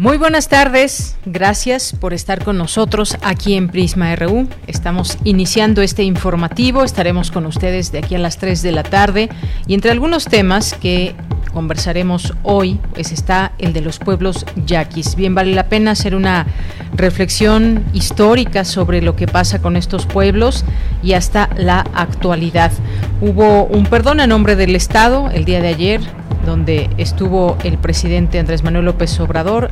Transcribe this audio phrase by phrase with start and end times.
[0.00, 4.48] Muy buenas tardes, gracias por estar con nosotros aquí en Prisma RU.
[4.66, 9.28] Estamos iniciando este informativo, estaremos con ustedes de aquí a las 3 de la tarde
[9.66, 11.14] y entre algunos temas que
[11.52, 15.16] conversaremos hoy, pues está el de los pueblos yaquis.
[15.16, 16.46] Bien, vale la pena hacer una
[16.94, 20.64] reflexión histórica sobre lo que pasa con estos pueblos
[21.02, 22.72] y hasta la actualidad.
[23.20, 26.00] Hubo un perdón a nombre del Estado el día de ayer,
[26.44, 29.70] donde estuvo el presidente Andrés Manuel López Obrador,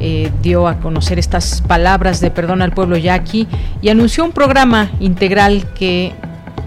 [0.00, 3.46] eh, dio a conocer estas palabras de perdón al pueblo yaqui
[3.80, 6.12] y anunció un programa integral que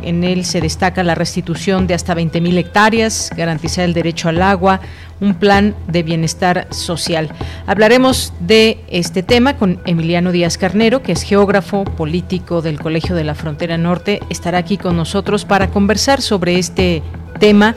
[0.06, 4.80] en él se destaca la restitución de hasta 20.000 hectáreas, garantizar el derecho al agua,
[5.20, 7.30] un plan de bienestar social.
[7.66, 13.24] Hablaremos de este tema con Emiliano Díaz Carnero, que es geógrafo político del Colegio de
[13.24, 14.22] la Frontera Norte.
[14.30, 17.02] Estará aquí con nosotros para conversar sobre este
[17.40, 17.76] tema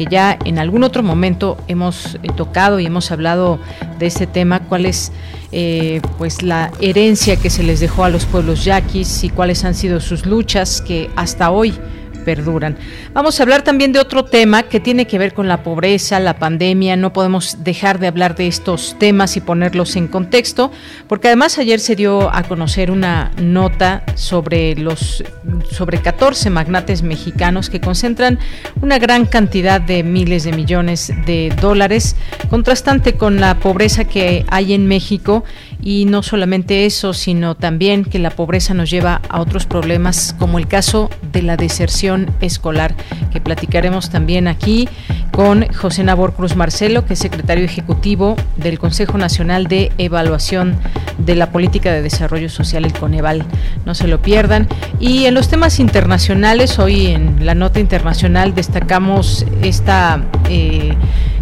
[0.00, 3.58] que ya en algún otro momento hemos eh, tocado y hemos hablado
[3.98, 5.12] de este tema, cuál es
[5.52, 9.74] eh, pues la herencia que se les dejó a los pueblos yaquis y cuáles han
[9.74, 11.74] sido sus luchas que hasta hoy
[12.20, 12.76] perduran.
[13.12, 16.38] Vamos a hablar también de otro tema que tiene que ver con la pobreza, la
[16.38, 16.96] pandemia.
[16.96, 20.70] No podemos dejar de hablar de estos temas y ponerlos en contexto,
[21.08, 25.24] porque además ayer se dio a conocer una nota sobre los
[25.70, 28.38] sobre 14 magnates mexicanos que concentran
[28.80, 32.16] una gran cantidad de miles de millones de dólares,
[32.48, 35.44] contrastante con la pobreza que hay en México
[35.82, 40.58] y no solamente eso, sino también que la pobreza nos lleva a otros problemas como
[40.58, 42.94] el caso de la deserción escolar,
[43.32, 44.88] que platicaremos también aquí
[45.32, 50.76] con José Nabor Cruz Marcelo, que es secretario ejecutivo del Consejo Nacional de Evaluación
[51.18, 53.44] de la Política de Desarrollo Social, el Coneval.
[53.86, 54.68] No se lo pierdan.
[54.98, 60.22] Y en los temas internacionales, hoy en la nota internacional destacamos esta...
[60.48, 60.94] Eh,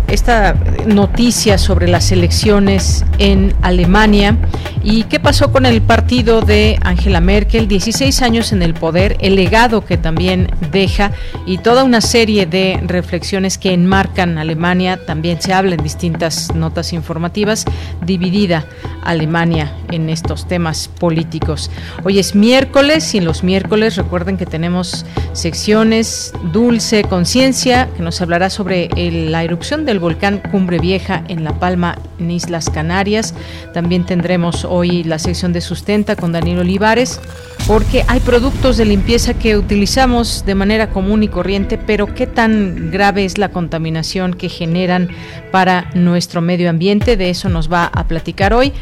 [0.08, 0.54] esta
[0.86, 4.36] noticia sobre las elecciones en Alemania
[4.82, 9.34] y qué pasó con el partido de Angela Merkel, 16 años en el poder, el
[9.34, 11.12] legado que también deja
[11.46, 16.92] y toda una serie de reflexiones que enmarcan Alemania, también se habla en distintas notas
[16.92, 17.66] informativas,
[18.04, 18.64] dividida
[19.02, 21.70] Alemania en estos temas políticos.
[22.04, 28.20] Hoy es miércoles y en los miércoles recuerden que tenemos secciones Dulce Conciencia, que nos
[28.20, 33.34] hablará sobre la erupción del volcán Cumbre Vieja en La Palma, en Islas Canarias.
[33.74, 37.20] También tendremos hoy la sección de Sustenta con Daniel Olivares,
[37.66, 42.90] porque hay productos de limpieza que utilizamos de manera común y corriente, pero qué tan
[42.90, 45.08] grave es la contaminación que generan
[45.50, 47.16] para nuestro medio ambiente.
[47.16, 48.72] De eso nos va a platicar hoy.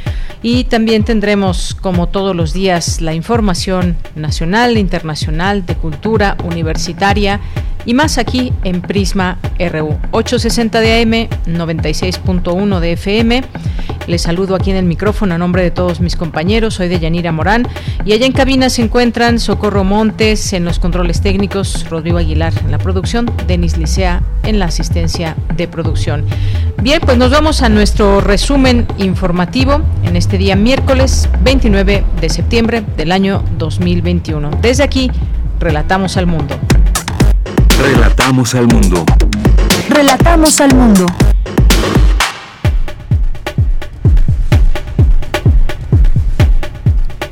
[0.42, 7.40] Y también tendremos, como todos los días, la información nacional, internacional, de cultura, universitaria
[7.86, 13.42] y más aquí en Prisma RU 860 de AM, 96.1 de FM.
[14.06, 16.74] Les saludo aquí en el micrófono a nombre de todos mis compañeros.
[16.74, 17.66] Soy de Yanira Morán
[18.04, 22.70] y allá en cabina se encuentran Socorro Montes en los controles técnicos, Rodrigo Aguilar en
[22.70, 26.24] la producción, Denis Licea en la asistencia de producción.
[26.82, 32.84] Bien, pues nos vamos a nuestro resumen informativo en este día miércoles 29 de septiembre
[32.96, 34.50] del año 2021.
[34.62, 35.10] Desde aquí,
[35.58, 36.54] relatamos al mundo.
[37.78, 39.04] Relatamos al mundo.
[39.88, 41.06] Relatamos al mundo.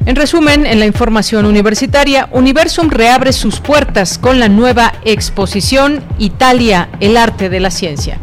[0.07, 6.89] En resumen, en la información universitaria, Universum reabre sus puertas con la nueva exposición Italia,
[7.01, 8.19] el arte de la ciencia.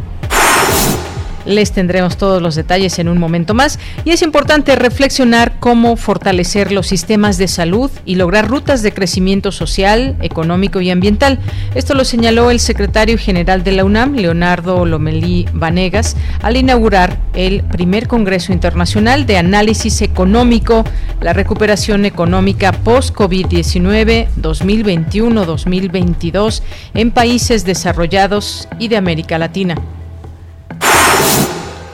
[1.44, 6.72] Les tendremos todos los detalles en un momento más y es importante reflexionar cómo fortalecer
[6.72, 11.38] los sistemas de salud y lograr rutas de crecimiento social, económico y ambiental.
[11.74, 17.64] Esto lo señaló el secretario general de la UNAM, Leonardo Lomelí Vanegas, al inaugurar el
[17.64, 20.84] primer Congreso Internacional de Análisis Económico,
[21.20, 26.62] la recuperación económica post-COVID-19 2021-2022
[26.94, 29.74] en países desarrollados y de América Latina.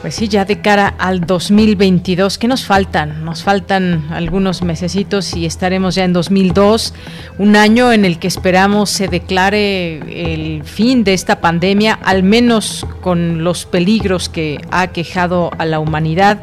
[0.00, 3.24] Pues sí, ya de cara al 2022, ¿qué nos faltan?
[3.24, 6.94] Nos faltan algunos mesecitos y estaremos ya en 2002,
[7.38, 9.96] un año en el que esperamos se declare
[10.32, 15.80] el fin de esta pandemia, al menos con los peligros que ha quejado a la
[15.80, 16.38] humanidad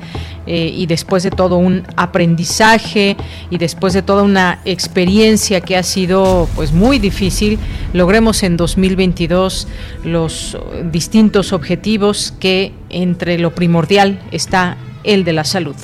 [0.47, 3.17] eh, y después de todo un aprendizaje
[3.49, 7.59] y después de toda una experiencia que ha sido pues muy difícil,
[7.93, 9.67] logremos en 2022
[10.03, 10.57] los
[10.91, 15.75] distintos objetivos que entre lo primordial está el de la salud.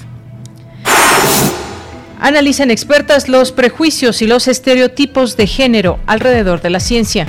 [2.19, 7.25] Analizan expertas los prejuicios y los estereotipos de género alrededor de la ciencia.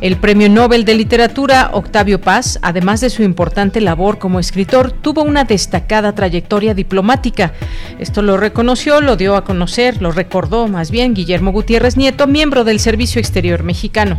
[0.00, 5.22] El Premio Nobel de Literatura Octavio Paz, además de su importante labor como escritor, tuvo
[5.22, 7.52] una destacada trayectoria diplomática.
[7.98, 12.62] Esto lo reconoció, lo dio a conocer, lo recordó más bien Guillermo Gutiérrez Nieto, miembro
[12.62, 14.18] del Servicio Exterior Mexicano.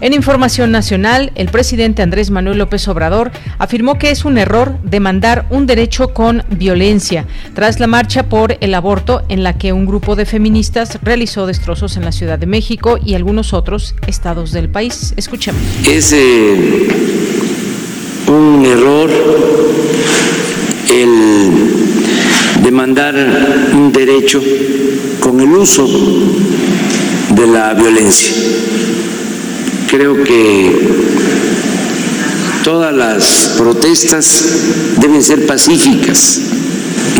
[0.00, 5.46] En información nacional, el presidente Andrés Manuel López Obrador afirmó que es un error demandar
[5.50, 10.16] un derecho con violencia tras la marcha por el aborto en la que un grupo
[10.16, 15.14] de feministas realizó destrozos en la Ciudad de México y algunos otros estados del país.
[15.16, 15.62] Escuchemos.
[15.88, 16.88] Es eh,
[18.26, 19.10] un error
[20.92, 23.14] el demandar
[23.72, 24.42] un derecho
[25.20, 25.86] con el uso
[27.30, 28.32] de la violencia
[29.96, 30.88] Creo que
[32.64, 34.44] todas las protestas
[35.00, 36.40] deben ser pacíficas,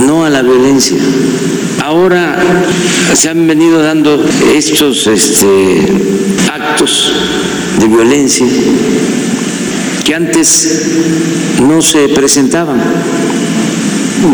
[0.04, 0.96] no a la violencia.
[1.84, 2.36] Ahora
[3.14, 4.26] se han venido dando
[4.56, 5.86] estos este,
[6.52, 7.12] actos
[7.78, 8.46] de violencia
[10.04, 10.82] que antes
[11.62, 12.82] no se presentaban.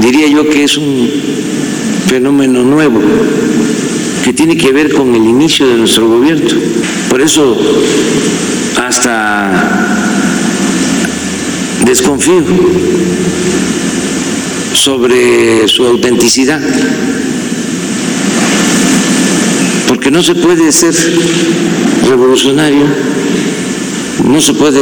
[0.01, 1.11] Diría yo que es un
[2.09, 3.03] fenómeno nuevo
[4.25, 6.49] que tiene que ver con el inicio de nuestro gobierno.
[7.09, 7.57] Por eso
[8.77, 9.97] hasta
[11.85, 12.43] desconfío
[14.75, 16.61] sobre su autenticidad,
[19.89, 20.95] porque no se puede ser
[22.09, 22.85] revolucionario,
[24.25, 24.81] no se puede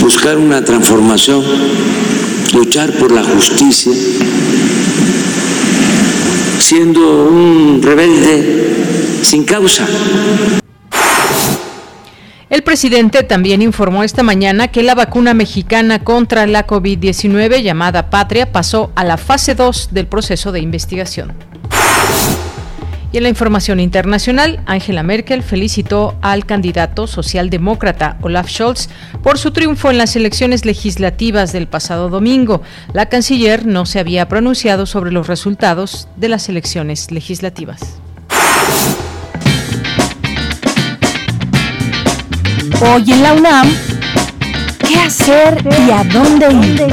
[0.00, 1.42] buscar una transformación,
[2.54, 3.92] luchar por la justicia
[6.68, 9.86] siendo un rebelde sin causa.
[12.50, 18.52] El presidente también informó esta mañana que la vacuna mexicana contra la COVID-19 llamada Patria
[18.52, 21.32] pasó a la fase 2 del proceso de investigación.
[23.10, 28.90] Y en la información internacional, Angela Merkel felicitó al candidato socialdemócrata Olaf Scholz
[29.22, 32.60] por su triunfo en las elecciones legislativas del pasado domingo.
[32.92, 37.80] La canciller no se había pronunciado sobre los resultados de las elecciones legislativas.
[42.80, 43.72] Hoy en la UNAM,
[44.86, 46.86] ¿qué hacer y a dónde ir?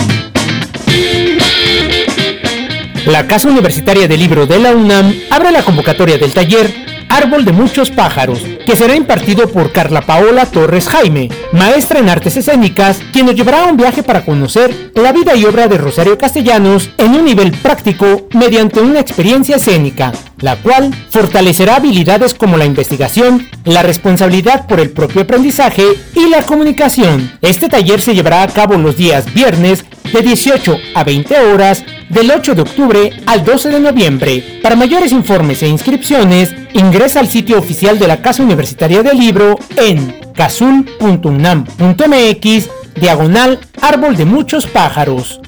[3.05, 6.73] La Casa Universitaria del Libro de la UNAM abre la convocatoria del taller
[7.07, 12.35] Árbol de Muchos Pájaros, que será impartido por Carla Paola Torres Jaime, maestra en artes
[12.35, 16.17] escénicas, quien nos llevará a un viaje para conocer la vida y obra de Rosario
[16.17, 22.65] Castellanos en un nivel práctico mediante una experiencia escénica, la cual fortalecerá habilidades como la
[22.65, 25.83] investigación, la responsabilidad por el propio aprendizaje
[26.15, 27.31] y la comunicación.
[27.41, 32.31] Este taller se llevará a cabo los días viernes de 18 a 20 horas del
[32.31, 34.59] 8 de octubre al 12 de noviembre.
[34.61, 39.57] Para mayores informes e inscripciones, ingresa al sitio oficial de la Casa Universitaria del Libro
[39.77, 45.41] en casul.unam.mx diagonal árbol de muchos pájaros.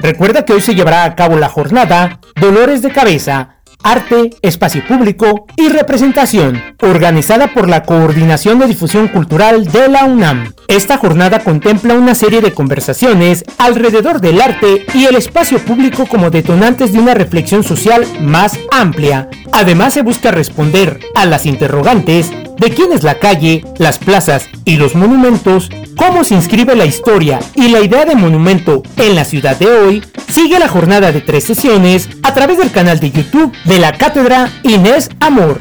[0.00, 5.46] Recuerda que hoy se llevará a cabo la jornada Dolores de Cabeza Arte, Espacio Público
[5.56, 10.52] y Representación, organizada por la Coordinación de Difusión Cultural de la UNAM.
[10.68, 16.30] Esta jornada contempla una serie de conversaciones alrededor del arte y el espacio público como
[16.30, 19.28] detonantes de una reflexión social más amplia.
[19.52, 24.76] Además se busca responder a las interrogantes de quién es la calle, las plazas y
[24.76, 29.56] los monumentos, cómo se inscribe la historia y la idea de monumento en la ciudad
[29.56, 33.78] de hoy, sigue la jornada de tres sesiones a través del canal de YouTube de
[33.78, 35.60] la Cátedra Inés Amor.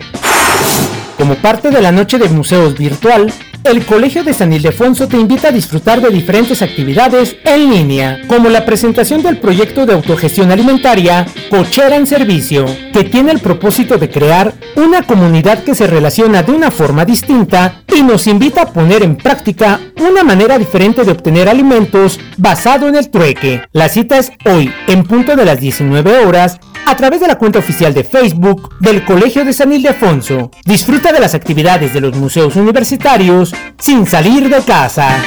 [1.17, 3.31] Como parte de la noche de museos virtual,
[3.63, 8.49] el Colegio de San Ildefonso te invita a disfrutar de diferentes actividades en línea, como
[8.49, 14.09] la presentación del proyecto de autogestión alimentaria Cochera en Servicio, que tiene el propósito de
[14.09, 19.03] crear una comunidad que se relaciona de una forma distinta y nos invita a poner
[19.03, 23.61] en práctica una manera diferente de obtener alimentos basado en el trueque.
[23.71, 27.59] La cita es hoy, en punto de las 19 horas, a través de la cuenta
[27.59, 30.51] oficial de Facebook del Colegio de San Ildefonso.
[30.65, 35.17] Disfruta de las actividades de los museos universitarios sin salir de casa.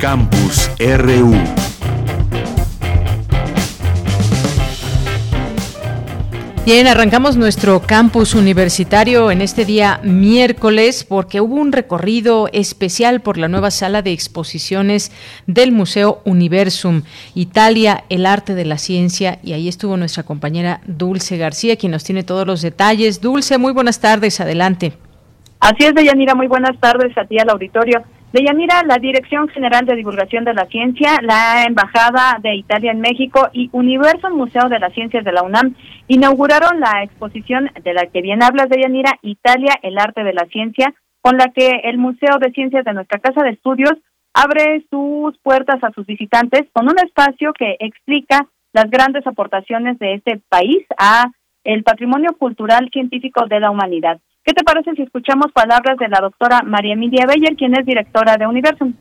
[0.00, 1.59] Campus RU
[6.66, 13.38] Bien, arrancamos nuestro campus universitario en este día miércoles porque hubo un recorrido especial por
[13.38, 15.10] la nueva sala de exposiciones
[15.46, 17.02] del Museo Universum
[17.34, 22.04] Italia, el arte de la ciencia y ahí estuvo nuestra compañera Dulce García quien nos
[22.04, 23.22] tiene todos los detalles.
[23.22, 24.92] Dulce, muy buenas tardes, adelante.
[25.60, 28.02] Así es, Deyanira, muy buenas tardes a ti al auditorio.
[28.32, 33.48] Deyanira, la Dirección General de Divulgación de la Ciencia, la Embajada de Italia en México
[33.52, 35.74] y Universo Museo de las Ciencias de la UNAM
[36.06, 40.94] inauguraron la exposición de la que bien hablas, Deyanira, Italia, el arte de la ciencia,
[41.20, 43.94] con la que el Museo de Ciencias de nuestra Casa de Estudios
[44.32, 50.14] abre sus puertas a sus visitantes con un espacio que explica las grandes aportaciones de
[50.14, 51.32] este país a
[51.64, 54.20] el patrimonio cultural científico de la humanidad.
[54.50, 58.36] ¿Qué te parece si escuchamos palabras de la doctora María Emilia Beyer, quien es directora
[58.36, 58.92] de Universum?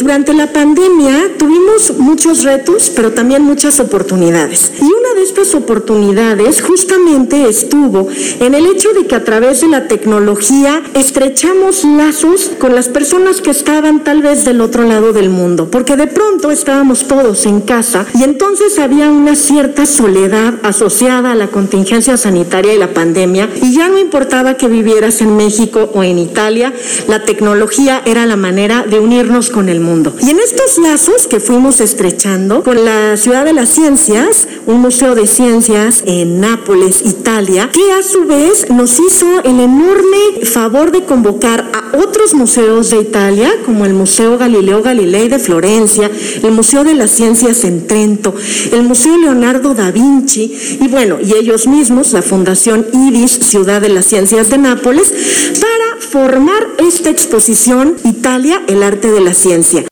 [0.00, 4.72] Durante la pandemia tuvimos muchos retos, pero también muchas oportunidades.
[4.80, 8.08] Y una de estas oportunidades justamente estuvo
[8.40, 13.42] en el hecho de que a través de la tecnología estrechamos lazos con las personas
[13.42, 17.60] que estaban tal vez del otro lado del mundo, porque de pronto estábamos todos en
[17.60, 23.50] casa y entonces había una cierta soledad asociada a la contingencia sanitaria y la pandemia
[23.60, 26.72] y ya no importaba que vivieras en México o en Italia,
[27.06, 29.89] la tecnología era la manera de unirnos con el mundo.
[30.20, 35.16] Y en estos lazos que fuimos estrechando con la Ciudad de las Ciencias, un museo
[35.16, 41.04] de ciencias en Nápoles, Italia, que a su vez nos hizo el enorme favor de
[41.04, 46.08] convocar a otros museos de Italia, como el Museo Galileo Galilei de Florencia,
[46.40, 48.32] el Museo de las Ciencias en Trento,
[48.72, 53.88] el Museo Leonardo da Vinci, y bueno, y ellos mismos, la Fundación IRIS, Ciudad de
[53.88, 55.12] las Ciencias de Nápoles,
[55.60, 59.82] para formar esta exposición Italia, el arte de la ciencia.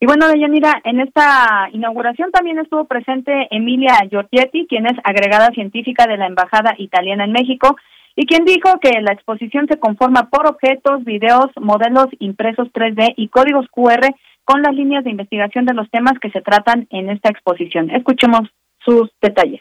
[0.00, 6.06] Y bueno, Deyanira, en esta inauguración también estuvo presente Emilia Giorgetti, quien es agregada científica
[6.06, 7.76] de la Embajada Italiana en México,
[8.14, 13.28] y quien dijo que la exposición se conforma por objetos, videos, modelos impresos 3D y
[13.28, 14.14] códigos QR
[14.44, 17.90] con las líneas de investigación de los temas que se tratan en esta exposición.
[17.90, 18.48] Escuchemos
[18.84, 19.60] sus detalles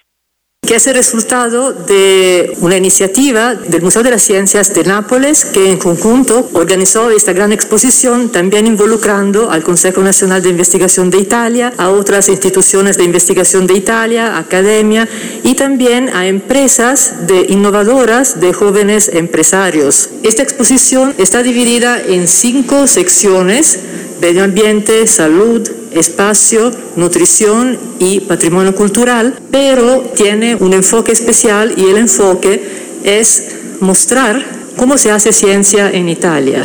[0.68, 5.72] que es el resultado de una iniciativa del Museo de las Ciencias de Nápoles que
[5.72, 11.74] en conjunto organizó esta gran exposición, también involucrando al Consejo Nacional de Investigación de Italia,
[11.78, 15.08] a otras instituciones de investigación de Italia, academia
[15.42, 20.10] y también a empresas de innovadoras de jóvenes empresarios.
[20.24, 23.80] Esta exposición está dividida en cinco secciones,
[24.22, 31.98] medio ambiente, salud, espacio, nutrición y patrimonio cultural, pero tiene un enfoque especial y el
[31.98, 32.62] enfoque
[33.04, 33.44] es
[33.80, 34.46] mostrar
[34.76, 36.64] cómo se hace ciencia en Italia,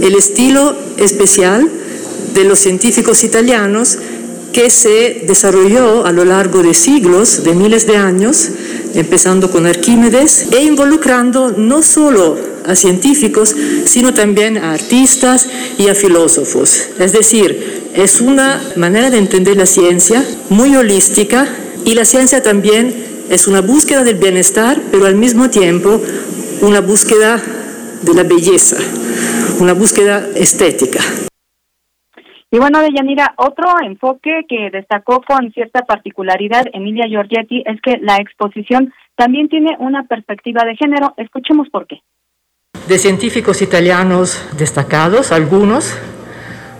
[0.00, 1.68] el estilo especial
[2.34, 3.98] de los científicos italianos
[4.56, 8.48] que se desarrolló a lo largo de siglos, de miles de años,
[8.94, 15.46] empezando con Arquímedes, e involucrando no solo a científicos, sino también a artistas
[15.76, 16.84] y a filósofos.
[16.98, 21.46] Es decir, es una manera de entender la ciencia muy holística
[21.84, 22.94] y la ciencia también
[23.28, 26.00] es una búsqueda del bienestar, pero al mismo tiempo
[26.62, 27.42] una búsqueda
[28.00, 28.78] de la belleza,
[29.60, 31.00] una búsqueda estética.
[32.56, 38.16] Y bueno, Deyanira, otro enfoque que destacó con cierta particularidad Emilia Giorgetti es que la
[38.16, 41.12] exposición también tiene una perspectiva de género.
[41.18, 42.00] Escuchemos por qué
[42.88, 45.98] de científicos italianos destacados, algunos,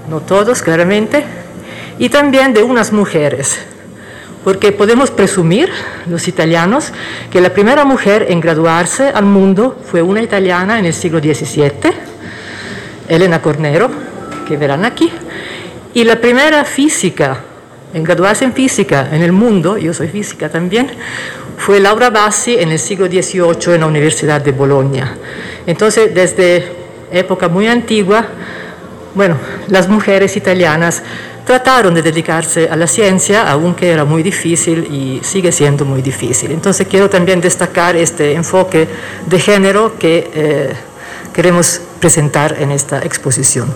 [0.09, 1.25] no todos claramente,
[1.99, 3.63] y también de unas mujeres,
[4.45, 5.69] porque podemos presumir,
[6.07, 6.95] los italianos,
[7.31, 11.93] que la primera mujer en graduarse al mundo fue una italiana en el siglo XVII,
[13.11, 13.91] Elena Cornero,
[14.49, 15.13] que verán aquí,
[15.97, 17.41] y la primera física
[17.95, 20.91] en graduarse en física en el mundo, yo soy física también,
[21.57, 25.17] fue Laura Bassi en el siglo XVIII en la Universidad de Bolonia.
[25.67, 26.71] Entonces, desde
[27.11, 28.27] época muy antigua,
[29.15, 29.39] bueno,
[29.69, 31.03] las mujeres italianas
[31.47, 36.51] trataron de dedicarse a la ciencia, aunque era muy difícil y sigue siendo muy difícil.
[36.53, 38.87] Entonces quiero también destacar este enfoque
[39.25, 40.73] de género que eh,
[41.33, 43.73] queremos presentar en esta exposición.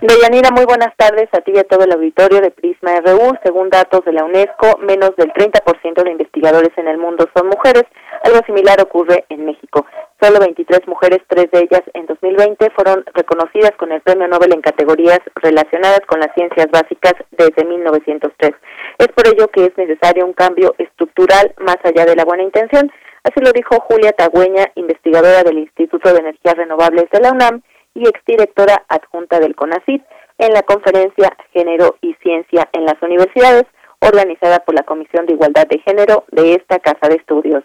[0.00, 3.38] Deyanira, muy buenas tardes a ti y a todo el auditorio de Prisma RU.
[3.44, 7.84] Según datos de la UNESCO, menos del 30% de investigadores en el mundo son mujeres.
[8.24, 9.86] Algo similar ocurre en México.
[10.22, 14.60] Solo 23 mujeres, tres de ellas en 2020, fueron reconocidas con el Premio Nobel en
[14.60, 18.52] categorías relacionadas con las ciencias básicas desde 1903.
[18.98, 22.92] Es por ello que es necesario un cambio estructural más allá de la buena intención.
[23.24, 27.62] Así lo dijo Julia Tagüeña, investigadora del Instituto de Energías Renovables de la UNAM
[27.94, 30.04] y exdirectora adjunta del CONACYT,
[30.38, 33.64] en la conferencia Género y Ciencia en las Universidades,
[33.98, 37.64] organizada por la Comisión de Igualdad de Género de esta Casa de Estudios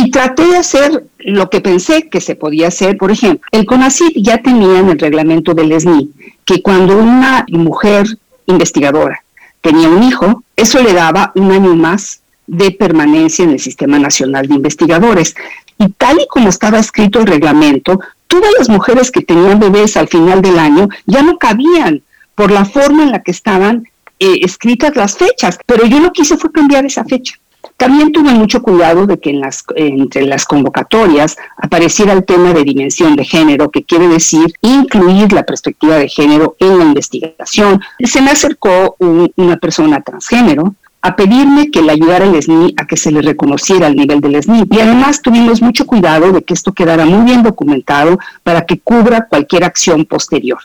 [0.00, 2.96] y traté de hacer lo que pensé que se podía hacer.
[2.96, 6.10] Por ejemplo, el CONACYT ya tenía en el reglamento del SNI
[6.44, 8.06] que cuando una mujer
[8.46, 9.24] investigadora
[9.60, 14.46] tenía un hijo, eso le daba un año más de permanencia en el Sistema Nacional
[14.46, 15.34] de Investigadores.
[15.78, 20.06] Y tal y como estaba escrito el reglamento, todas las mujeres que tenían bebés al
[20.06, 22.02] final del año ya no cabían
[22.36, 23.88] por la forma en la que estaban
[24.20, 25.58] eh, escritas las fechas.
[25.66, 27.34] Pero yo lo que hice fue cambiar esa fecha.
[27.78, 32.64] También tuve mucho cuidado de que en las, entre las convocatorias apareciera el tema de
[32.64, 37.80] dimensión de género, que quiere decir incluir la perspectiva de género en la investigación.
[38.00, 42.96] Se me acercó una persona transgénero a pedirme que le ayudara al SNI a que
[42.96, 44.64] se le reconociera el nivel del SNI.
[44.68, 49.28] Y además tuvimos mucho cuidado de que esto quedara muy bien documentado para que cubra
[49.28, 50.58] cualquier acción posterior.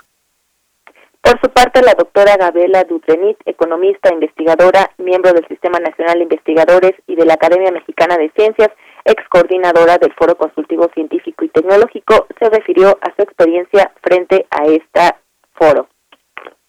[1.23, 6.91] Por su parte, la doctora Gabriela Dutrenit, economista, investigadora, miembro del Sistema Nacional de Investigadores
[7.07, 8.67] y de la Academia Mexicana de Ciencias,
[9.05, 14.65] ex coordinadora del Foro Consultivo Científico y Tecnológico, se refirió a su experiencia frente a
[14.65, 15.15] este
[15.53, 15.87] foro.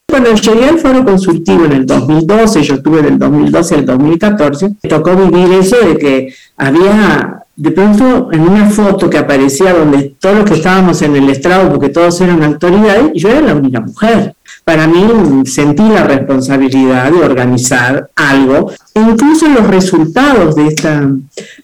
[0.08, 4.88] Cuando llegué al foro consultivo en el 2012, yo estuve del 2012 al 2014, me
[4.88, 10.36] tocó vivir eso de que había de pronto en una foto que aparecía donde todos
[10.36, 14.34] los que estábamos en el estrado, porque todos eran autoridades, yo era la única mujer
[14.64, 15.04] para mí
[15.46, 18.70] sentí la responsabilidad de organizar algo.
[18.94, 21.10] Incluso los resultados de, esta,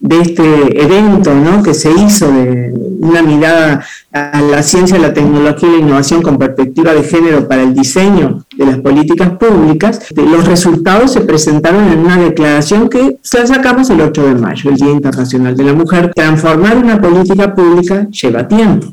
[0.01, 1.63] de este evento ¿no?
[1.63, 6.37] que se hizo de una mirada a la ciencia, la tecnología y la innovación con
[6.37, 12.01] perspectiva de género para el diseño de las políticas públicas, los resultados se presentaron en
[12.01, 16.13] una declaración que sacamos el 8 de mayo, el Día Internacional de la Mujer.
[16.15, 18.93] Transformar una política pública lleva tiempo.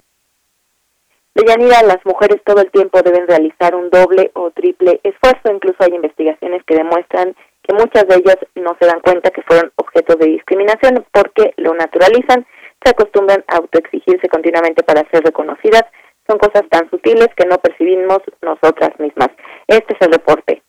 [1.38, 5.54] Deyanira, las mujeres todo el tiempo deben realizar un doble o triple esfuerzo.
[5.54, 9.72] Incluso hay investigaciones que demuestran que muchas de ellas no se dan cuenta que fueron
[9.76, 12.48] objeto de discriminación porque lo naturalizan,
[12.84, 15.84] se acostumbran a autoexigirse continuamente para ser reconocidas.
[16.28, 19.30] Son cosas tan sutiles que no percibimos nosotras mismas.
[19.68, 20.64] Este es el reporte.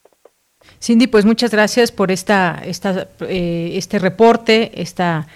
[0.83, 5.26] Cindy, pues muchas gracias por esta, esta eh, este reporte, esta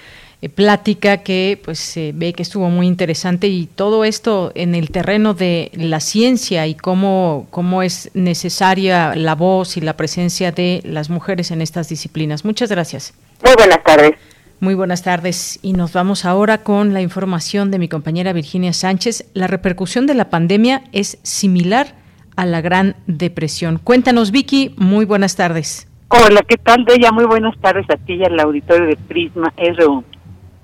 [0.42, 4.90] eh, plática que pues se ve que estuvo muy interesante y todo esto en el
[4.90, 10.80] terreno de la ciencia y cómo, cómo es necesaria la voz y la presencia de
[10.84, 12.44] las mujeres en estas disciplinas.
[12.44, 13.14] Muchas gracias.
[13.44, 14.12] Muy buenas tardes.
[14.58, 19.30] Muy buenas tardes y nos vamos ahora con la información de mi compañera Virginia Sánchez.
[19.34, 21.94] La repercusión de la pandemia es similar
[22.34, 23.78] a la Gran Depresión.
[23.82, 25.88] Cuéntanos, Vicky, muy buenas tardes.
[26.08, 30.04] Hola, ¿qué tal, ella Muy buenas tardes a ti y al auditorio de Prisma RU.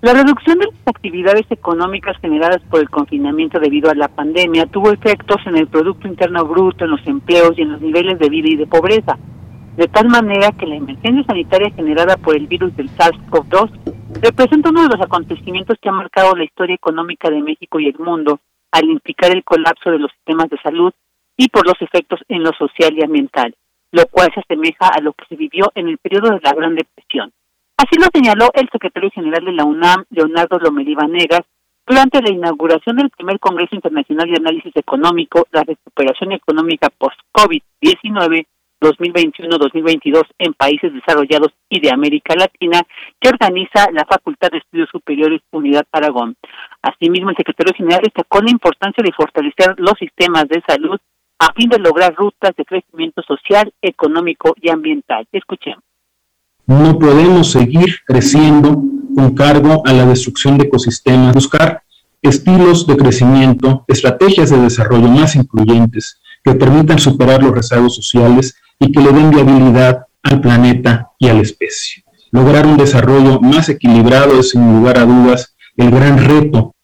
[0.01, 4.93] La reducción de las actividades económicas generadas por el confinamiento debido a la pandemia tuvo
[4.93, 8.49] efectos en el Producto Interno Bruto, en los empleos y en los niveles de vida
[8.49, 9.19] y de pobreza,
[9.77, 14.83] de tal manera que la emergencia sanitaria generada por el virus del SARS-CoV-2 representa uno
[14.83, 18.39] de los acontecimientos que ha marcado la historia económica de México y el mundo
[18.71, 20.93] al implicar el colapso de los sistemas de salud
[21.37, 23.53] y por los efectos en lo social y ambiental,
[23.91, 26.77] lo cual se asemeja a lo que se vivió en el periodo de la Gran
[26.77, 27.33] Depresión.
[27.79, 31.43] Así lo señaló el secretario general de la UNAM, Leonardo Lomelí Vanegas,
[31.87, 38.47] durante la inauguración del primer Congreso Internacional de Análisis Económico, la recuperación económica post-COVID-19,
[38.81, 42.83] 2021-2022 en países desarrollados y de América Latina
[43.21, 46.35] que organiza la Facultad de Estudios Superiores Unidad Aragón.
[46.83, 50.99] Asimismo, el secretario general destacó la importancia de fortalecer los sistemas de salud
[51.39, 55.27] a fin de lograr rutas de crecimiento social, económico y ambiental.
[55.31, 55.88] Escuchemos.
[56.69, 58.83] No podemos seguir creciendo
[59.15, 61.83] con cargo a la destrucción de ecosistemas, buscar
[62.21, 68.93] estilos de crecimiento, estrategias de desarrollo más incluyentes que permitan superar los rezagos sociales y
[68.93, 72.05] que le den viabilidad al planeta y a la especie.
[72.33, 76.75] Lograr un desarrollo más equilibrado es, sin lugar a dudas, el gran reto.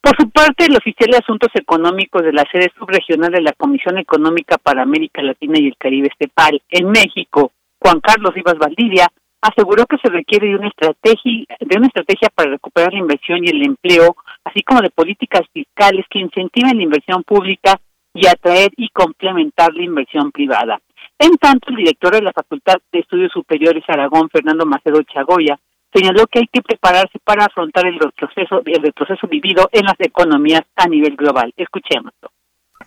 [0.00, 3.98] Por su parte, el oficial de Asuntos Económicos de la sede subregional de la Comisión
[3.98, 9.08] Económica para América Latina y el Caribe, CEPAL, en México, Juan Carlos Rivas Valdivia,
[9.40, 13.48] aseguró que se requiere de una estrategia de una estrategia para recuperar la inversión y
[13.48, 17.80] el empleo, así como de políticas fiscales que incentiven la inversión pública
[18.12, 20.80] y atraer y complementar la inversión privada.
[21.18, 25.58] En tanto, el director de la Facultad de Estudios Superiores Aragón, Fernando Macedo Chagoya,
[25.92, 30.62] señaló que hay que prepararse para afrontar el retroceso, el retroceso vivido en las economías
[30.76, 31.52] a nivel global.
[31.56, 32.30] Escuchémoslo.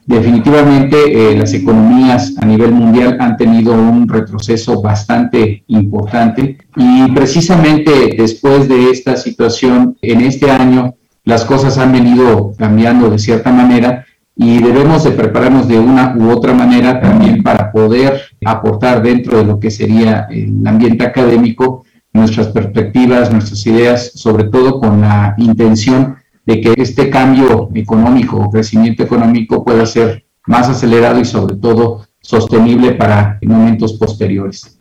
[0.06, 8.14] Definitivamente eh, las economías a nivel mundial han tenido un retroceso bastante importante y precisamente
[8.18, 14.06] después de esta situación en este año las cosas han venido cambiando de cierta manera
[14.36, 19.46] y debemos de prepararnos de una u otra manera también para poder aportar dentro de
[19.46, 26.18] lo que sería el ambiente académico nuestras perspectivas, nuestras ideas, sobre todo con la intención
[26.46, 32.94] de que este cambio económico crecimiento económico pueda ser más acelerado y sobre todo sostenible
[32.94, 34.80] para momentos posteriores.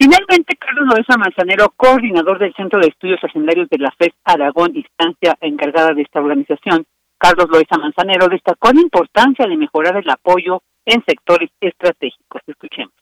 [0.00, 5.36] Finalmente, Carlos Loesa Manzanero, coordinador del Centro de Estudios Hacendarios de la FES Aragón, instancia
[5.40, 6.84] encargada de esta organización,
[7.18, 12.42] Carlos Loesa Manzanero, destacó la importancia de mejorar el apoyo en sectores estratégicos.
[12.46, 12.92] Escuchemos.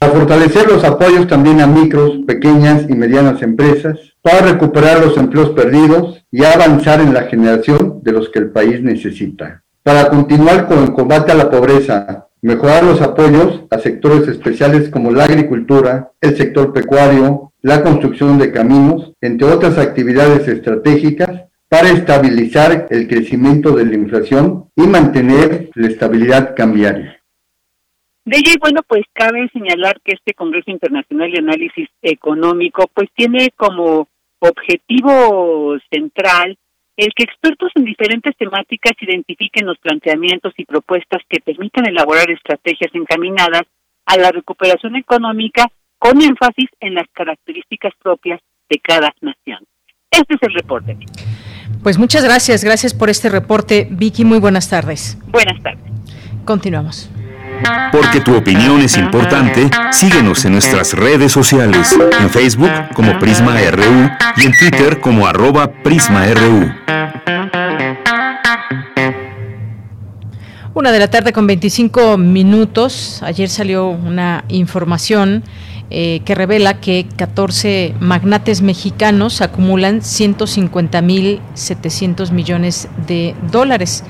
[0.00, 5.50] Para fortalecer los apoyos también a micros, pequeñas y medianas empresas, para recuperar los empleos
[5.50, 9.62] perdidos y avanzar en la generación de los que el país necesita.
[9.82, 15.10] Para continuar con el combate a la pobreza, mejorar los apoyos a sectores especiales como
[15.10, 22.86] la agricultura, el sector pecuario, la construcción de caminos, entre otras actividades estratégicas para estabilizar
[22.88, 27.19] el crecimiento de la inflación y mantener la estabilidad cambiaria.
[28.30, 33.50] De ello, bueno, pues cabe señalar que este Congreso Internacional de Análisis Económico, pues tiene
[33.56, 34.06] como
[34.38, 36.56] objetivo central
[36.96, 42.94] el que expertos en diferentes temáticas identifiquen los planteamientos y propuestas que permitan elaborar estrategias
[42.94, 43.62] encaminadas
[44.06, 45.66] a la recuperación económica
[45.98, 49.58] con énfasis en las características propias de cada nación.
[50.08, 50.96] Este es el reporte.
[51.82, 53.88] Pues muchas gracias, gracias por este reporte.
[53.90, 55.18] Vicky, muy buenas tardes.
[55.32, 55.82] Buenas tardes.
[56.44, 57.10] Continuamos.
[57.92, 64.10] Porque tu opinión es importante, síguenos en nuestras redes sociales, en Facebook como Prisma RU
[64.36, 66.72] y en Twitter como arroba PrismaRU.
[70.72, 73.20] Una de la tarde con 25 minutos.
[73.24, 75.42] Ayer salió una información
[75.90, 84.04] eh, que revela que 14 magnates mexicanos acumulan 150.700 millones de dólares.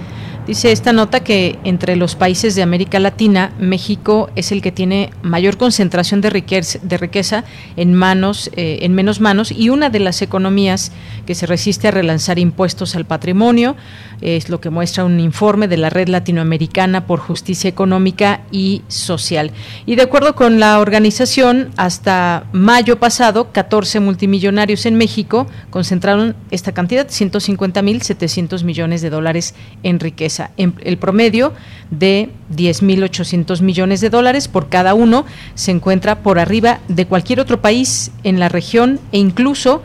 [0.46, 5.10] Dice esta nota que entre los países de América Latina, México es el que tiene
[5.22, 7.44] mayor concentración de riqueza,
[7.76, 10.92] en manos, eh, en menos manos, y una de las economías
[11.26, 13.76] que se resiste a relanzar impuestos al patrimonio,
[14.20, 19.52] es lo que muestra un informe de la Red Latinoamericana por Justicia Económica y Social.
[19.86, 26.72] Y de acuerdo con la organización, hasta mayo pasado, 14 multimillonarios en México concentraron esta
[26.72, 30.50] cantidad, 150.700 millones de dólares en riqueza.
[30.56, 31.52] En el promedio
[31.90, 37.60] de 10.800 millones de dólares por cada uno se encuentra por arriba de cualquier otro
[37.60, 39.82] país en la región e incluso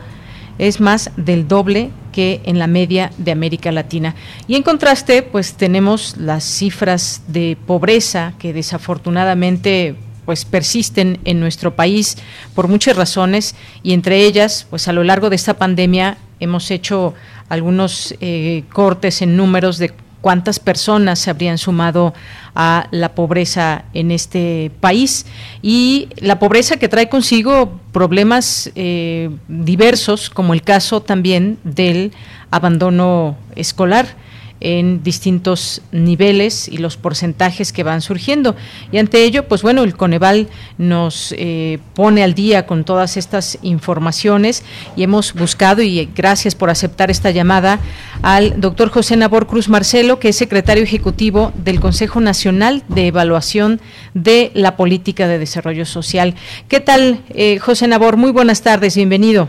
[0.58, 4.14] es más del doble que en la media de América Latina.
[4.48, 11.76] Y en contraste, pues tenemos las cifras de pobreza que desafortunadamente pues persisten en nuestro
[11.76, 12.16] país
[12.54, 17.12] por muchas razones y entre ellas, pues a lo largo de esta pandemia hemos hecho
[17.50, 19.92] algunos eh, cortes en números de
[20.26, 22.12] cuántas personas se habrían sumado
[22.56, 25.24] a la pobreza en este país
[25.62, 32.10] y la pobreza que trae consigo problemas eh, diversos, como el caso también del
[32.50, 34.16] abandono escolar.
[34.60, 38.56] En distintos niveles y los porcentajes que van surgiendo.
[38.90, 43.58] Y ante ello, pues bueno, el Coneval nos eh, pone al día con todas estas
[43.62, 44.64] informaciones
[44.96, 47.80] y hemos buscado, y gracias por aceptar esta llamada,
[48.22, 53.80] al doctor José Nabor Cruz Marcelo, que es secretario ejecutivo del Consejo Nacional de Evaluación
[54.14, 56.34] de la Política de Desarrollo Social.
[56.68, 58.16] ¿Qué tal, eh, José Nabor?
[58.16, 59.48] Muy buenas tardes, bienvenido.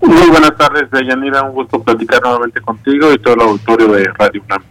[0.00, 1.42] Muy buenas tardes, Deyanira.
[1.42, 4.62] Un gusto platicar nuevamente contigo y todo el auditorio de Radio UNAM.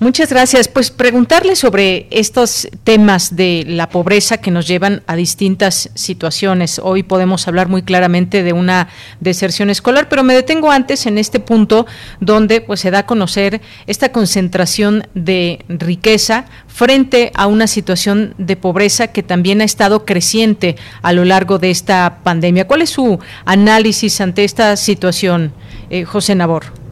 [0.00, 0.66] Muchas gracias.
[0.66, 6.80] Pues preguntarle sobre estos temas de la pobreza que nos llevan a distintas situaciones.
[6.82, 8.88] Hoy podemos hablar muy claramente de una
[9.20, 11.86] deserción escolar, pero me detengo antes en este punto
[12.18, 18.56] donde pues se da a conocer esta concentración de riqueza frente a una situación de
[18.56, 22.66] pobreza que también ha estado creciente a lo largo de esta pandemia.
[22.66, 25.52] ¿Cuál es su análisis ante esta situación,
[25.88, 26.83] eh, José Nabor?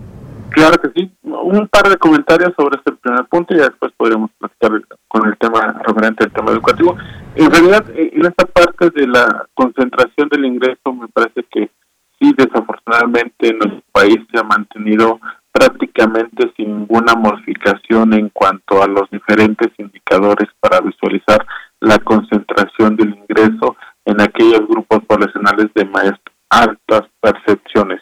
[0.52, 1.10] Claro que sí.
[1.22, 5.80] Un par de comentarios sobre este primer punto y después podremos platicar con el tema
[5.84, 6.96] referente al tema educativo.
[7.34, 11.70] En realidad, eh, en esta parte de la concentración del ingreso, me parece que
[12.18, 15.18] sí, desafortunadamente, en nuestro país se ha mantenido
[15.52, 21.46] prácticamente sin ninguna modificación en cuanto a los diferentes indicadores para visualizar
[21.80, 26.12] la concentración del ingreso en aquellos grupos poblacionales de más
[26.50, 28.01] altas percepciones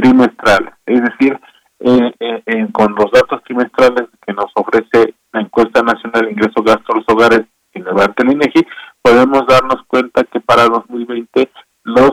[0.00, 0.74] trimestrales.
[0.86, 1.38] Es decir,
[1.80, 6.92] eh, eh, con los datos trimestrales que nos ofrece la encuesta nacional de ingreso gasto
[6.92, 8.66] a los hogares y levanta el INEGI,
[9.02, 11.50] podemos darnos cuenta que para 2020
[11.84, 12.12] los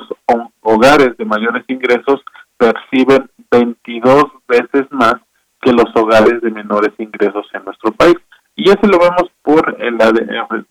[0.62, 2.22] hogares de mayores ingresos
[2.58, 5.16] perciben 22 veces más
[5.62, 8.16] que los hogares de menores ingresos en nuestro país.
[8.56, 10.12] Y eso lo vemos por la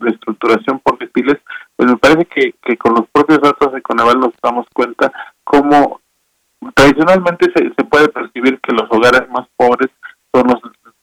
[0.01, 1.37] reestructuración por deciles,
[1.77, 5.13] pues me parece que, que con los propios datos de Conaval nos damos cuenta
[5.45, 6.01] cómo
[6.77, 9.91] tradicionalmente se, se puede percibir que los hogares más pobres
[10.33, 10.61] son los,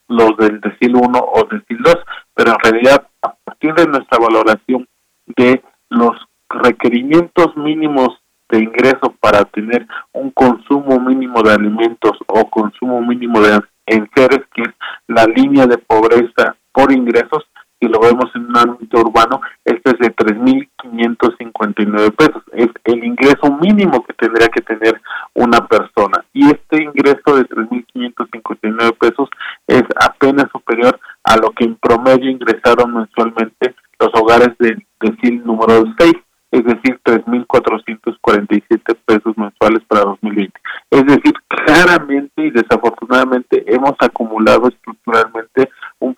[0.07, 1.95] los del decil 1 o decil 2,
[2.35, 4.87] pero en realidad a partir de nuestra valoración
[5.35, 6.15] de los
[6.49, 8.09] requerimientos mínimos
[8.49, 14.61] de ingreso para tener un consumo mínimo de alimentos o consumo mínimo de enseres, que
[14.61, 14.73] es
[15.07, 17.43] la línea de pobreza por ingresos,
[17.83, 22.41] y lo vemos en un ámbito urbano, este es de 3.559 pesos.
[22.53, 25.01] Es el ingreso mínimo que tendría que tener
[25.33, 26.23] una persona.
[26.31, 29.29] Y este ingreso de 3.559 pesos
[29.67, 35.83] es apenas superior a lo que en promedio ingresaron mensualmente los hogares del decil número
[35.97, 36.13] 6
[36.53, 40.53] es decir, 3.447 pesos mensuales para 2020.
[40.91, 45.71] Es decir, claramente y desafortunadamente hemos acumulado estructuralmente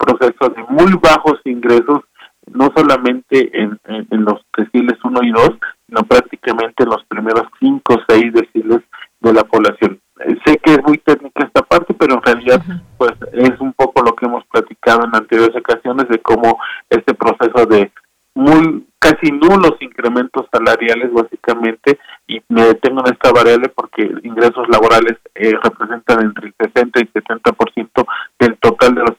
[0.06, 2.02] proceso de muy bajos ingresos,
[2.48, 3.80] no solamente en,
[4.12, 5.50] los deciles 1 y 2,
[5.88, 8.82] sino prácticamente en los primeros 5 o 6 deciles
[9.20, 10.00] de la población.
[10.20, 12.62] Eh, sé que es muy técnica esta parte, pero en realidad
[12.98, 17.66] pues es un poco lo que hemos platicado en anteriores ocasiones de cómo este proceso
[17.66, 17.92] de
[18.36, 25.18] muy casi nulos incrementos salariales básicamente y me detengo en esta variable porque ingresos laborales
[25.36, 28.06] eh, representan entre el 60 y 70%
[28.40, 29.15] del total de los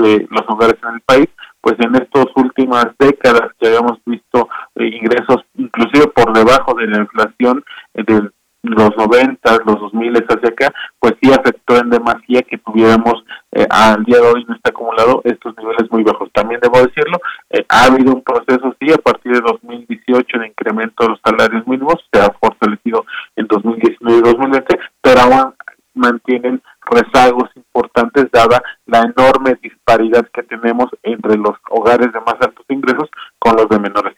[0.00, 1.28] de los hogares en el país
[1.60, 6.98] pues en estas últimas décadas que habíamos visto eh, ingresos inclusive por debajo de la
[6.98, 8.32] inflación eh, del
[8.62, 14.04] los 90, los 2000 hacia acá, pues sí afectó en demasía que tuviéramos eh, al
[14.04, 16.28] día de hoy no está acumulado estos niveles muy bajos.
[16.32, 17.18] También debo decirlo,
[17.50, 21.66] eh, ha habido un proceso, sí, a partir de 2018 de incremento de los salarios
[21.66, 23.04] mínimos, se ha fortalecido
[23.36, 25.54] en 2019 y 2020, pero aún
[25.94, 32.64] mantienen rezagos importantes dada la enorme disparidad que tenemos entre los hogares de más altos
[32.68, 34.14] ingresos con los de menores.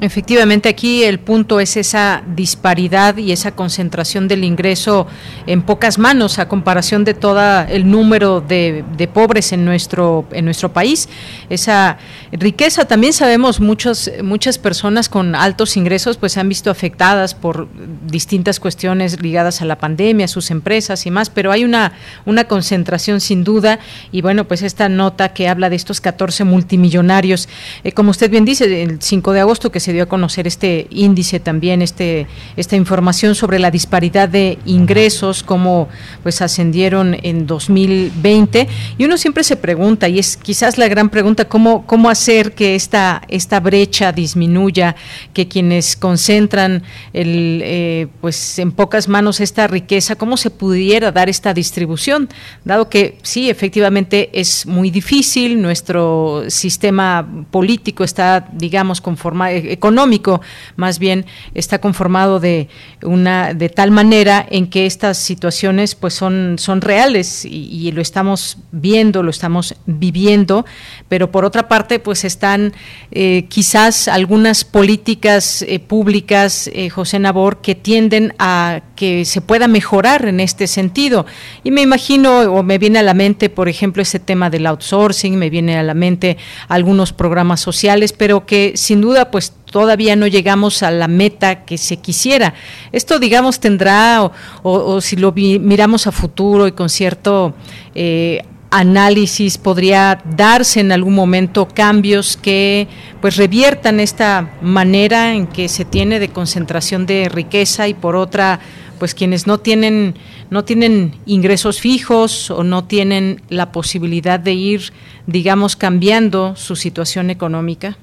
[0.00, 5.06] Efectivamente, aquí el punto es esa disparidad y esa concentración del ingreso
[5.46, 10.72] en pocas manos a comparación de todo el número de, pobres en nuestro, en nuestro
[10.72, 11.08] país.
[11.48, 11.98] Esa
[12.32, 17.68] riqueza también sabemos muchos, muchas personas con altos ingresos pues se han visto afectadas por
[18.06, 21.92] distintas cuestiones ligadas a la pandemia, sus empresas y más, pero hay una,
[22.26, 23.78] una concentración sin duda
[24.10, 27.48] y bueno, pues esta nota que habla de estos 14 multimillonarios,
[27.84, 30.86] eh, como usted bien dice, el 5 de agosto que se dio a conocer este
[30.90, 35.88] índice también, este, esta información sobre la disparidad de ingresos, cómo
[36.22, 38.66] pues ascendieron en 2020.
[38.96, 42.74] Y uno siempre se pregunta, y es quizás la gran pregunta, cómo, cómo hacer que
[42.74, 44.96] esta, esta brecha disminuya,
[45.32, 51.28] que quienes concentran el, eh, pues en pocas manos esta riqueza, cómo se pudiera dar
[51.28, 52.28] esta distribución,
[52.64, 60.40] dado que sí, efectivamente es muy difícil, nuestro sistema político está, digamos, conformado, económico,
[60.76, 62.68] más bien está conformado de
[63.02, 68.58] una de tal manera en que estas situaciones pues son, son reales y, lo estamos
[68.72, 70.64] viendo, lo estamos viviendo,
[71.08, 72.72] pero por otra parte pues están
[73.10, 79.68] eh, quizás algunas políticas eh, públicas, eh, José Nabor, que tienden a que se pueda
[79.68, 81.26] mejorar en este sentido.
[81.62, 85.36] Y me imagino o me viene a la mente, por ejemplo, ese tema del outsourcing,
[85.36, 86.36] me viene a la mente
[86.68, 91.78] algunos programas sociales, pero que sin duda pues todavía no llegamos a la meta que
[91.78, 92.54] se quisiera.
[92.92, 94.30] Esto, digamos, tendrá,
[94.62, 97.54] o, si lo miramos a futuro y con cierto
[97.94, 98.42] eh,
[98.74, 102.88] análisis, podría darse en algún momento cambios que
[103.20, 108.58] pues reviertan esta manera en que se tiene de concentración de riqueza y por otra
[108.98, 110.16] pues quienes no tienen
[110.50, 114.92] no tienen ingresos fijos o no tienen la posibilidad de ir
[115.26, 117.96] digamos cambiando su situación económica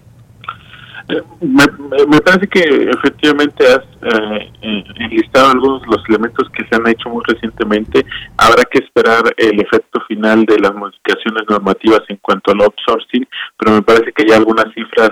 [1.42, 1.66] me,
[2.08, 6.88] me, parece que efectivamente has eh, eh, enlistado algunos de los elementos que se han
[6.88, 8.06] hecho muy recientemente.
[8.38, 13.74] Habrá que esperar el efecto final de las modificaciones normativas en cuanto al outsourcing, pero
[13.74, 15.12] me parece que ya algunas cifras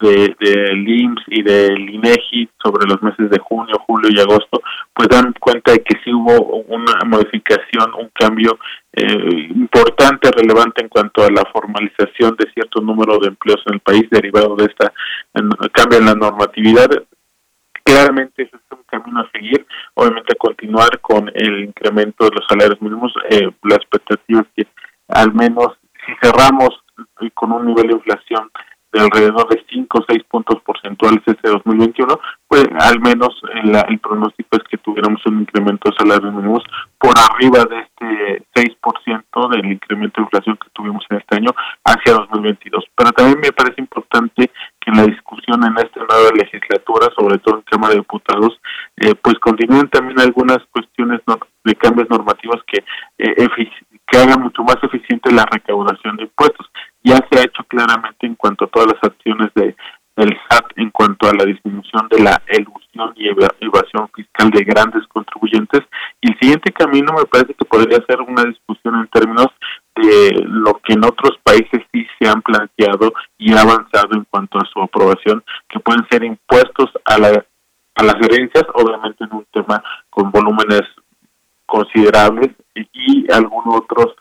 [0.00, 4.62] del de IMSS y del INEGI sobre los meses de junio, julio y agosto,
[4.94, 8.58] pues dan cuenta de que sí hubo una modificación, un cambio
[8.92, 13.80] eh, importante, relevante en cuanto a la formalización de cierto número de empleos en el
[13.80, 14.92] país derivado de esta
[15.72, 16.88] cambio en la normatividad.
[17.84, 22.46] Claramente ese es un camino a seguir, obviamente a continuar con el incremento de los
[22.48, 24.70] salarios mínimos, eh, la expectativa es que
[25.08, 25.68] al menos
[26.04, 26.70] si cerramos
[27.34, 28.50] con un nivel de inflación
[28.92, 33.98] de alrededor de 5 o 6 puntos porcentuales ese 2021, pues al menos el, el
[34.00, 36.64] pronóstico es que tuviéramos un incremento de salarios mínimos
[36.98, 41.50] por arriba de este 6% del incremento de inflación que tuvimos en este año
[41.84, 42.84] hacia 2022.
[42.96, 44.50] Pero también me parece importante
[44.80, 48.60] que la discusión en esta nueva legislatura, sobre todo en Cámara de Diputados,
[48.96, 51.20] eh, pues continúen también algunas cuestiones
[51.64, 52.84] de cambios normativos que,
[53.18, 53.48] eh,
[54.06, 56.66] que hagan mucho más eficiente la recaudación de impuestos
[57.02, 59.74] ya se ha hecho claramente en cuanto a todas las acciones de
[60.20, 65.06] del SAT en cuanto a la disminución de la elusión y evasión fiscal de grandes
[65.08, 65.80] contribuyentes.
[66.20, 69.48] Y el siguiente camino me parece que podría ser una discusión en términos
[69.96, 74.66] de lo que en otros países sí se han planteado y avanzado en cuanto a
[74.66, 77.44] su aprobación que pueden ser impuestos a la
[77.96, 80.82] a las herencias obviamente en un tema con volúmenes
[81.66, 84.14] considerables y, y algunos otros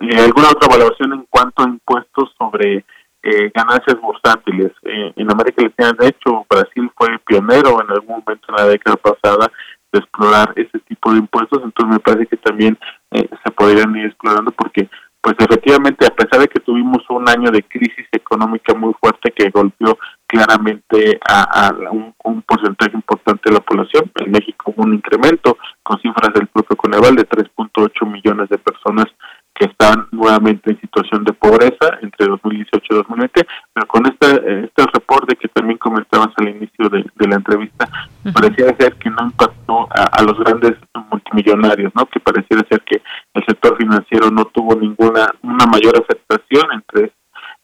[0.00, 2.84] eh, alguna otra evaluación en cuanto a impuestos sobre
[3.22, 4.72] eh, ganancias bursátiles.
[4.82, 8.96] Eh, en América Latina, de hecho, Brasil fue pionero en algún momento en la década
[8.96, 9.50] pasada
[9.92, 12.76] de explorar ese tipo de impuestos, entonces me parece que también
[13.12, 14.90] se podrían ir explorando porque
[15.26, 19.50] pues efectivamente a pesar de que tuvimos un año de crisis económica muy fuerte que
[19.50, 25.56] golpeó claramente a, un, un, porcentaje importante de la población, en México hubo un incremento
[25.82, 29.06] con cifras del propio Coneval de 3.8 millones de personas
[29.58, 34.84] que están nuevamente en situación de pobreza entre 2018 y 2020, pero con este, este
[34.92, 37.88] reporte que también comentabas al inicio de, la entrevista,
[38.32, 40.74] parecía ser que no impactó a, los grandes
[41.10, 42.06] multimillonarios, ¿no?
[42.06, 43.02] Que pareciera ser que
[43.34, 47.12] el sector financiero no tuvo ninguna, una mayor afectación entre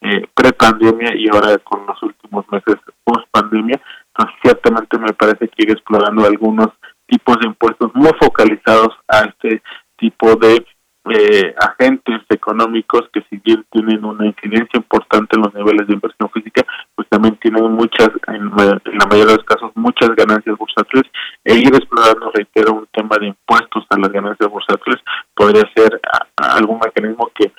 [0.00, 3.81] eh, pre-pandemia y ahora con los últimos meses post-pandemia.
[4.09, 6.68] Entonces, ciertamente me parece que ir explorando algunos
[7.07, 9.62] tipos de impuestos muy focalizados a este
[9.98, 10.66] tipo de
[11.11, 16.31] eh, agentes económicos que si bien tienen una incidencia importante en los niveles de inversión
[16.31, 21.05] física, pues también tienen muchas, en, la mayoría de los casos, muchas ganancias bursátiles.
[21.45, 25.01] E ir explorando, reitero, un tema de impuestos a las ganancias bursátiles
[25.35, 26.01] podría ser
[26.37, 27.53] algún mecanismo que,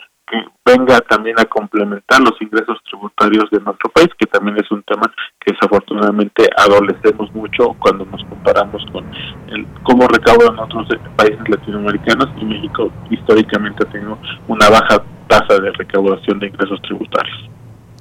[0.65, 5.11] venga también a complementar los ingresos tributarios de nuestro país, que también es un tema
[5.39, 9.05] que desafortunadamente adolecemos mucho cuando nos comparamos con
[9.47, 14.17] el cómo recaudan otros países latinoamericanos y México históricamente ha tenido
[14.47, 17.49] una baja tasa de recaudación de ingresos tributarios.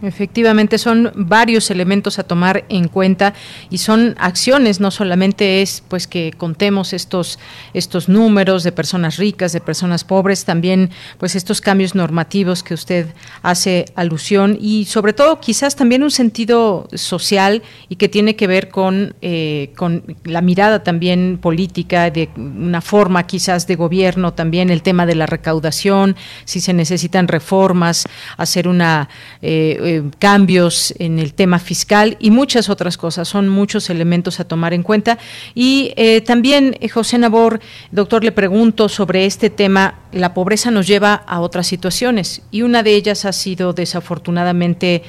[0.03, 3.35] Efectivamente, son varios elementos a tomar en cuenta
[3.71, 7.39] y son acciones, no solamente es pues que contemos estos,
[7.73, 13.07] estos números de personas ricas, de personas pobres, también pues estos cambios normativos que usted
[13.43, 18.71] hace alusión y sobre todo quizás también un sentido social y que tiene que ver
[18.71, 24.83] con, eh, con la mirada también política, de una forma quizás de gobierno, también el
[24.83, 29.09] tema de la recaudación, si se necesitan reformas, hacer una...
[29.43, 33.29] Eh, eh, cambios en el tema fiscal y muchas otras cosas.
[33.29, 35.19] Son muchos elementos a tomar en cuenta.
[35.55, 40.01] Y eh, también, eh, José Nabor, doctor, le pregunto sobre este tema.
[40.13, 45.03] La pobreza nos lleva a otras situaciones y una de ellas ha sido desafortunadamente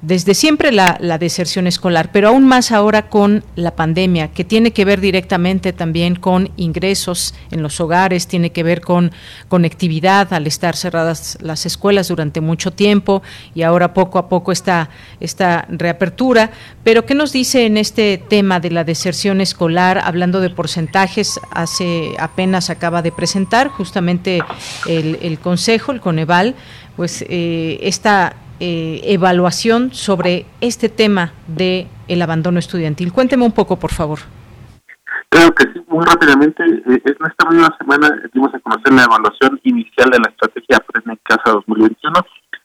[0.00, 4.84] desde siempre la, deserción escolar, pero aún más ahora con la pandemia, que tiene que
[4.84, 9.10] ver directamente también con ingresos en los hogares, tiene que ver con
[9.48, 13.22] conectividad al estar cerradas las escuelas durante mucho tiempo
[13.56, 14.88] y ahora poco a poco esta,
[15.18, 16.52] esta reapertura.
[16.84, 20.00] Pero ¿qué nos dice en este tema de la deserción escolar?
[20.04, 24.40] Hablando de porcentajes, hace apenas acaba de presentar justamente
[24.86, 26.54] el, el Consejo, el Coneval,
[26.94, 33.12] pues eh, esta eh, evaluación sobre este tema de el abandono estudiantil.
[33.12, 34.18] Cuénteme un poco, por favor.
[35.28, 36.64] Claro que sí, muy rápidamente.
[36.64, 41.12] Eh, en esta misma semana dimos a conocer la evaluación inicial de la estrategia Aprende
[41.12, 42.14] en Casa 2021.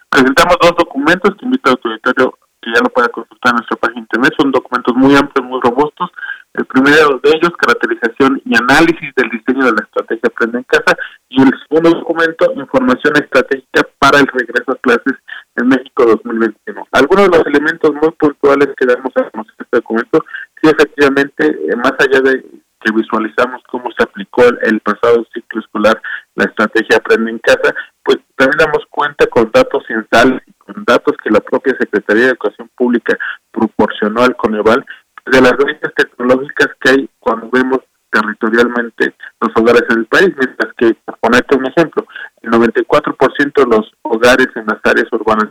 [0.09, 3.99] Presentamos dos documentos que invito al auditorio que ya lo pueda consultar en nuestra página
[3.99, 4.33] internet.
[4.39, 6.09] Son documentos muy amplios, muy robustos.
[6.53, 10.95] El primero de ellos, caracterización y análisis del diseño de la estrategia Aprende en Casa.
[11.29, 15.17] Y el segundo documento, información estratégica para el regreso a clases
[15.55, 16.87] en México 2021.
[16.91, 20.23] Algunos de los elementos muy puntuales que damos a conocer este documento,
[20.61, 22.43] sí efectivamente, eh, más allá de
[22.83, 26.01] que visualizamos cómo se aplicó el, pasado ciclo escolar
[26.35, 27.73] la estrategia Aprende en Casa,
[28.03, 32.29] pues también damos cuenta con datos censales y con datos que la propia Secretaría de
[32.29, 33.17] Educación Pública
[33.51, 34.85] proporcionó al Coneval
[35.25, 37.79] de las brechas tecnológicas que hay cuando vemos
[38.11, 42.05] territorialmente los hogares en el país, mientras que, por ponerte un ejemplo,
[42.43, 45.49] el 94% de los hogares en las áreas urbanas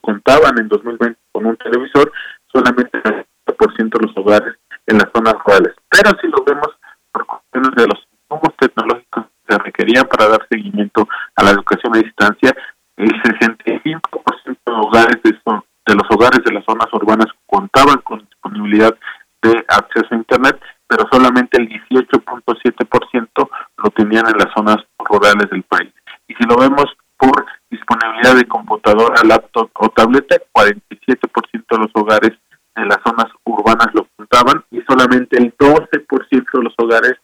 [0.00, 2.12] contaban en 2020 con un televisor,
[2.52, 4.54] solamente el 10% de los hogares
[4.86, 5.74] en las zonas rurales.
[5.90, 6.68] Pero si lo vemos
[7.12, 11.94] por cuestiones de los insumos tecnológicos que se requerían para dar seguimiento a la educación
[11.94, 12.54] a distancia,
[12.96, 14.00] el 65%
[14.44, 18.94] de hogares de, de los hogares de las zonas urbanas contaban con disponibilidad
[19.42, 25.62] de acceso a Internet, pero solamente el 18.7% lo tenían en las zonas rurales del
[25.62, 25.92] país.
[26.26, 26.86] Y si lo vemos
[27.16, 32.32] por disponibilidad de computadora, laptop o tableta, 47% de los hogares
[32.76, 37.14] en las zonas urbanas lo contaban y solamente el 12% de los hogares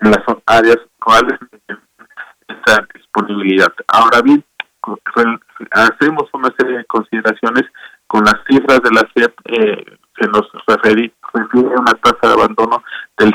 [0.00, 1.38] en las áreas rurales
[2.48, 3.72] esa disponibilidad.
[4.00, 4.42] Ahora bien,
[5.72, 7.64] hacemos una serie de consideraciones
[8.06, 9.84] con las cifras de la CEP eh,
[10.14, 12.82] que nos refiere, a una tasa de abandono
[13.18, 13.34] del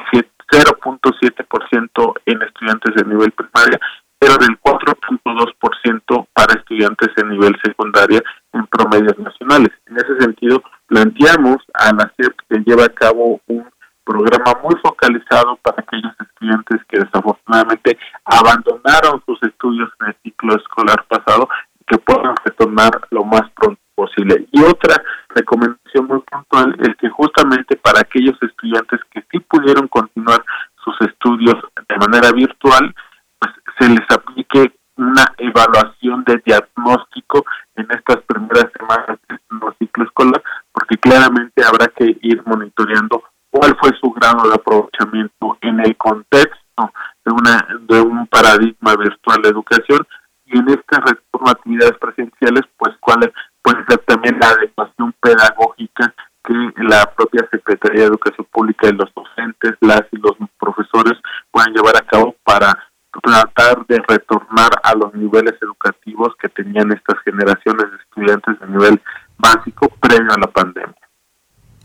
[0.51, 3.79] 0.7% en estudiantes de nivel primaria,
[4.17, 9.69] pero del 4.2% para estudiantes de nivel secundaria en promedios nacionales.
[9.85, 13.69] En ese sentido, planteamos a la CEP que lleva a cabo un
[14.05, 21.03] programa muy focalizado para aquellos estudiantes que desafortunadamente abandonaron sus estudios en el ciclo escolar
[21.07, 21.49] pasado
[21.79, 24.47] y que puedan retornar lo más pronto posible.
[24.51, 30.43] Y otra recomendación muy puntual es que justamente para aquellos estudiantes que sí pudieron continuar
[30.83, 31.55] sus estudios
[31.89, 31.95] de
[32.31, 32.93] virtual,
[33.39, 37.45] pues se les aplique una evaluación de diagnóstico
[37.75, 39.39] en estas primeras semanas del
[39.79, 45.79] ciclo escolar, porque claramente habrá que ir monitoreando cuál fue su grado de aprovechamiento en
[45.81, 46.91] el contexto
[47.25, 50.07] de una de un paradigma virtual de educación.
[50.45, 56.13] Y en a actividades presenciales, pues cuál puede ser también la adecuación pedagógica
[56.43, 56.53] que
[56.83, 61.19] la propia Secretaría de Educación Pública y los docentes, las y los profesores
[61.55, 62.77] puedan llevar a cabo para
[63.23, 69.01] tratar de retornar a los niveles educativos que tenían estas generaciones de estudiantes de nivel
[69.37, 71.04] básico previo a la pandemia.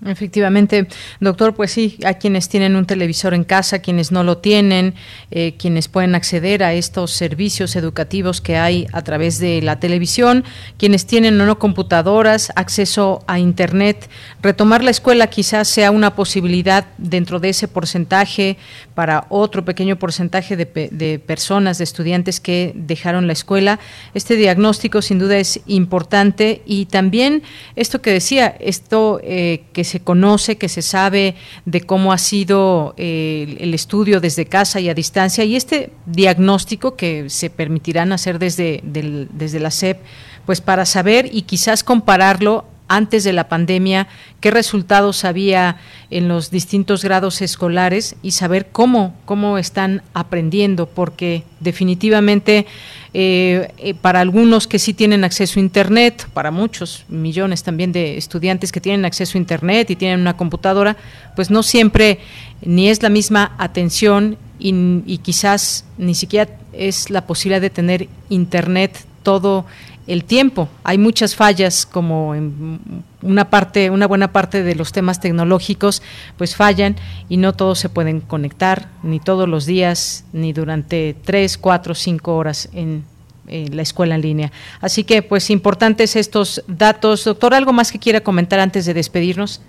[0.07, 0.89] Efectivamente,
[1.21, 4.95] doctor, pues sí, hay quienes tienen un televisor en casa, quienes no lo tienen,
[5.31, 10.45] eh, quienes pueden acceder a estos servicios educativos que hay a través de la televisión,
[10.79, 14.09] quienes tienen o no computadoras, acceso a Internet.
[14.41, 18.57] Retomar la escuela quizás sea una posibilidad dentro de ese porcentaje
[18.95, 23.79] para otro pequeño porcentaje de, de personas, de estudiantes que dejaron la escuela.
[24.15, 27.43] Este diagnóstico sin duda es importante y también
[27.77, 31.35] esto que decía, esto eh, que se conoce, que se sabe
[31.65, 36.97] de cómo ha sido eh, el estudio desde casa y a distancia, y este diagnóstico
[36.97, 39.99] que se permitirán hacer desde, desde la SEP,
[40.47, 44.09] pues para saber y quizás compararlo antes de la pandemia,
[44.41, 45.77] qué resultados había
[46.11, 52.67] en los distintos grados escolares y saber cómo, cómo están aprendiendo, porque definitivamente
[53.13, 58.17] eh, eh, para algunos que sí tienen acceso a Internet, para muchos millones también de
[58.17, 60.97] estudiantes que tienen acceso a Internet y tienen una computadora,
[61.35, 62.21] pues no siempre
[62.63, 68.09] ni es la misma atención y, y quizás ni siquiera es la posibilidad de tener
[68.29, 69.67] Internet todo
[70.07, 70.69] el tiempo.
[70.85, 76.03] Hay muchas fallas como en una parte, una buena parte de los temas tecnológicos
[76.37, 76.97] pues fallan
[77.29, 82.37] y no todos se pueden conectar ni todos los días ni durante tres, cuatro, cinco
[82.37, 83.05] horas en,
[83.47, 84.53] la escuela en línea.
[84.81, 87.25] Así que pues importantes estos datos.
[87.25, 89.61] Doctor, ¿algo más que quiera comentar antes de despedirnos?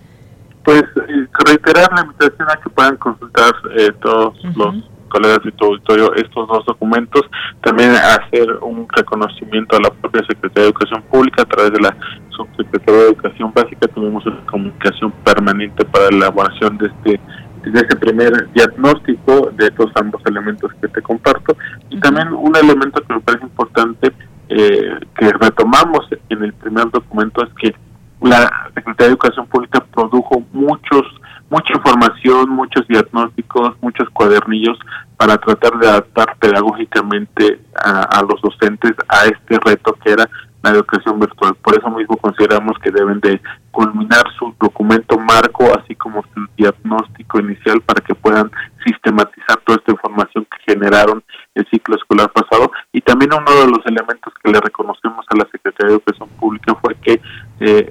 [0.63, 4.75] Pues eh, reiterar la invitación a que puedan consultar eh, todos los
[5.11, 7.21] colegas de tu auditorio estos dos documentos,
[7.61, 11.95] también hacer un reconocimiento a la propia Secretaría de Educación Pública a través de la
[12.29, 17.19] Subsecretaría de Educación Básica, tuvimos una comunicación permanente para la elaboración de este
[17.63, 21.55] de este primer diagnóstico de estos ambos elementos que te comparto.
[21.91, 24.11] Y también un elemento que me parece importante
[24.49, 27.75] eh, que retomamos en el primer documento es que
[28.21, 31.03] la Secretaría de Educación Pública produjo muchos
[31.51, 34.77] mucha información, muchos diagnósticos, muchos cuadernillos
[35.17, 40.29] para tratar de adaptar pedagógicamente a, los docentes a este reto que era
[40.63, 41.55] la educación virtual.
[41.55, 47.39] Por eso mismo consideramos que deben de culminar su documento marco, así como su diagnóstico
[47.39, 48.51] inicial, para que puedan
[48.85, 51.23] sistematizar toda esta información que generaron
[51.55, 52.71] el ciclo escolar pasado.
[52.91, 56.75] Y también uno de los elementos que le reconocemos a la Secretaría de Educación Pública
[56.75, 57.21] fue que eh,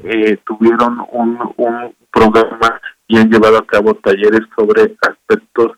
[0.05, 2.81] eh, tuvieron un, un programa
[3.11, 5.73] y han llevado a cabo talleres sobre aspectos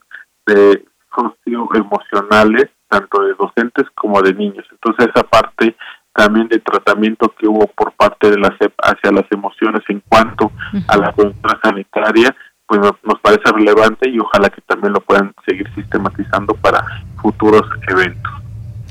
[0.45, 4.63] de socioemocionales, tanto de docentes como de niños.
[4.71, 5.75] Entonces esa parte
[6.13, 10.51] también de tratamiento que hubo por parte de la CEP hacia las emociones en cuanto
[10.87, 12.35] a la cultura sanitaria,
[12.67, 16.85] pues nos parece relevante y ojalá que también lo puedan seguir sistematizando para
[17.19, 18.31] futuros eventos.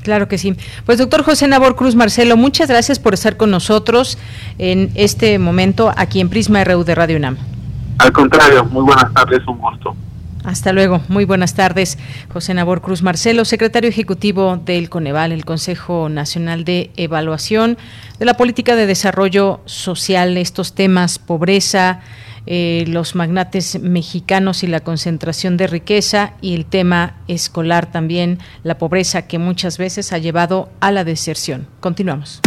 [0.03, 0.53] Claro que sí.
[0.85, 4.17] Pues doctor José Nabor Cruz Marcelo, muchas gracias por estar con nosotros
[4.57, 7.52] en este momento aquí en Prisma RU de Radio UNAM.
[7.99, 9.95] Al contrario, muy buenas tardes, un gusto.
[10.43, 11.97] Hasta luego, muy buenas tardes.
[12.31, 17.77] José Nabor Cruz Marcelo, secretario ejecutivo del Coneval, el Consejo Nacional de Evaluación
[18.19, 22.01] de la Política de Desarrollo Social, estos temas, pobreza,
[22.45, 28.77] eh, los magnates mexicanos y la concentración de riqueza y el tema escolar también, la
[28.77, 31.67] pobreza que muchas veces ha llevado a la deserción.
[31.79, 32.41] Continuamos.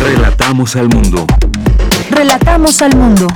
[0.00, 1.24] Relatamos al mundo.
[2.10, 3.28] Relatamos al mundo.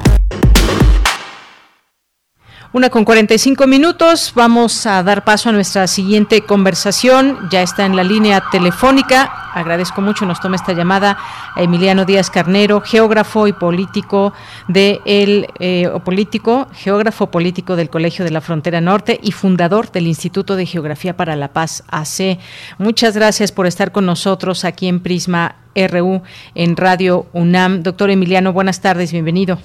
[2.74, 7.48] Una con 45 minutos, vamos a dar paso a nuestra siguiente conversación.
[7.48, 9.32] Ya está en la línea telefónica.
[9.54, 11.16] Agradezco mucho, nos toma esta llamada
[11.54, 14.32] a Emiliano Díaz Carnero, geógrafo y político
[14.66, 20.08] de el eh, político, geógrafo político del Colegio de la Frontera Norte y fundador del
[20.08, 22.40] Instituto de Geografía para la Paz AC.
[22.78, 26.22] Muchas gracias por estar con nosotros aquí en Prisma RU
[26.56, 27.84] en Radio UNAM.
[27.84, 29.60] Doctor Emiliano, buenas tardes, bienvenido.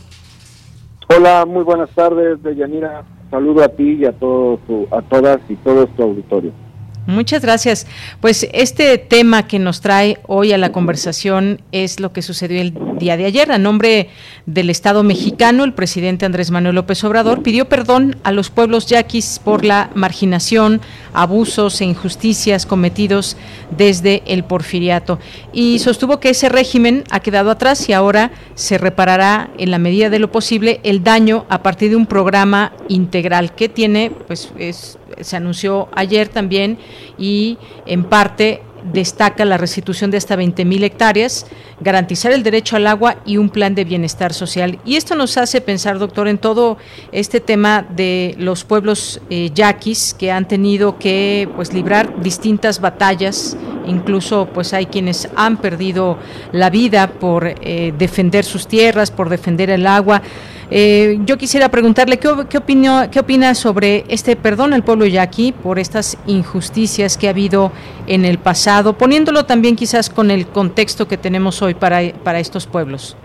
[1.11, 3.03] Hola, muy buenas tardes, Deyanira.
[3.31, 4.59] Saludo a ti y a, todos,
[4.91, 6.51] a todas y todo tu auditorio.
[7.09, 7.87] Muchas gracias.
[8.21, 12.73] Pues este tema que nos trae hoy a la conversación es lo que sucedió el
[12.99, 13.51] día de ayer.
[13.51, 14.09] A nombre
[14.45, 19.41] del Estado mexicano, el presidente Andrés Manuel López Obrador pidió perdón a los pueblos yaquis
[19.43, 20.81] por la marginación,
[21.13, 23.37] abusos e injusticias cometidos
[23.75, 25.17] desde el porfiriato
[25.51, 30.11] y sostuvo que ese régimen ha quedado atrás y ahora se reparará en la medida
[30.11, 34.99] de lo posible el daño a partir de un programa integral que tiene, pues es
[35.21, 36.77] se anunció ayer también
[37.17, 41.45] y en parte destaca la restitución de hasta 20.000 hectáreas,
[41.79, 44.79] garantizar el derecho al agua y un plan de bienestar social.
[44.85, 46.77] Y esto nos hace pensar, doctor, en todo
[47.11, 53.57] este tema de los pueblos eh, yaquis que han tenido que pues librar distintas batallas,
[53.85, 56.17] incluso pues hay quienes han perdido
[56.51, 60.21] la vida por eh, defender sus tierras, por defender el agua.
[60.71, 62.59] Eh, yo quisiera preguntarle qué, qué,
[63.11, 67.71] qué opina sobre este perdón al pueblo yaqui por estas injusticias que ha habido
[68.05, 72.67] en el pasado, poniéndolo también quizás con el contexto que tenemos hoy para, para estos
[72.67, 73.17] pueblos.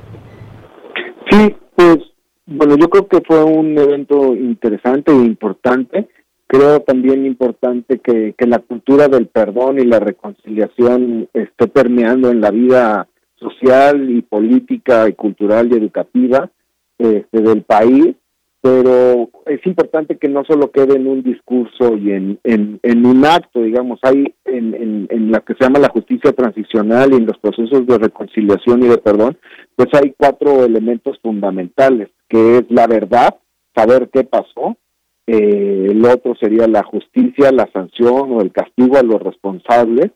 [1.30, 1.98] Sí, pues
[2.46, 6.08] bueno, yo creo que fue un evento interesante e importante.
[6.46, 12.40] Creo también importante que, que la cultura del perdón y la reconciliación esté permeando en
[12.40, 16.50] la vida social y política y cultural y educativa
[16.98, 18.14] este, del país,
[18.60, 23.60] pero es importante que no solo quede en un discurso y en, en, un acto,
[23.60, 27.36] digamos, hay en, en, en la que se llama la justicia transicional y en los
[27.38, 29.36] procesos de reconciliación y de perdón,
[29.76, 33.34] pues hay cuatro elementos fundamentales, que es la verdad,
[33.74, 34.78] saber qué pasó,
[35.26, 40.10] eh, el otro sería la justicia, la sanción o el castigo a los responsables,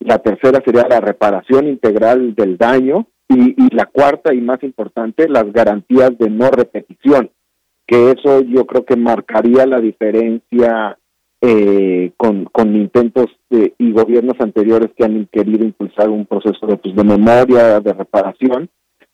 [0.00, 5.52] la tercera sería la reparación integral del daño y, la cuarta y más importante, las
[5.52, 7.30] garantías de no repetición,
[7.86, 10.98] que eso yo creo que marcaría la diferencia
[11.40, 16.94] eh, con, con intentos y gobiernos anteriores que han querido impulsar un proceso de, pues,
[16.96, 18.68] de memoria, de reparación,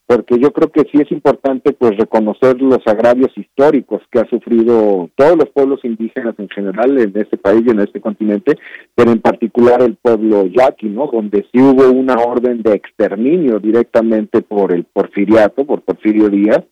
[0.06, 5.08] porque yo creo que sí es importante pues reconocer los agravios históricos que ha sufrido
[5.16, 8.58] todos los pueblos indígenas en general en este país y en este continente,
[8.94, 11.08] pero en particular el pueblo yaqui, ¿no?
[11.10, 16.64] Donde sí hubo una orden de exterminio directamente por el porfiriato, por Porfirio Díaz,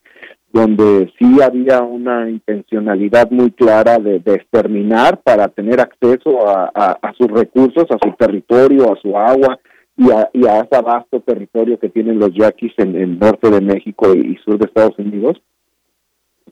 [0.53, 7.87] donde sí había una intencionalidad muy clara de, exterminar para tener acceso a sus recursos,
[7.91, 9.59] a su territorio, a su agua,
[10.03, 13.61] y a, y a ese vasto territorio que tienen los yaquis en el norte de
[13.61, 15.40] México y, sur de Estados Unidos.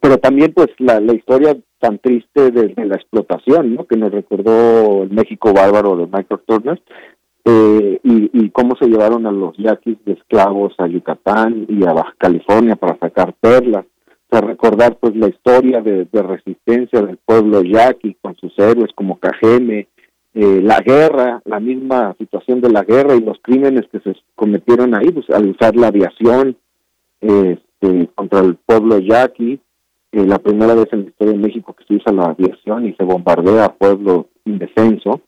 [0.01, 3.87] Pero también pues la, la historia tan triste de, la explotación, ¿no?
[3.87, 6.83] que nos recordó el México bárbaro de Michael Turner,
[7.45, 11.93] eh, y, y, cómo se llevaron a los yaquis de esclavos a Yucatán y a
[11.93, 13.87] Baja California para sacar perlas,
[14.29, 19.19] para recordar pues la historia de, de resistencia del pueblo yaqui con sus héroes como
[19.19, 19.89] Cajeme,
[20.33, 24.95] eh, la guerra, la misma situación de la guerra y los crímenes que se cometieron
[24.95, 26.57] ahí, pues al usar la aviación
[27.21, 29.59] este, contra el pueblo yaqui,
[30.13, 32.95] eh, la primera vez en la historia de México que se usa la aviación y
[32.95, 35.21] se bombardea a pueblo indefenso,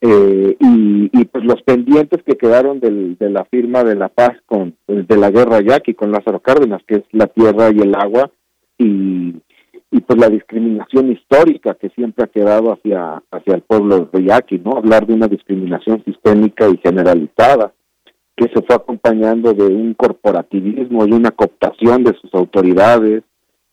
[0.00, 4.32] eh, y, y, pues los pendientes que quedaron del, de la firma de la paz
[4.46, 8.30] con de la guerra yaqui con Lázaro Cárdenas, que es la tierra y el agua,
[8.78, 9.34] y
[9.90, 14.58] y pues la discriminación histórica que siempre ha quedado hacia, hacia el pueblo de Yaqui,
[14.58, 14.76] ¿no?
[14.76, 17.72] Hablar de una discriminación sistémica y generalizada
[18.36, 23.22] que se fue acompañando de un corporativismo y una cooptación de sus autoridades,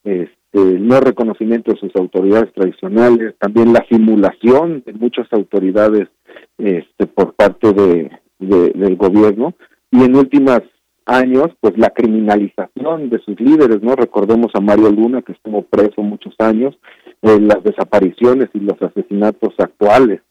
[0.03, 6.09] este, no reconocimiento de sus autoridades tradicionales, también la simulación de muchas autoridades
[6.57, 9.53] este, por parte de, del gobierno
[9.91, 10.61] y en últimas
[11.08, 13.95] años, pues la criminalización de sus líderes, ¿no?
[13.95, 16.78] Recordemos a Mario Luna, que estuvo preso muchos años,
[17.22, 20.22] eh, las desapariciones y los asesinatos actuales.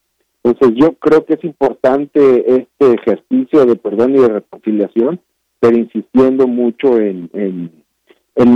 [0.45, 2.21] Entonces yo creo que es importante
[2.53, 5.21] este ejercicio de perdón y de reconciliación,
[5.59, 7.73] pero insistiendo mucho en, en,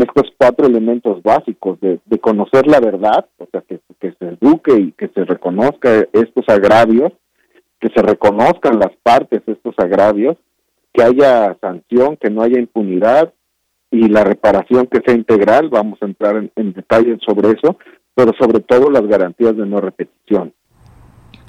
[0.02, 4.74] estos cuatro elementos básicos, de, de, conocer la verdad, o sea, que, que se eduque
[4.74, 7.12] y que se reconozca estos agravios,
[7.80, 10.36] que se reconozcan las partes estos agravios,
[10.92, 13.32] que haya sanción, que no haya impunidad
[13.90, 17.76] y la reparación que sea integral, vamos a entrar en, en detalle sobre eso,
[18.14, 20.52] pero sobre todo las garantías de no repetición.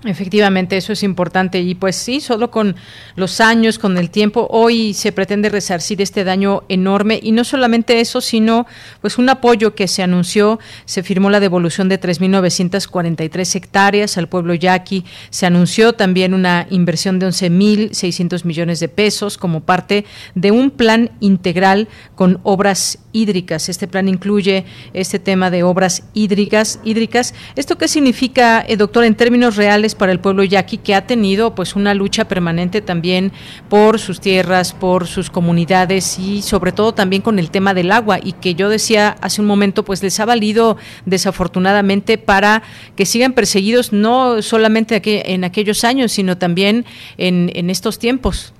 [0.03, 2.75] Efectivamente, eso es importante y pues sí, solo con
[3.15, 7.99] los años, con el tiempo, hoy se pretende resarcir este daño enorme y no solamente
[7.99, 8.65] eso, sino
[9.01, 14.55] pues un apoyo que se anunció, se firmó la devolución de 3.943 hectáreas al pueblo
[14.55, 20.71] yaqui, se anunció también una inversión de 11.600 millones de pesos como parte de un
[20.71, 23.69] plan integral con obras hídricas.
[23.69, 26.79] Este plan incluye este tema de obras hídricas.
[26.83, 27.33] hídricas.
[27.55, 29.90] ¿Esto qué significa, eh, doctor, en términos reales?
[29.95, 33.31] Para el pueblo yaqui que ha tenido pues una lucha permanente también
[33.69, 38.19] por sus tierras, por sus comunidades y sobre todo también con el tema del agua
[38.21, 42.63] y que yo decía hace un momento pues les ha valido desafortunadamente para
[42.95, 46.85] que sigan perseguidos no solamente en aquellos años sino también
[47.17, 48.53] en, estos tiempos.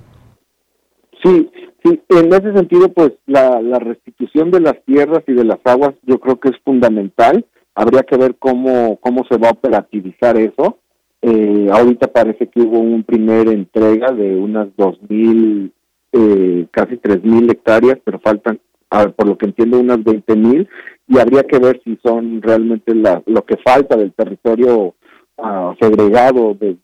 [1.24, 1.50] Sí,
[1.84, 5.96] Sí, en ese sentido, pues la, la, restitución de las tierras y de las aguas
[6.04, 7.44] yo creo que es fundamental.
[7.74, 10.78] Habría que ver cómo, cómo se va a operativizar eso.
[11.22, 15.72] Eh, ahorita parece que hubo un primer entrega de unas dos mil,
[16.12, 18.60] eh, casi tres mil hectáreas, pero faltan,
[18.90, 20.68] por lo que entiendo, unas veinte mil
[21.08, 24.96] y habría que ver si son realmente la, lo que falta del territorio
[25.38, 26.78] uh, segregado de,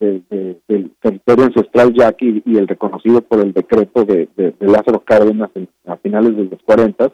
[0.67, 5.49] del territorio ancestral yaqui y el reconocido por el decreto de, de, Lázaro Cárdenas
[5.85, 7.09] a finales de los 40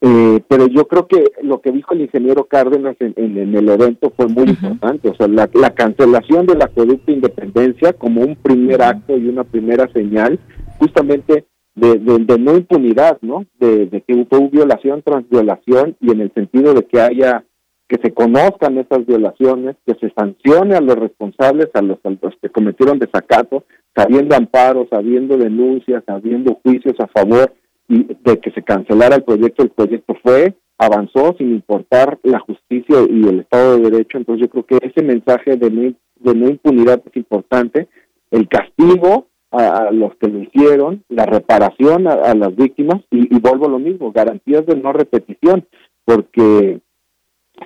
[0.00, 4.28] Eh, pero yo creo que lo que dijo el ingeniero Cárdenas en, el evento fue
[4.28, 9.42] muy importante, o sea, la, cancelación del acueducto Independencia como un primer acto y una
[9.42, 10.38] primera señal,
[10.78, 11.98] justamente de,
[12.38, 13.44] no impunidad, ¿no?
[13.58, 17.44] De, que hubo violación tras violación y en el sentido de que haya
[17.88, 22.34] que se conozcan esas violaciones, que se sancione a los responsables, a los, a los
[22.40, 23.64] que cometieron desacato,
[23.96, 27.50] habiendo amparos, habiendo denuncias, habiendo juicios a favor
[27.88, 32.96] y de que se cancelara el proyecto, el proyecto fue, avanzó sin importar la justicia
[33.08, 36.48] y el Estado de Derecho, entonces yo creo que ese mensaje de no, de no
[36.48, 37.88] impunidad es importante,
[38.30, 43.70] el castigo a, los que lo hicieron, la reparación a, las víctimas y, vuelvo a
[43.70, 45.66] lo mismo, garantías de no repetición,
[46.04, 46.80] porque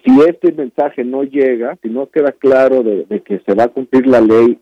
[0.04, 4.06] si este mensaje no llega, si no queda claro de, que se va a cumplir
[4.06, 4.58] la ley,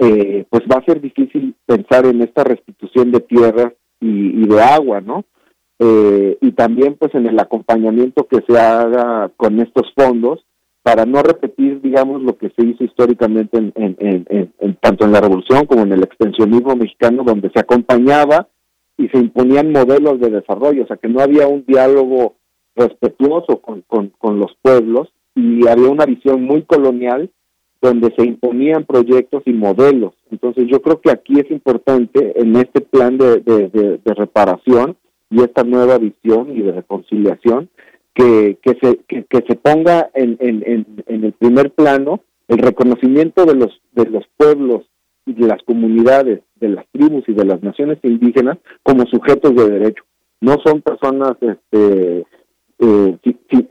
[0.00, 5.00] eh, pues va a ser difícil pensar en esta restitución de tierras y, de agua,
[5.00, 5.24] ¿no?
[5.78, 10.44] Eh, y también pues en el acompañamiento que se haga con estos fondos
[10.82, 15.66] para no repetir, digamos, lo que se hizo históricamente en, en, tanto en la revolución
[15.66, 18.48] como en el extensionismo mexicano, donde se acompañaba
[18.96, 22.36] y se imponían modelos de desarrollo, o sea, que no había un diálogo
[22.74, 27.30] respetuoso con, con los pueblos y había una visión muy colonial
[27.80, 30.14] donde se imponían proyectos y modelos.
[30.30, 34.96] Entonces yo creo que aquí es importante en este plan de, de, reparación
[35.30, 37.68] y esta nueva visión y de reconciliación
[38.14, 43.54] que, que, se, que, se ponga en, en, en, el primer plano el reconocimiento de
[43.54, 44.86] los, de los pueblos
[45.26, 49.68] y de las comunidades, de las tribus y de las naciones indígenas como sujetos de
[49.68, 50.02] derecho.
[50.40, 52.24] No son personas este,
[52.80, 53.18] eh,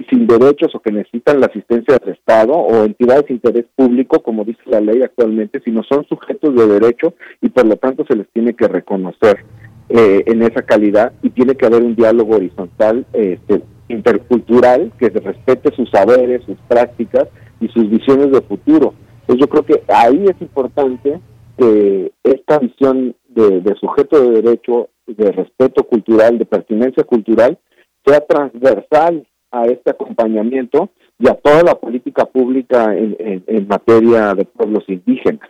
[0.10, 4.44] sin, derechos o que necesitan la asistencia del Estado o entidades de interés público, como
[4.44, 8.28] dice la ley actualmente, sino son sujetos de derecho y por lo tanto se les
[8.34, 9.46] tiene que reconocer
[9.90, 15.74] eh, en esa calidad y tiene que haber un diálogo horizontal este, intercultural que respete
[15.74, 17.30] sus saberes, sus prácticas
[17.62, 18.94] y sus visiones de futuro.
[19.22, 21.22] Entonces yo creo que ahí es importante
[21.58, 27.58] que esta visión de, de sujeto de derecho, de respeto cultural, de pertinencia cultural,
[28.08, 30.90] sea transversal a este acompañamiento
[31.20, 35.50] y a toda la política pública en, materia de pueblos indígenas.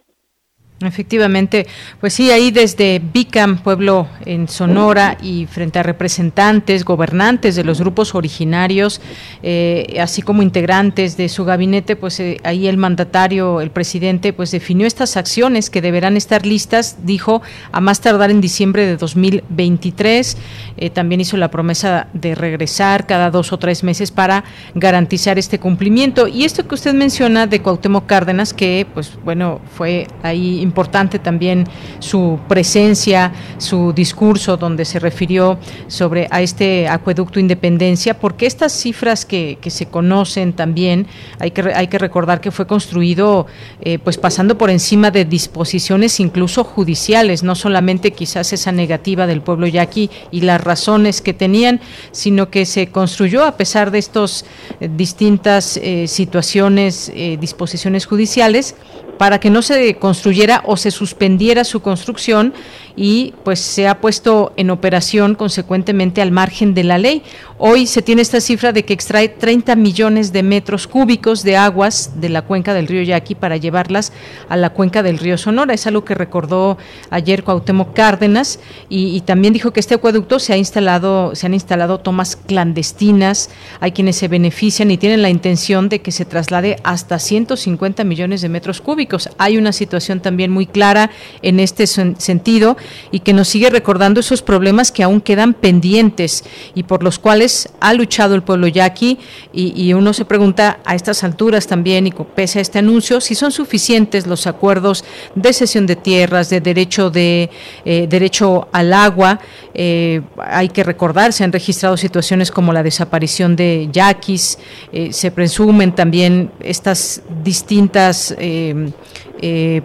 [0.80, 1.66] Efectivamente,
[2.00, 7.82] pues sí, ahí desde Bicam, pueblo en Sonora, y frente a representantes, gobernantes de los
[7.82, 9.02] grupos originarios,
[9.42, 14.52] eh, así como integrantes de su gabinete, pues eh, ahí el mandatario, el presidente, pues
[14.52, 17.42] definió estas acciones que deberán estar listas, dijo,
[17.72, 20.38] a más tardar en diciembre de 2023.
[20.78, 24.44] Eh, también hizo la promesa de regresar cada dos o tres meses para
[24.76, 26.28] garantizar este cumplimiento.
[26.28, 31.66] Y esto que usted menciona de Cuauhtémoc Cárdenas, que pues bueno, fue ahí importante también
[32.00, 35.58] su presencia, su discurso donde se refirió
[35.88, 41.08] sobre a este acueducto Independencia, porque estas cifras que, que se conocen también,
[41.40, 43.48] hay que, hay que recordar que fue construido
[43.82, 49.42] eh, pues pasando por encima de disposiciones incluso judiciales, no solamente quizás esa negativa del
[49.42, 54.46] pueblo yaqui y las razones que tenían, sino que se construyó a pesar de estas
[54.80, 58.76] eh, distintas eh, situaciones, disposiciones judiciales,
[59.18, 62.54] para que no se construyera o se suspendiera su construcción
[63.00, 67.22] y pues se ha puesto en operación consecuentemente al margen de la ley.
[67.60, 72.20] Hoy se tiene esta cifra de que extrae 30 millones de metros cúbicos de aguas
[72.20, 74.12] de la cuenca del río Yaqui para llevarlas
[74.50, 75.76] a la cuenca del río Sonora.
[75.76, 76.78] Es algo que recordó
[77.12, 82.00] ayer Cuauhtémoc Cárdenas y, también dijo que este acueducto se ha instalado, se han instalado
[82.00, 87.20] tomas clandestinas, hay quienes se benefician y tienen la intención de que se traslade hasta
[87.20, 89.30] 150 millones de metros cúbicos.
[89.38, 91.12] Hay una situación también muy clara
[91.44, 92.78] en este sentido
[93.12, 96.44] y que nos sigue recordando esos problemas que aún quedan pendientes
[96.76, 99.20] y por los cuales ha luchado el pueblo yaqui
[99.54, 103.52] y, uno se pregunta a estas alturas también y pese a este anuncio si son
[103.52, 107.50] suficientes los acuerdos de cesión de tierras, de derecho de
[107.86, 109.40] eh, derecho al agua.
[109.74, 114.60] Eh, hay que recordar, se han registrado situaciones como la desaparición de yaquis,
[114.92, 118.36] eh, se presumen también estas distintas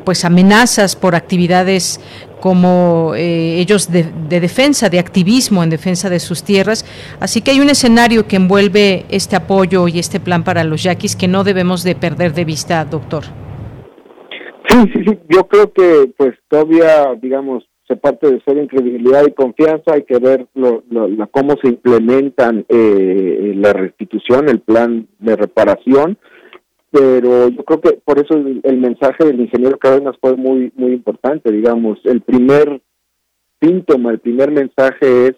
[0.05, 2.01] pues amenazas por actividades
[2.43, 4.03] como eh, ellos de,
[4.41, 6.85] defensa, de activismo en defensa de sus tierras.
[7.21, 11.15] Así que hay un escenario que envuelve este apoyo y este plan para los yaquis
[11.15, 13.23] que no debemos de perder de vista, doctor.
[14.69, 15.19] Sí, sí, sí.
[15.29, 19.93] Yo creo que pues todavía, digamos, se parte de ser incredibilidad y confianza.
[19.93, 20.83] Hay que ver lo,
[21.31, 26.19] cómo se implementan eh, la restitución, el plan de reparación
[26.93, 31.51] pero yo creo que por eso el, mensaje del ingeniero Cárdenas fue muy muy importante
[31.51, 32.83] digamos el primer
[33.61, 35.35] síntoma el primer mensaje es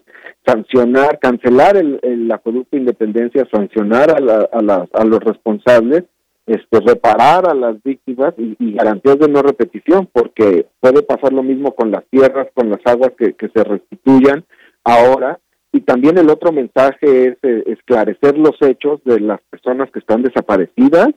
[0.46, 6.04] sancionar, cancelar el, el acueducto Independencia, sancionar a, a, a los responsables,
[6.46, 11.74] este, reparar a las víctimas y, garantías de no repetición, porque puede pasar lo mismo
[11.74, 14.44] con las tierras, con las aguas que, que se restituyan
[14.84, 15.38] ahora.
[15.72, 20.22] Y también el otro mensaje es eh, esclarecer los hechos de las personas que están
[20.22, 21.08] desaparecidas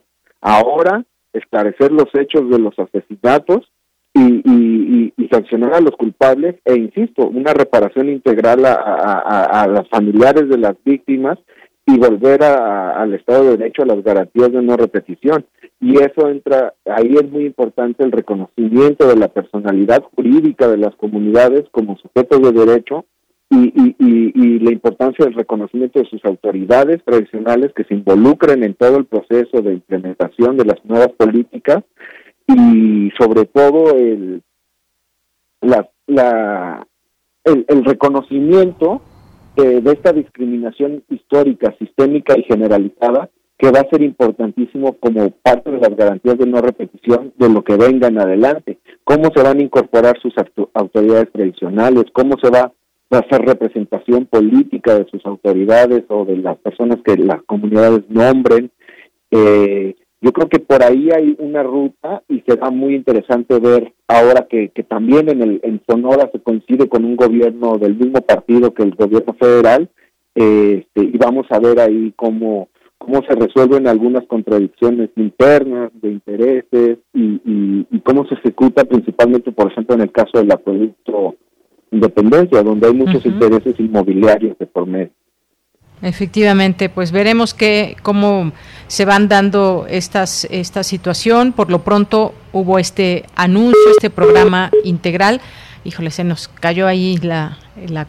[0.42, 3.72] ahora, esclarecer los hechos de los asesinatos
[4.14, 10.58] y, sancionar a los culpables e insisto, una reparación integral a, a, los familiares de
[10.58, 11.38] las víctimas
[11.86, 15.46] y volver al Estado de Derecho, a las garantías de no repetición.
[15.82, 20.96] Y eso entra, ahí es muy importante el reconocimiento de la personalidad jurídica de las
[20.96, 23.06] comunidades como sujetos de derecho
[23.50, 28.98] y, y, la importancia del reconocimiento de sus autoridades tradicionales que se involucren en todo
[28.98, 31.84] el proceso de implementación de las nuevas políticas
[32.48, 34.42] y sobre todo el,
[35.62, 36.88] la, la,
[37.46, 39.02] el, reconocimiento
[39.56, 45.80] de, esta discriminación histórica, sistémica y generalizada que va a ser importantísimo como parte de
[45.80, 48.78] las garantías de no repetición de lo que venga en adelante.
[49.04, 50.34] Cómo se van a incorporar sus
[50.76, 52.72] autoridades tradicionales, cómo se va
[53.10, 58.72] a hacer representación política de sus autoridades o de las personas que las comunidades nombren,
[59.32, 64.48] eh, yo creo que por ahí hay una ruta y será muy interesante ver ahora
[64.50, 68.74] que, que también en, el, en Sonora se coincide con un gobierno del mismo partido
[68.74, 69.90] que el gobierno federal.
[70.34, 76.98] Este, y vamos a ver ahí cómo, cómo se resuelven algunas contradicciones internas de intereses
[77.14, 77.42] y,
[77.92, 81.36] y, cómo se ejecuta principalmente, por ejemplo, en el caso del acueducto
[81.92, 85.12] Independencia, donde hay muchos intereses inmobiliarios de por medio.
[86.02, 88.52] Efectivamente, pues veremos que cómo
[88.88, 91.54] se van dando estas esta situación.
[91.54, 95.42] Por lo pronto hubo este anuncio, este programa integral.
[95.86, 97.58] Híjole, se nos cayó ahí la,
[97.88, 98.06] la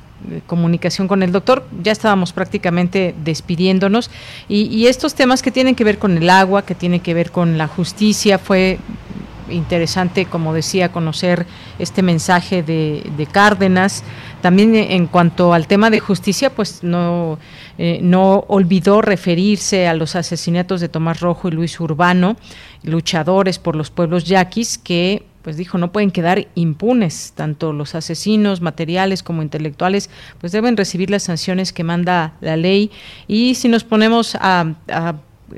[0.46, 1.64] comunicación con el doctor.
[1.82, 4.10] Ya estábamos prácticamente despidiéndonos.
[4.48, 7.30] Y, y estos temas que tienen que ver con el agua, que tienen que ver
[7.30, 8.78] con la justicia, fue
[9.50, 11.46] interesante, como decía, conocer
[11.78, 14.04] este mensaje de, de Cárdenas.
[14.40, 17.38] También en cuanto al tema de justicia, pues no,
[17.76, 22.36] eh, no olvidó referirse a los asesinatos de Tomás Rojo y Luis Urbano,
[22.82, 28.60] luchadores por los pueblos yaquis, que pues dijo, no pueden quedar impunes, tanto los asesinos
[28.60, 32.90] materiales como intelectuales, pues deben recibir las sanciones que manda la ley.
[33.28, 34.74] Y si nos ponemos a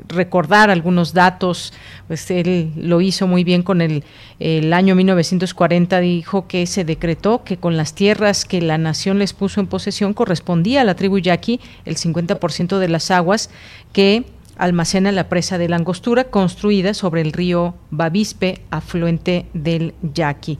[0.07, 1.73] recordar algunos datos,
[2.07, 4.03] pues él lo hizo muy bien con el,
[4.39, 9.33] el, año 1940, dijo que se decretó que con las tierras que la nación les
[9.33, 13.49] puso en posesión correspondía a la tribu yaqui el 50% de las aguas
[13.93, 14.23] que
[14.61, 20.59] almacena la presa de la Angostura construida sobre el río Bavispe, afluente del Yaqui.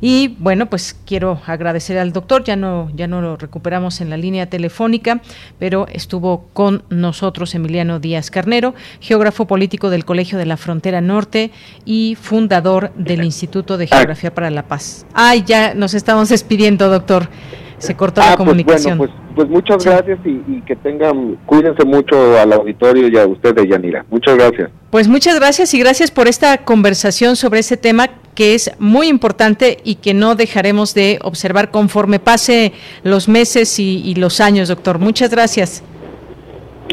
[0.00, 4.16] Y bueno, pues quiero agradecer al doctor, ya no, ya no lo recuperamos en la
[4.16, 5.20] línea telefónica,
[5.58, 11.50] pero estuvo con nosotros Emiliano Díaz Carnero, geógrafo político del Colegio de la Frontera Norte
[11.84, 15.06] y fundador del Instituto de Geografía para la Paz.
[15.12, 17.28] Ay, ya nos estamos despidiendo, doctor
[17.80, 18.98] se cortó la ah, pues comunicación.
[18.98, 24.04] Pues, pues, muchas gracias y, que tengan, cuídense mucho al auditorio y a usted, Yanira.
[24.10, 24.70] Muchas gracias.
[24.90, 29.78] Pues muchas gracias y gracias por esta conversación sobre ese tema que es muy importante
[29.82, 32.72] y que no dejaremos de observar conforme pase
[33.02, 34.98] los meses y, los años, doctor.
[34.98, 35.82] Muchas gracias.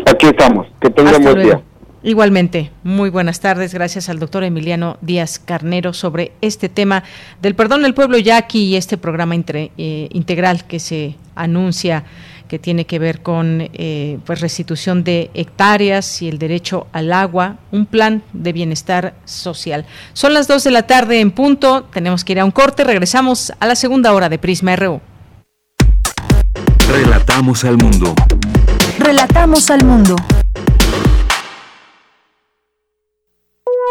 [0.05, 0.67] Aquí estamos.
[0.79, 1.61] Que tengan buen día.
[2.07, 3.73] Igualmente, muy buenas tardes.
[3.73, 7.03] Gracias al doctor Emiliano Díaz Carnero sobre este tema
[7.41, 12.05] del perdón del pueblo yaqui y este programa eh, integral que se anuncia
[12.47, 17.57] que tiene que ver con eh, pues restitución de hectáreas y el derecho al agua,
[17.73, 19.83] un plan de bienestar social.
[20.13, 23.51] Son las dos de la tarde en punto, tenemos que ir a un corte, regresamos
[23.59, 25.01] a la segunda hora de Prisma RU.
[26.87, 28.15] Relatamos al mundo.
[28.97, 30.15] Relatamos al mundo.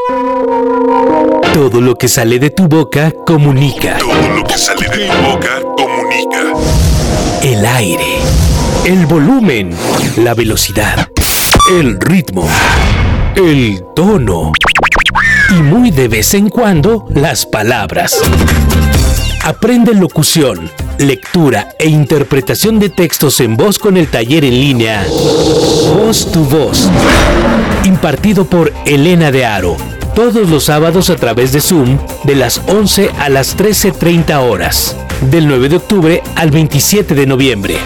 [0.08, 3.98] Todo lo que sale de tu boca comunica.
[3.98, 6.42] Todo lo que sale de tu boca comunica.
[7.42, 8.18] El aire,
[8.84, 9.76] el volumen,
[10.18, 11.10] la velocidad,
[11.72, 12.48] el ritmo,
[13.34, 14.52] el tono
[15.50, 18.20] y muy de vez en cuando las palabras.
[19.46, 25.06] Aprende locución, lectura e interpretación de textos en voz con el taller en línea.
[25.94, 26.88] Voz tu Voz,
[27.84, 29.76] impartido por Elena de Aro.
[30.16, 35.46] Todos los sábados a través de Zoom de las 11 a las 13.30 horas, del
[35.46, 37.76] 9 de octubre al 27 de noviembre.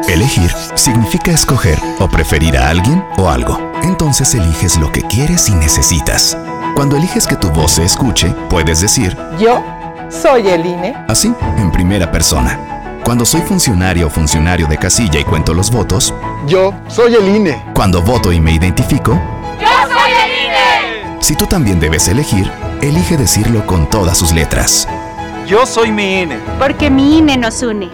[0.10, 3.72] Elegir significa escoger o preferir a alguien o algo.
[3.82, 6.38] Entonces eliges lo que quieres y necesitas.
[6.76, 9.64] Cuando eliges que tu voz se escuche, puedes decir, Yo
[10.10, 10.98] soy el INE.
[11.08, 13.00] Así, en primera persona.
[13.06, 16.14] Cuando soy funcionario o funcionario de casilla y cuento los votos,
[16.46, 17.64] Yo soy el INE.
[17.74, 19.18] Cuando voto y me identifico,
[21.28, 22.50] Si tú también debes elegir,
[22.82, 24.88] elige decirlo con todas sus letras.
[25.46, 26.40] Yo soy mi INE.
[26.58, 27.90] Porque mi INE nos une.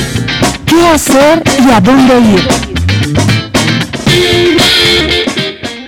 [0.67, 2.49] ¿qué hacer y a dónde ir?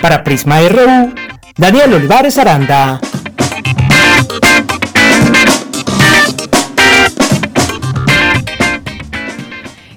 [0.01, 1.13] Para Prisma RU,
[1.55, 2.99] Daniel Olivares Aranda.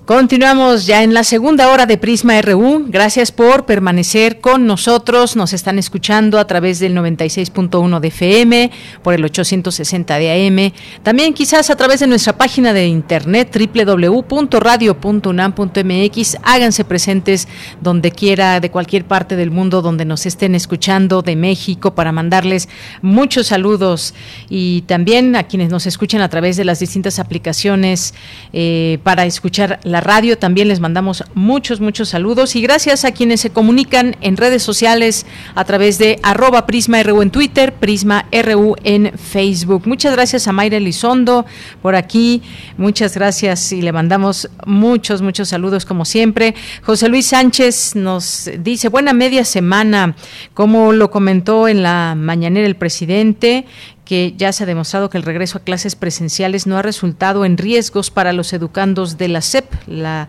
[0.07, 2.85] Continuamos ya en la segunda hora de Prisma RU.
[2.87, 5.35] Gracias por permanecer con nosotros.
[5.35, 8.71] Nos están escuchando a través del 96.1 de FM,
[9.03, 10.73] por el 860 de AM.
[11.03, 16.37] También quizás a través de nuestra página de internet www.radio.unam.mx.
[16.45, 17.49] Háganse presentes
[17.81, 22.69] donde quiera, de cualquier parte del mundo donde nos estén escuchando, de México, para mandarles
[23.03, 24.15] muchos saludos
[24.49, 28.15] y también a quienes nos escuchan a través de las distintas aplicaciones
[28.53, 30.39] eh, para escuchar la radio.
[30.39, 35.27] También les mandamos muchos, muchos saludos y gracias a quienes se comunican en redes sociales
[35.55, 39.87] a través de arroba Prisma RU en Twitter, Prisma RU en Facebook.
[39.87, 41.47] Muchas gracias a Mayra Elizondo
[41.83, 42.43] por aquí.
[42.77, 46.55] Muchas gracias y le mandamos muchos, muchos saludos como siempre.
[46.83, 50.15] José Luis Sánchez nos dice, buena media semana,
[50.55, 53.67] como lo comentó en la mañanera el presidente,
[54.07, 57.59] que ya se ha demostrado que el regreso a clases presenciales no ha resultado en
[57.59, 60.29] riesgos para los educandos de la SEP, la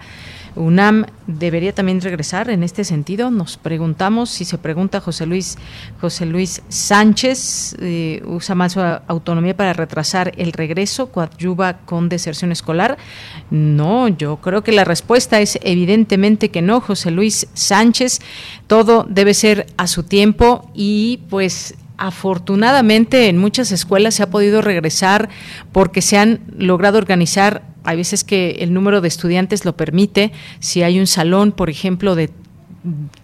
[0.57, 3.31] UNAM debería también regresar en este sentido.
[3.31, 5.57] Nos preguntamos si se pregunta José Luis
[6.01, 12.51] José Luis Sánchez eh, usa más su autonomía para retrasar el regreso, coadyuva con deserción
[12.51, 12.97] escolar.
[13.49, 18.19] No, yo creo que la respuesta es evidentemente que no, José Luis Sánchez.
[18.67, 24.61] Todo debe ser a su tiempo y pues afortunadamente en muchas escuelas se ha podido
[24.61, 25.29] regresar
[25.71, 30.33] porque se han logrado organizar hay veces que el número de estudiantes lo permite.
[30.59, 32.29] Si hay un salón, por ejemplo, de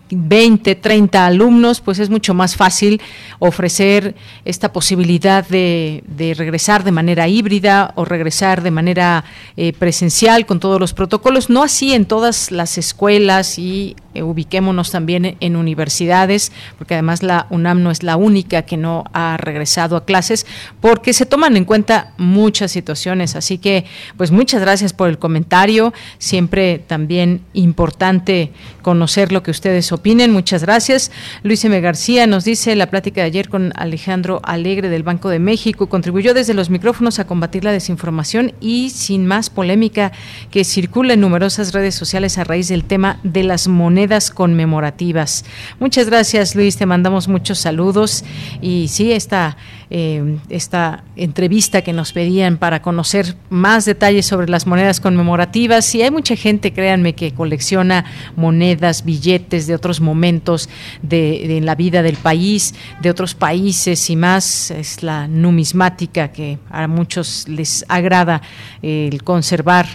[0.09, 3.01] 20, 30 alumnos, pues es mucho más fácil
[3.39, 6.03] ofrecer esta posibilidad de,
[6.37, 9.23] regresar de manera híbrida o regresar de manera
[9.57, 11.49] eh, presencial con todos los protocolos.
[11.49, 17.47] No así en todas las escuelas y eh, ubiquémonos también en universidades, porque además la
[17.49, 20.45] UNAM no es la única que no ha regresado a clases,
[20.81, 23.35] porque se toman en cuenta muchas situaciones.
[23.35, 23.85] Así que,
[24.17, 25.93] pues muchas gracias por el comentario.
[26.19, 28.51] Siempre también importante
[28.81, 30.31] conocer lo que ustedes opinen.
[30.31, 31.11] Muchas gracias.
[31.43, 31.79] Luis M.
[31.81, 36.33] García nos dice la plática de ayer con Alejandro Alegre del Banco de México contribuyó
[36.33, 40.11] desde los micrófonos a combatir la desinformación y sin más polémica
[40.51, 45.45] que circula en numerosas redes sociales a raíz del tema de las monedas conmemorativas.
[45.79, 48.23] Muchas gracias Luis, te mandamos muchos saludos
[48.61, 49.57] y sí, esta,
[49.89, 56.01] eh, esta entrevista que nos pedían para conocer más detalles sobre las monedas conmemorativas y
[56.01, 60.69] hay mucha gente, créanme, que colecciona monedas, billetes de otros momentos
[61.01, 64.71] de, la vida del país, de otros países y más.
[64.71, 68.41] Es la numismática que a muchos les agrada
[68.81, 69.85] eh, el conservar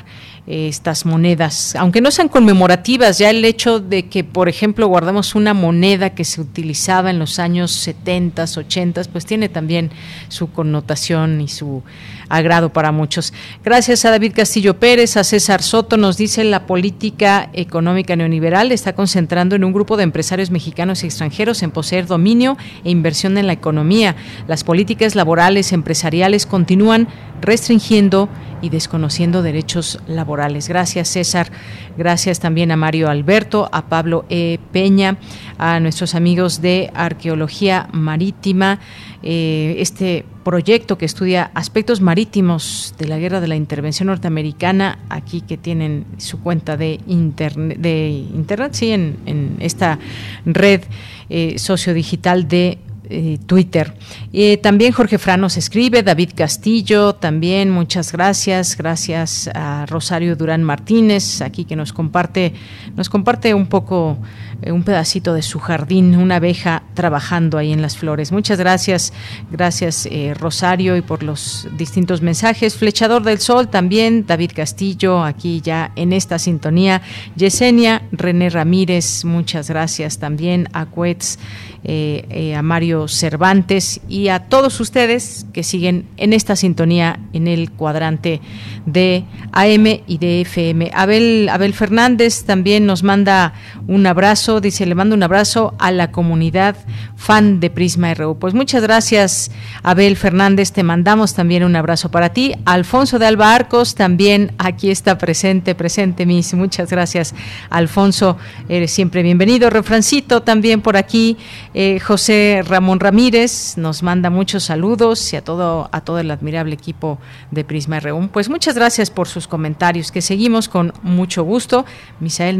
[0.48, 5.52] estas monedas, aunque no sean conmemorativas, ya el hecho de que, por ejemplo, guardamos una
[5.52, 9.90] moneda que se utilizaba en los años 70, 80, pues tiene también
[10.28, 11.82] su connotación y su
[12.30, 13.32] agrado para muchos.
[13.62, 18.94] Gracias a David Castillo Pérez, a César Soto, nos dice la política económica neoliberal está
[18.94, 23.46] concentrando en un grupo de empresarios mexicanos y extranjeros en poseer dominio e inversión en
[23.46, 24.16] la economía.
[24.46, 27.08] Las políticas laborales, empresariales continúan
[27.40, 28.28] restringiendo
[28.60, 30.68] y desconociendo derechos laborales.
[30.68, 31.50] Gracias César,
[31.96, 34.58] gracias también a Mario Alberto, a Pablo E.
[34.72, 35.18] Peña,
[35.58, 38.80] a nuestros amigos de Arqueología Marítima,
[39.22, 45.40] eh, este proyecto que estudia aspectos marítimos de la guerra de la intervención norteamericana, aquí
[45.40, 49.98] que tienen su cuenta de internet, de internet sí, en, esta
[50.46, 50.82] red
[51.28, 52.78] eh, sociodigital de
[53.10, 53.94] eh, Twitter.
[54.30, 60.62] Eh, también Jorge Fran nos escribe, David Castillo, también muchas gracias, gracias a Rosario Durán
[60.62, 62.52] Martínez, aquí que nos comparte,
[62.94, 64.18] nos comparte un poco,
[64.60, 68.30] eh, un pedacito de su jardín, una abeja trabajando ahí en las flores.
[68.30, 69.14] Muchas gracias,
[69.50, 70.06] gracias
[70.38, 72.76] Rosario y por los distintos mensajes.
[72.76, 77.00] Flechador del Sol también, David Castillo, aquí ya en esta sintonía.
[77.34, 80.68] Yesenia, René Ramírez, muchas gracias también.
[80.74, 81.38] A Cuetz,
[81.84, 88.40] a Mario Cervantes y a todos ustedes que siguen en esta sintonía en el cuadrante
[88.86, 90.90] de AM y de FM.
[90.92, 93.52] Abel, Abel Fernández también nos manda
[93.86, 96.76] un abrazo, dice, le mando un abrazo a la comunidad
[97.16, 98.38] fan de Prisma RU.
[98.38, 99.50] Pues muchas gracias,
[99.82, 102.54] Abel Fernández, te mandamos también un abrazo para ti.
[102.64, 106.54] Alfonso de Alba Arcos también aquí está presente, presente, mis.
[106.54, 107.34] Muchas gracias,
[107.70, 108.36] Alfonso,
[108.68, 109.70] eres siempre bienvenido.
[109.70, 111.36] Refrancito también por aquí,
[111.74, 116.74] eh, José Ramón Ramírez nos manda muchos saludos y a todo, a todo el admirable
[116.74, 117.18] equipo
[117.50, 118.28] de Prisma RU.
[118.32, 121.84] Pues muchas gracias por sus comentarios, que seguimos con mucho gusto.
[122.20, 122.58] Misael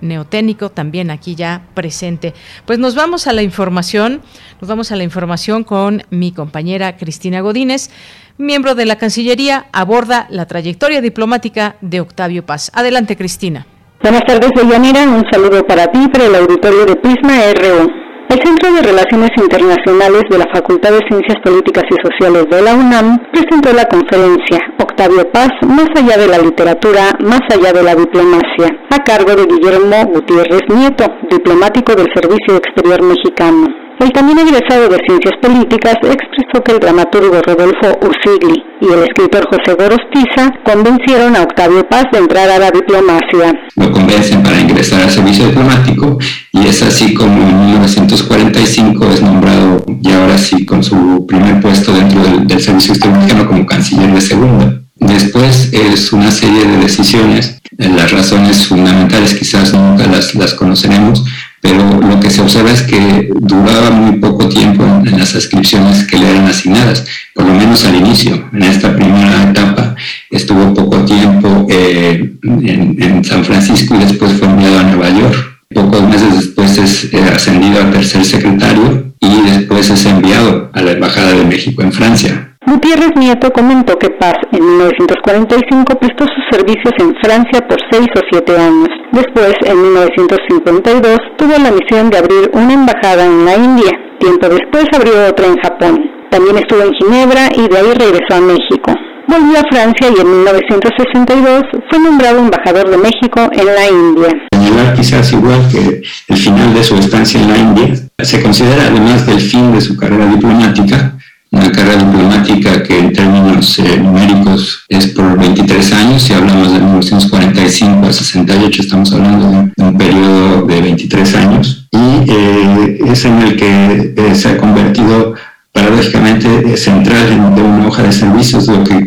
[0.00, 2.34] Neoténico también aquí ya presente.
[2.64, 4.22] Pues nos vamos a la información,
[4.60, 7.90] nos vamos a la información con mi compañera Cristina Godínez
[8.38, 12.70] miembro de la Cancillería, aborda la trayectoria diplomática de Octavio Paz.
[12.74, 13.66] Adelante, Cristina.
[14.02, 15.04] Buenas tardes, Deyanira.
[15.04, 18.05] Un saludo para ti, para el auditorio de Prisma RU.
[18.28, 22.74] El Centro de Relaciones Internacionales de la Facultad de Ciencias Políticas y Sociales de la
[22.74, 27.94] UNAM presentó la conferencia Octavio Paz, Más allá de la literatura, más allá de la
[27.94, 33.85] diplomacia, a cargo de Guillermo Gutiérrez Nieto, diplomático del Servicio Exterior Mexicano.
[33.98, 39.48] El también egresado de Ciencias Políticas expresó que el dramaturgo Rodolfo Usigli y el escritor
[39.48, 43.54] José Gorostiza convencieron a Octavio Paz de entrar a la diplomacia.
[43.74, 46.18] Lo convencen para ingresar al servicio diplomático
[46.52, 51.92] y es así como en 1945 es nombrado y ahora sí con su primer puesto
[51.92, 54.82] dentro del, servicio exterior como canciller de segunda.
[54.96, 61.24] Después es una serie de decisiones, las razones fundamentales quizás nunca las, las conoceremos,
[61.66, 66.16] pero lo que se observa es que duraba muy poco tiempo en, las ascripciones que
[66.16, 68.48] le eran asignadas, por lo menos al inicio.
[68.52, 69.96] En esta primera etapa
[70.30, 75.58] estuvo poco tiempo eh, en, San Francisco y después fue enviado a Nueva York.
[75.74, 80.92] Pocos meses después es eh, ascendido a tercer secretario y después es enviado a la
[80.92, 82.55] Embajada de México en Francia.
[82.66, 88.20] Gutiérrez Nieto comentó que Paz en 1945 prestó sus servicios en Francia por seis o
[88.28, 88.88] siete años.
[89.12, 93.92] Después, en 1952, tuvo la misión de abrir una embajada en la India.
[94.18, 96.10] Tiempo después abrió otra en Japón.
[96.28, 98.92] También estuvo en Ginebra y de ahí regresó a México.
[99.28, 104.28] Volvió a Francia y en 1962 fue nombrado embajador de México en la India.
[104.52, 109.24] Señalar quizás igual que el final de su estancia en la India se considera además
[109.24, 111.16] del fin de su carrera diplomática
[111.56, 116.78] una carrera diplomática que en términos eh, numéricos es por 23 años, si hablamos de
[116.80, 123.38] 1945 a 68 estamos hablando de un periodo de 23 años y eh, es en
[123.42, 125.34] el que eh, se ha convertido
[125.72, 129.06] paradójicamente central en, una hoja de servicios, lo que,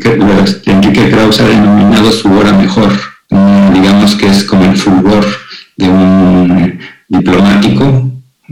[0.66, 2.92] Enrique Krauss ha denominado su hora mejor,
[3.74, 5.26] digamos que es como el fulgor
[5.78, 8.12] de un diplomático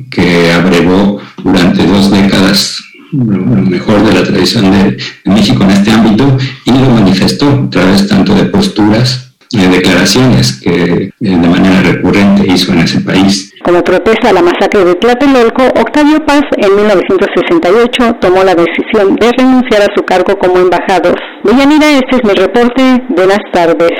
[0.10, 2.78] que abrevó durante dos décadas
[3.11, 8.07] lo mejor de la tradición de, México en este ámbito y lo manifestó a través
[8.07, 13.53] tanto de posturas y de declaraciones que eh, de manera recurrente hizo en ese país.
[13.63, 19.31] Como protesta a la masacre de Tlatelolco, Octavio Paz en 1968 tomó la decisión de
[19.38, 21.17] renunciar a su cargo como embajador.
[21.43, 23.03] Deyanira, este es mi reporte.
[23.09, 23.91] Buenas tardes.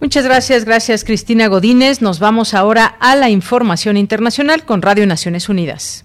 [0.00, 2.02] Muchas gracias, gracias Cristina Godínez.
[2.02, 6.03] Nos vamos ahora a la información internacional con Radio Naciones Unidas.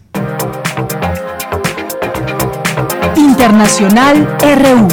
[3.16, 4.88] Internacional RU.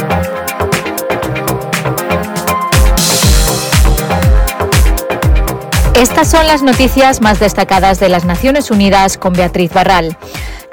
[5.95, 10.17] Estas son las noticias más destacadas de las Naciones Unidas con Beatriz Barral.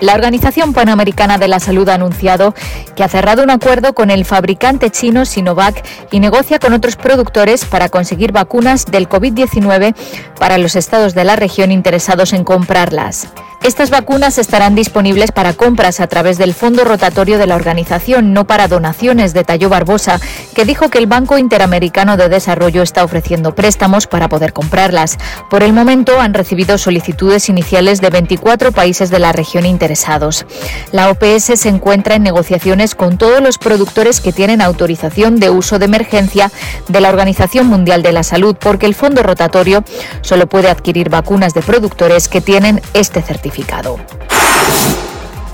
[0.00, 2.52] La Organización Panamericana de la Salud ha anunciado
[2.96, 7.64] que ha cerrado un acuerdo con el fabricante chino Sinovac y negocia con otros productores
[7.64, 9.94] para conseguir vacunas del COVID-19
[10.38, 13.28] para los estados de la región interesados en comprarlas.
[13.65, 18.47] Estas vacunas estarán disponibles para compras a través del fondo rotatorio de la organización, no
[18.47, 20.20] para donaciones, detalló Barbosa,
[20.55, 25.16] que dijo que el Banco Interamericano de Desarrollo está ofreciendo préstamos para poder comprarlas.
[25.49, 30.45] Por el momento han recibido solicitudes iniciales de 24 países de la región interesados.
[30.93, 35.78] La OPS se encuentra en negociaciones con todos los productores que tienen autorización de uso
[35.78, 36.53] de emergencia
[36.89, 39.85] de la Organización Mundial de la Salud, porque el fondo rotatorio
[40.20, 43.97] solo puede adquirir vacunas de productores que tienen este certificado significado.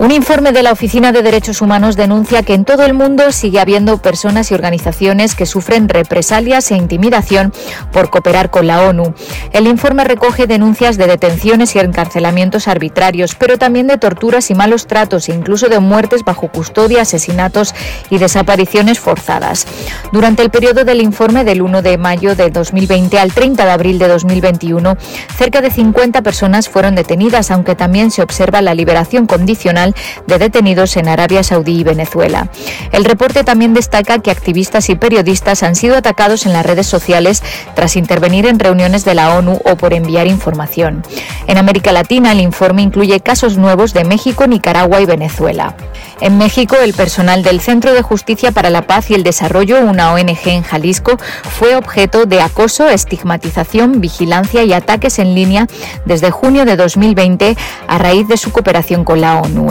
[0.01, 3.61] Un informe de la Oficina de Derechos Humanos denuncia que en todo el mundo sigue
[3.61, 7.53] habiendo personas y organizaciones que sufren represalias e intimidación
[7.93, 9.13] por cooperar con la ONU.
[9.53, 14.87] El informe recoge denuncias de detenciones y encarcelamientos arbitrarios, pero también de torturas y malos
[14.87, 17.75] tratos, incluso de muertes bajo custodia, asesinatos
[18.09, 19.67] y desapariciones forzadas.
[20.13, 23.99] Durante el periodo del informe del 1 de mayo de 2020 al 30 de abril
[23.99, 24.97] de 2021,
[25.37, 29.90] cerca de 50 personas fueron detenidas, aunque también se observa la liberación condicional
[30.27, 32.51] de detenidos en Arabia Saudí y Venezuela.
[32.93, 37.43] El reporte también destaca que activistas y periodistas han sido atacados en las redes sociales
[37.75, 41.03] tras intervenir en reuniones de la ONU o por enviar información.
[41.47, 45.75] En América Latina, el informe incluye casos nuevos de México, Nicaragua y Venezuela.
[46.21, 50.13] En México, el personal del Centro de Justicia para la Paz y el Desarrollo, una
[50.13, 55.67] ONG en Jalisco, fue objeto de acoso, estigmatización, vigilancia y ataques en línea
[56.05, 57.57] desde junio de 2020
[57.89, 59.71] a raíz de su cooperación con la ONU.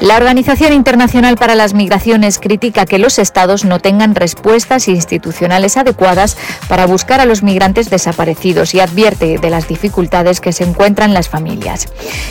[0.00, 6.36] La Organización Internacional para las Migraciones critica que los estados no tengan respuestas institucionales adecuadas
[6.68, 11.28] para buscar a los migrantes desaparecidos y advierte de las dificultades que se encuentran las
[11.28, 11.88] familias.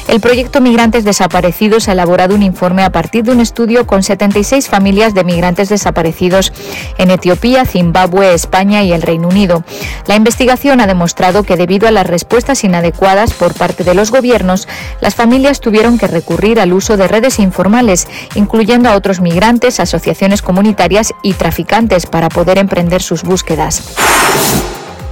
[0.07, 4.69] El proyecto Migrantes Desaparecidos ha elaborado un informe a partir de un estudio con 76
[4.69, 6.53] familias de migrantes desaparecidos
[6.97, 9.65] en Etiopía, Zimbabue, España y el Reino Unido.
[10.05, 14.69] La investigación ha demostrado que debido a las respuestas inadecuadas por parte de los gobiernos,
[15.01, 19.79] las familias tuvieron que recurrir al uso de redes informales formales, incluyendo a otros migrantes,
[19.79, 23.95] asociaciones comunitarias y traficantes para poder emprender sus búsquedas.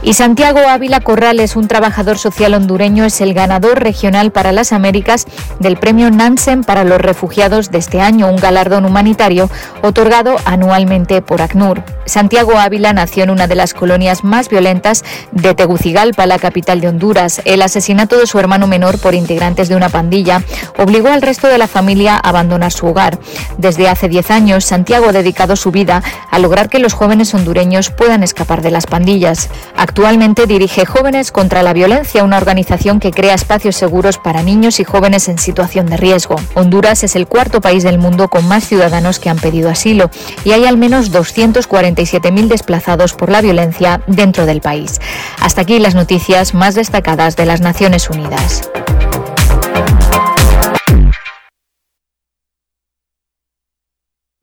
[0.05, 5.25] Y Santiago Ávila Corrales, un trabajador social hondureño, es el ganador regional para las Américas
[5.59, 9.49] del premio Nansen para los refugiados de este año, un galardón humanitario
[9.81, 11.83] otorgado anualmente por ACNUR.
[12.05, 16.89] Santiago Ávila nació en una de las colonias más violentas de Tegucigalpa, la capital de
[16.89, 17.41] Honduras.
[17.43, 20.43] El asesinato de su hermano menor por integrantes de una pandilla
[20.77, 23.17] obligó al resto de la familia a abandonar su hogar.
[23.57, 27.89] Desde hace 10 años, Santiago ha dedicado su vida a lograr que los jóvenes hondureños
[27.89, 29.49] puedan escapar de las pandillas
[29.97, 34.83] Actualmente dirige Jóvenes contra la Violencia, una organización que crea espacios seguros para niños y
[34.83, 36.35] jóvenes en situación de riesgo.
[36.53, 40.11] Honduras es el cuarto país del mundo con más ciudadanos que han pedido asilo
[40.43, 44.99] y hay al menos 247.000 desplazados por la violencia dentro del país.
[45.39, 48.69] Hasta aquí las noticias más destacadas de las Naciones Unidas.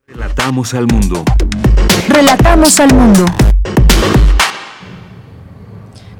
[0.06, 1.22] Relatamos al mundo.
[2.08, 3.26] Relatamos al mundo.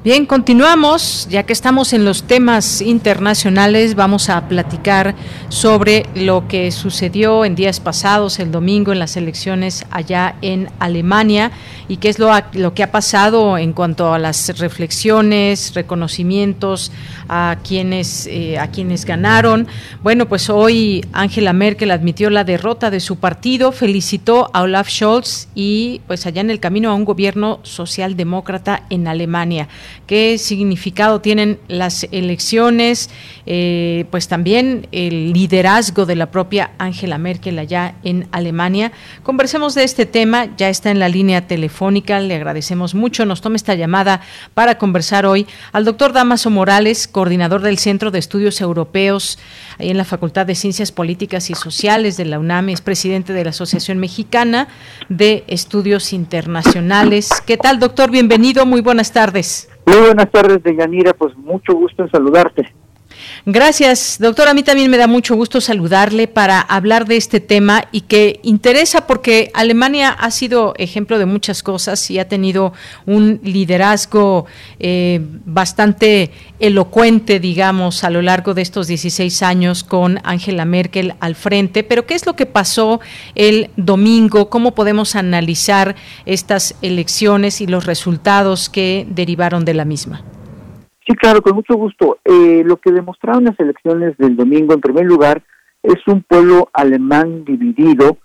[0.04, 1.28] Bien, continuamos.
[1.30, 5.14] Ya que estamos en los temas internacionales, vamos a platicar
[5.48, 11.52] sobre lo que sucedió en días pasados, el domingo, en las elecciones allá en Alemania
[11.86, 16.90] y qué es lo, lo que ha pasado en cuanto a las reflexiones, reconocimientos
[17.28, 19.68] a quienes, eh, a quienes ganaron.
[20.02, 25.46] Bueno, pues hoy Angela Merkel admitió la derrota de su partido, felicitó a Olaf Scholz
[25.54, 29.68] y pues allá en el camino a un gobierno socialdemócrata en Alemania
[30.06, 33.10] qué significado tienen las elecciones,
[33.47, 38.93] eh, pues también el liderazgo de la propia Angela Merkel allá en Alemania.
[39.23, 43.56] Conversemos de este tema, ya está en la línea telefónica, le agradecemos mucho, nos toma
[43.56, 44.20] esta llamada
[44.55, 49.39] para conversar hoy al doctor Damaso Morales, coordinador del Centro de Estudios Europeos
[49.78, 53.44] ahí en la Facultad de Ciencias Políticas y Sociales de la UNAM, es presidente de
[53.44, 54.69] la Asociación Mexicana
[55.09, 57.28] de Estudios Internacionales.
[57.47, 58.10] ¿Qué tal, doctor?
[58.10, 59.69] Bienvenido, muy buenas tardes.
[59.84, 62.72] Muy buenas tardes, Deyanira, pues mucho gusto en saludarte.
[63.44, 64.47] Gracias, doctor.
[64.47, 68.39] A mí también me da mucho gusto saludarle para hablar de este tema y que
[68.44, 72.73] interesa porque Alemania ha sido ejemplo de muchas cosas y ha tenido
[73.05, 74.47] un liderazgo
[74.78, 81.35] eh, bastante elocuente, digamos, a lo largo de estos 16 años con Angela Merkel al
[81.35, 81.82] frente.
[81.82, 83.01] Pero ¿qué es lo que pasó
[83.35, 84.51] el domingo?
[84.51, 85.97] ¿Cómo podemos analizar
[86.27, 90.23] estas elecciones y los resultados que derivaron de la misma?
[91.06, 92.18] Sí, claro, con mucho gusto.
[92.24, 95.42] Eh, lo que demostraron las elecciones del domingo, en primer lugar,
[95.82, 98.18] es un pueblo alemán dividido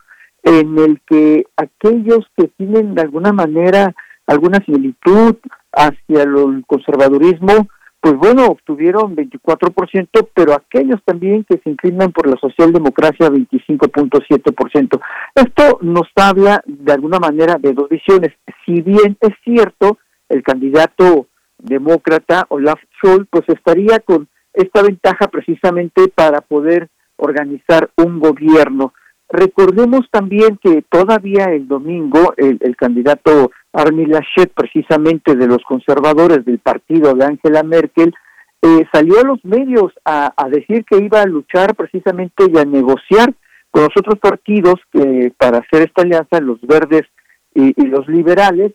[0.43, 3.93] en el que aquellos que tienen de alguna manera
[4.27, 5.37] alguna similitud
[5.71, 7.67] hacia el conservadurismo,
[7.99, 15.01] pues bueno, obtuvieron 24%, pero aquellos también que se inclinan por la socialdemocracia 25.7%.
[15.33, 18.33] Esto nos habla de alguna manera de dos visiones.
[18.65, 19.97] Si bien es cierto,
[20.29, 21.27] el candidato
[21.57, 28.93] demócrata Olaf Scholz, pues estaría con esta ventaja precisamente para poder organizar un gobierno.
[29.29, 36.59] Recordemos también que todavía el domingo el, candidato Armin Laschet, precisamente de los conservadores del
[36.59, 38.13] partido de Angela Merkel,
[38.61, 43.33] eh, salió a los medios a, decir que iba a luchar precisamente y a negociar
[43.69, 47.03] con los otros partidos que para hacer esta alianza, los verdes
[47.53, 48.71] y los liberales,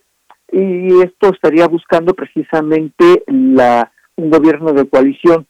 [0.53, 5.47] y esto estaría buscando precisamente la, un gobierno de coalición.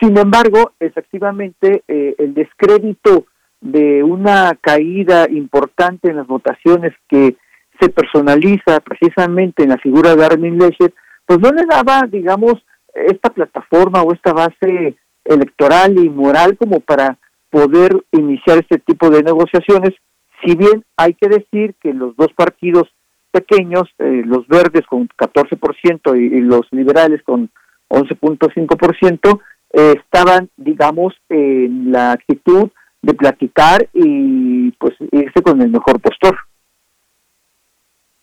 [0.00, 3.24] Sin embargo, efectivamente, eh, el descrédito
[3.62, 7.36] de una caída importante en las votaciones que
[7.80, 12.54] se personaliza precisamente en la figura de Armin Laschet, pues no le daba, digamos,
[12.94, 17.18] esta plataforma o esta base electoral y moral como para
[17.50, 19.92] poder iniciar este tipo de negociaciones,
[20.44, 22.88] si bien hay que decir que los dos partidos
[23.32, 27.50] pequeños, eh, los verdes con 14% y, y los liberales con
[27.88, 29.40] 11.5%,
[29.72, 36.38] eh, estaban, digamos, en la actitud de platicar y pues irse con el mejor postor.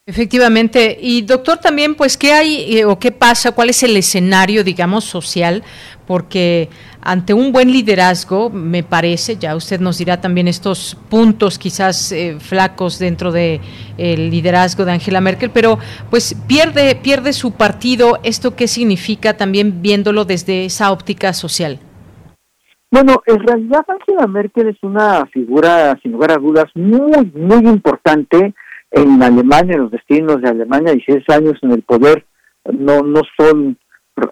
[0.05, 0.97] Efectivamente.
[0.99, 3.51] Y doctor, también, pues, ¿qué hay eh, o qué pasa?
[3.51, 5.63] ¿Cuál es el escenario, digamos, social?
[6.07, 6.69] Porque
[7.01, 12.37] ante un buen liderazgo, me parece, ya usted nos dirá también estos puntos quizás eh,
[12.39, 13.61] flacos dentro del
[13.97, 15.77] el liderazgo de Angela Merkel, pero
[16.09, 18.19] pues pierde, pierde su partido.
[18.23, 21.79] ¿Esto qué significa también viéndolo desde esa óptica social?
[22.91, 28.53] Bueno, en realidad Angela Merkel es una figura, sin lugar a dudas, muy, muy importante
[28.91, 32.25] en Alemania, los destinos de Alemania, 16 años en el poder,
[32.73, 33.77] no, no son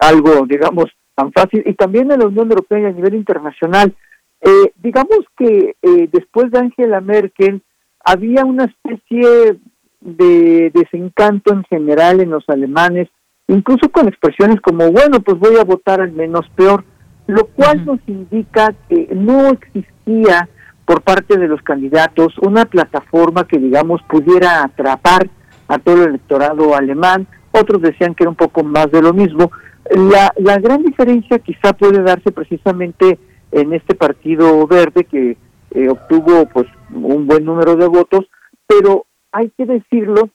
[0.00, 0.86] algo, digamos,
[1.18, 1.64] tan fácil.
[1.66, 3.92] Y también en la Unión Europea y a nivel internacional.
[4.40, 7.60] Eh, digamos que eh, después de Angela Merkel
[8.04, 9.58] había una especie
[10.00, 13.08] de desencanto en general en los alemanes,
[13.48, 16.84] incluso con expresiones como, bueno, pues voy a votar al menos peor,
[17.26, 20.48] lo cual nos indica que no existía
[20.84, 25.28] por parte de los candidatos una plataforma que, digamos, pudiera atrapar
[25.66, 27.26] a todo el electorado alemán.
[27.50, 29.50] Otros decían que era un poco más de lo mismo.
[29.90, 33.18] La, la gran diferencia quizá puede darse precisamente
[33.52, 35.36] en este partido verde que
[35.70, 38.26] eh, obtuvo pues un buen número de votos,
[38.66, 40.30] pero hay que decirlo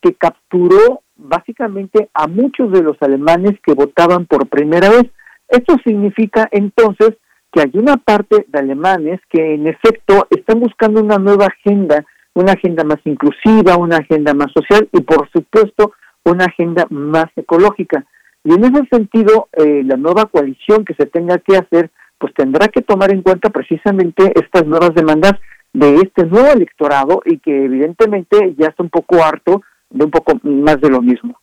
[0.00, 5.06] que capturó básicamente a muchos de los alemanes que votaban por primera vez.
[5.48, 7.16] Esto significa entonces
[7.52, 12.04] que hay una parte de alemanes que en efecto están buscando una nueva agenda,
[12.34, 15.92] una agenda más inclusiva, una agenda más social y por supuesto
[16.24, 18.04] una agenda más ecológica.
[18.46, 22.68] Y en ese sentido, eh, la nueva coalición que se tenga que hacer, pues tendrá
[22.68, 25.32] que tomar en cuenta precisamente estas nuevas demandas
[25.72, 30.38] de este nuevo electorado y que evidentemente ya está un poco harto de un poco
[30.44, 31.40] más de lo mismo.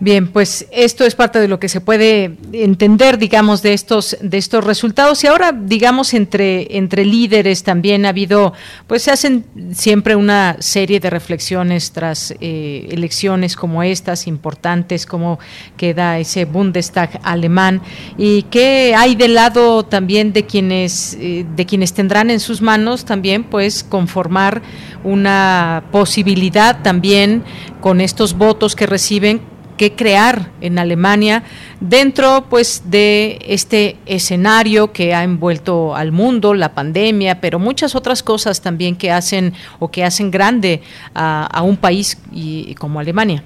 [0.00, 4.38] Bien, pues esto es parte de lo que se puede entender, digamos, de estos de
[4.38, 5.22] estos resultados.
[5.22, 8.52] Y ahora, digamos, entre entre líderes también ha habido,
[8.88, 15.38] pues se hacen siempre una serie de reflexiones tras eh, elecciones como estas importantes, como
[15.76, 17.80] queda ese Bundestag alemán.
[18.18, 23.04] Y qué hay del lado también de quienes eh, de quienes tendrán en sus manos
[23.04, 24.60] también, pues conformar
[25.04, 27.44] una posibilidad también
[27.80, 31.42] con estos votos que reciben que crear en Alemania
[31.80, 38.22] dentro pues de este escenario que ha envuelto al mundo, la pandemia, pero muchas otras
[38.22, 40.80] cosas también que hacen o que hacen grande
[41.14, 43.42] a, un país y, como Alemania.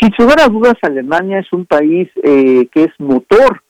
[0.00, 3.62] Sin lugar a dudas, Alemania es un país eh, que es motor,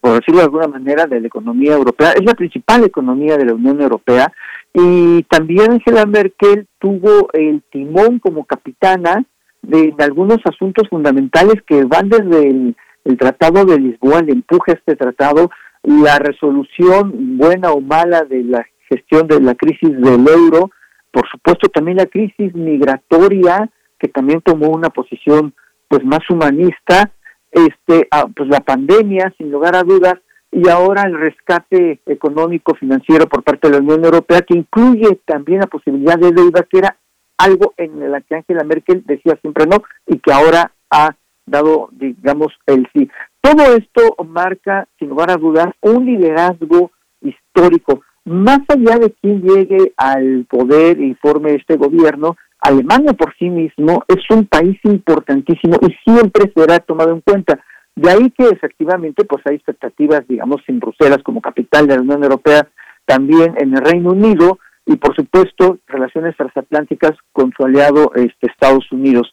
[0.00, 2.12] por decirlo de alguna manera, de la economía europea.
[2.12, 4.32] Es la principal economía de la Unión Europea
[4.72, 9.24] y también Angela Merkel tuvo el timón como capitana
[9.62, 12.76] de, algunos asuntos fundamentales que van desde el,
[13.18, 15.50] Tratado de Lisboa, el empuje este tratado,
[15.82, 20.70] la resolución buena o mala de la gestión de la crisis del euro,
[21.10, 25.54] por supuesto también la crisis migratoria, que también tomó una posición
[25.88, 27.10] pues más humanista,
[27.50, 30.16] este, ah, pues la pandemia, sin lugar a dudas,
[30.50, 35.60] y ahora el rescate económico financiero por parte de la Unión Europea, que incluye también
[35.60, 36.96] la posibilidad de deuda, que era
[37.38, 41.14] algo en la que Angela Merkel decía siempre no y que ahora ha
[41.46, 43.08] dado, digamos, el sí.
[43.40, 46.90] Todo esto marca, sin lugar a dudas, un liderazgo
[47.22, 48.02] histórico.
[48.24, 54.04] Más allá de quien llegue al poder y forme este gobierno, Alemania por sí mismo
[54.08, 57.58] es un país importantísimo y siempre será tomado en cuenta.
[57.94, 62.22] De ahí que efectivamente pues hay expectativas, digamos, en Bruselas como capital de la Unión
[62.22, 62.68] Europea,
[63.06, 64.58] también en el Reino Unido,
[64.88, 69.32] y por supuesto relaciones transatlánticas con su aliado este, Estados Unidos.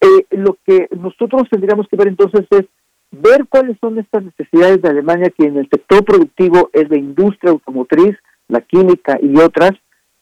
[0.00, 2.66] Eh, lo que nosotros tendríamos que ver entonces es
[3.10, 7.50] ver cuáles son estas necesidades de Alemania que en el sector productivo es la industria
[7.50, 8.16] automotriz,
[8.48, 9.72] la química y otras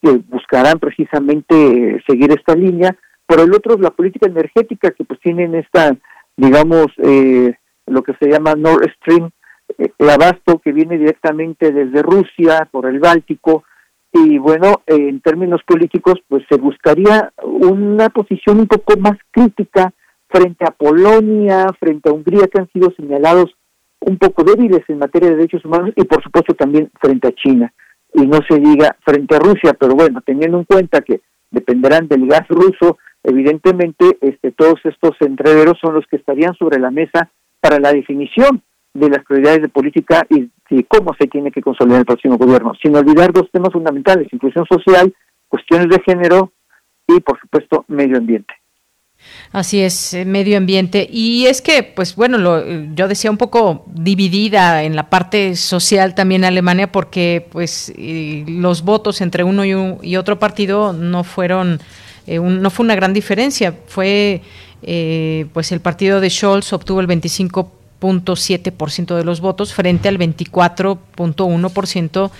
[0.03, 2.97] que buscarán precisamente seguir esta línea.
[3.27, 5.95] Por el otro, la política energética que pues tienen esta,
[6.37, 7.55] digamos, eh,
[7.87, 9.31] lo que se llama Nord Stream,
[9.79, 13.65] eh, el abasto que viene directamente desde Rusia por el Báltico,
[14.13, 19.93] y bueno, en términos políticos, pues se buscaría una posición un poco más crítica
[20.29, 23.55] frente a Polonia, frente a Hungría, que han sido señalados
[24.01, 27.73] un poco débiles en materia de derechos humanos y por supuesto también frente a China.
[28.15, 31.21] Y no se diga frente a Rusia, pero bueno, teniendo en cuenta que
[31.51, 36.91] dependerán del gas ruso, evidentemente este, todos estos entreveros son los que estarían sobre la
[36.91, 37.31] mesa
[37.61, 38.63] para la definición
[38.95, 42.73] de las prioridades de política y de cómo se tiene que consolidar el próximo gobierno,
[42.81, 45.13] sin olvidar dos temas fundamentales, inclusión social,
[45.49, 46.53] cuestiones de género
[47.07, 48.55] y, por supuesto, medio ambiente.
[49.53, 51.07] Así es, eh, medio ambiente.
[51.11, 52.65] Y es que, pues bueno, lo,
[52.95, 59.21] yo decía un poco dividida en la parte social también Alemania, porque pues los votos
[59.21, 61.81] entre uno y, otro partido no fueron,
[62.27, 63.75] eh, no fue una gran diferencia.
[63.87, 64.41] Fue,
[64.83, 67.80] eh, pues el partido de Scholz obtuvo el 25
[68.37, 72.31] ciento de los votos frente al 24.1%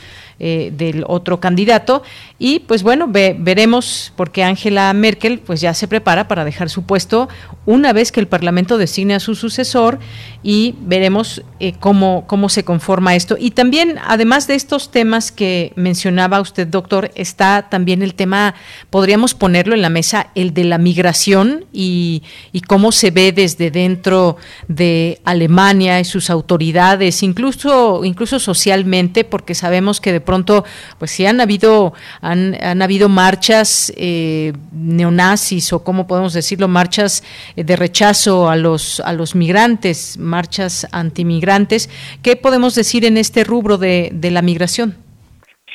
[0.43, 2.03] eh, del otro candidato.
[2.39, 7.29] Y pues bueno, veremos porque Angela Merkel pues ya se prepara para dejar su puesto
[7.67, 9.99] una vez que el Parlamento designe a su sucesor
[10.43, 13.37] y veremos eh, cómo, cómo se conforma esto.
[13.39, 18.55] Y también, además de estos temas que mencionaba usted, doctor, está también el tema,
[18.89, 22.23] podríamos ponerlo en la mesa, el de la migración y,
[22.67, 24.37] cómo se ve desde dentro
[24.69, 30.65] de Alemania y sus autoridades, incluso, incluso socialmente, porque sabemos que de pronto,
[30.99, 37.25] pues sí han habido, han, han habido marchas eh, neonazis o cómo podemos decirlo, marchas
[37.57, 41.91] eh, de rechazo a los, a los migrantes, marchas antimigrantes.
[42.23, 44.95] ¿Qué podemos decir en este rubro de, la migración?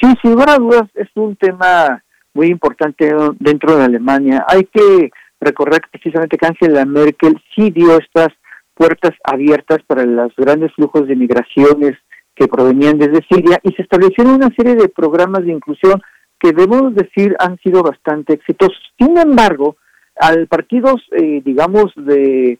[0.01, 2.03] Sí, sin lugar a dudas es un tema
[2.33, 4.45] muy importante dentro de Alemania.
[4.47, 8.29] Hay que recordar precisamente que Angela Merkel sí dio estas
[8.73, 11.93] puertas abiertas para los grandes flujos de migraciones
[12.35, 16.01] que provenían desde Siria y se establecieron una serie de programas de inclusión
[16.39, 18.81] que debemos decir han sido bastante exitosos.
[18.99, 19.77] Sin embargo,
[20.17, 22.59] al partidos, eh, digamos, de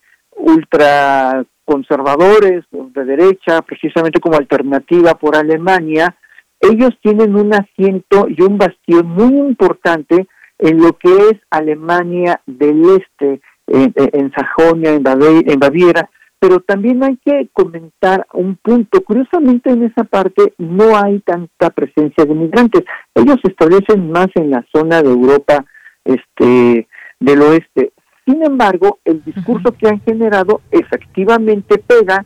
[1.66, 6.16] ultraconservadores, de derecha, precisamente como alternativa por Alemania,
[6.60, 10.28] ellos tienen un asiento y un bastión muy importante
[10.60, 16.10] en lo que es Alemania del Este, en, Sajonia, en Baviera,
[16.40, 19.02] pero también hay que comentar un punto.
[19.02, 22.84] Curiosamente en esa parte no hay tanta presencia de migrantes.
[23.16, 25.66] Ellos se establecen más en la zona de Europa
[26.04, 26.88] este,
[27.20, 27.92] del oeste.
[28.26, 32.26] Sin embargo, el discurso que han generado efectivamente pega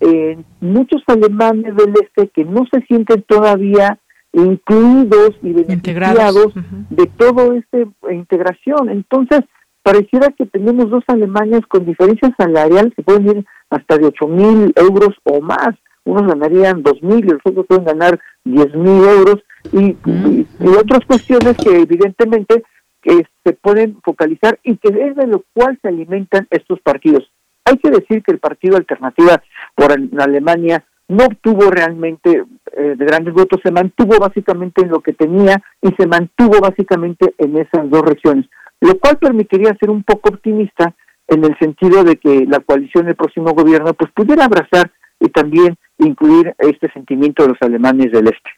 [0.00, 3.98] en muchos alemanes del este que no se sienten todavía
[4.32, 6.54] incluidos y beneficiados
[6.90, 7.78] de todo esta
[8.10, 8.88] integración.
[8.88, 9.40] Entonces,
[9.82, 14.72] pareciera que tenemos dos Alemanias con diferencias salariales que pueden ir hasta de ocho mil
[14.76, 15.70] euros o más.
[16.04, 19.36] Unos ganarían dos mil y los otros pueden ganar diez mil euros
[19.72, 20.46] y, y,
[20.78, 22.62] otras cuestiones que evidentemente
[23.02, 27.30] que se pueden focalizar y que es de lo cual se alimentan estos partidos.
[27.64, 29.42] Hay que decir que el partido Alternativa
[29.74, 32.44] por Alemania no obtuvo realmente
[32.76, 37.34] eh, de grandes votos, se mantuvo básicamente en lo que tenía y se mantuvo básicamente
[37.38, 38.46] en esas dos regiones
[38.80, 40.94] lo cual permitiría ser un poco optimista
[41.28, 44.90] en el sentido de que la coalición del próximo gobierno pues pudiera abrazar
[45.20, 48.50] y también incluir este sentimiento de los alemanes del este.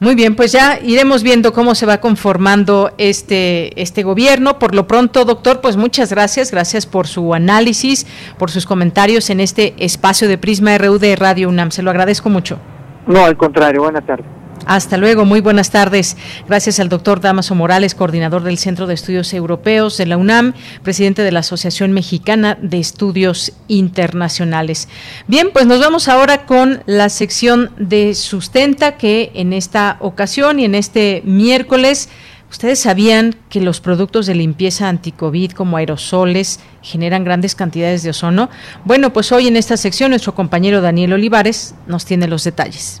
[0.00, 4.58] Muy bien, pues ya iremos viendo cómo se va conformando este, este gobierno.
[4.58, 6.50] Por lo pronto, doctor, pues muchas gracias.
[6.50, 8.06] Gracias por su análisis,
[8.38, 11.70] por sus comentarios en este espacio de Prisma RU de Radio UNAM.
[11.70, 12.58] Se lo agradezco mucho.
[13.06, 13.82] No, al contrario.
[13.82, 14.26] Buenas tardes.
[14.66, 16.16] Hasta luego, muy buenas tardes.
[16.46, 21.22] Gracias al doctor Damaso Morales, coordinador del Centro de Estudios Europeos de la UNAM, presidente
[21.22, 24.88] de la Asociación Mexicana de Estudios Internacionales.
[25.26, 30.64] Bien, pues nos vamos ahora con la sección de sustenta que en esta ocasión y
[30.64, 32.08] en este miércoles
[32.52, 38.50] ¿Ustedes sabían que los productos de limpieza anticovid como aerosoles generan grandes cantidades de ozono?
[38.84, 43.00] Bueno, pues hoy en esta sección nuestro compañero Daniel Olivares nos tiene los detalles.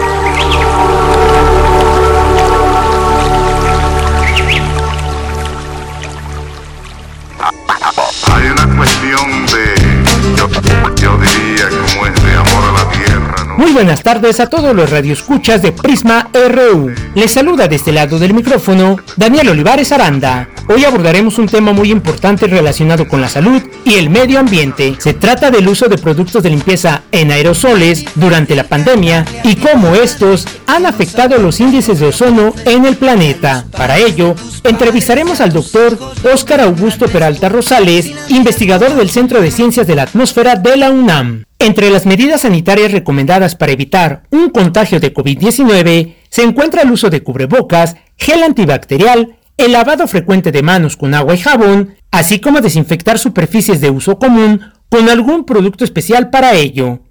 [13.81, 16.91] Buenas tardes a todos los radioescuchas de Prisma RU.
[17.15, 20.49] Les saluda desde este lado del micrófono Daniel Olivares Aranda.
[20.69, 24.93] Hoy abordaremos un tema muy importante relacionado con la salud y el medio ambiente.
[24.99, 29.95] Se trata del uso de productos de limpieza en aerosoles durante la pandemia y cómo
[29.95, 33.65] estos han afectado los índices de ozono en el planeta.
[33.75, 35.97] Para ello, entrevistaremos al doctor
[36.31, 41.45] Óscar Augusto Peralta Rosales, investigador del Centro de Ciencias de la Atmósfera de la UNAM.
[41.61, 47.11] Entre las medidas sanitarias recomendadas para evitar un contagio de COVID-19 se encuentra el uso
[47.11, 52.61] de cubrebocas, gel antibacterial, el lavado frecuente de manos con agua y jabón, así como
[52.61, 57.01] desinfectar superficies de uso común con algún producto especial para ello.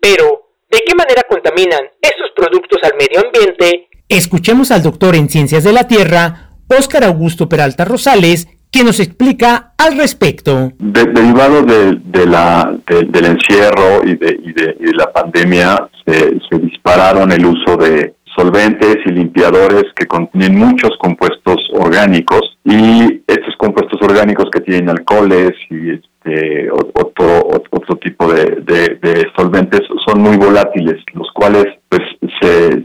[0.00, 3.90] Pero, ¿de qué manera contaminan estos productos al medio ambiente?
[4.08, 9.72] Escuchemos al doctor en Ciencias de la Tierra, Óscar Augusto Peralta Rosales, quien nos explica
[9.78, 10.72] al respecto.
[10.78, 18.96] derivado de, del encierro y de, la pandemia, se, se dispararon el uso de solventes
[19.04, 25.90] y limpiadores que contienen muchos compuestos orgánicos y estos compuestos orgánicos que tienen alcoholes y
[25.90, 32.02] este, otro, otro tipo de, solventes son muy volátiles, los cuales pues
[32.40, 32.84] se,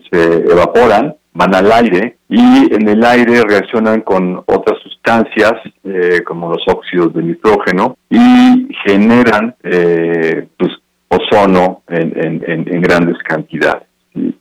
[0.51, 5.53] evaporan, van al aire y en el aire reaccionan con otras sustancias
[5.83, 10.71] eh, como los óxidos de nitrógeno y generan eh, pues,
[11.09, 13.83] ozono en grandes cantidades.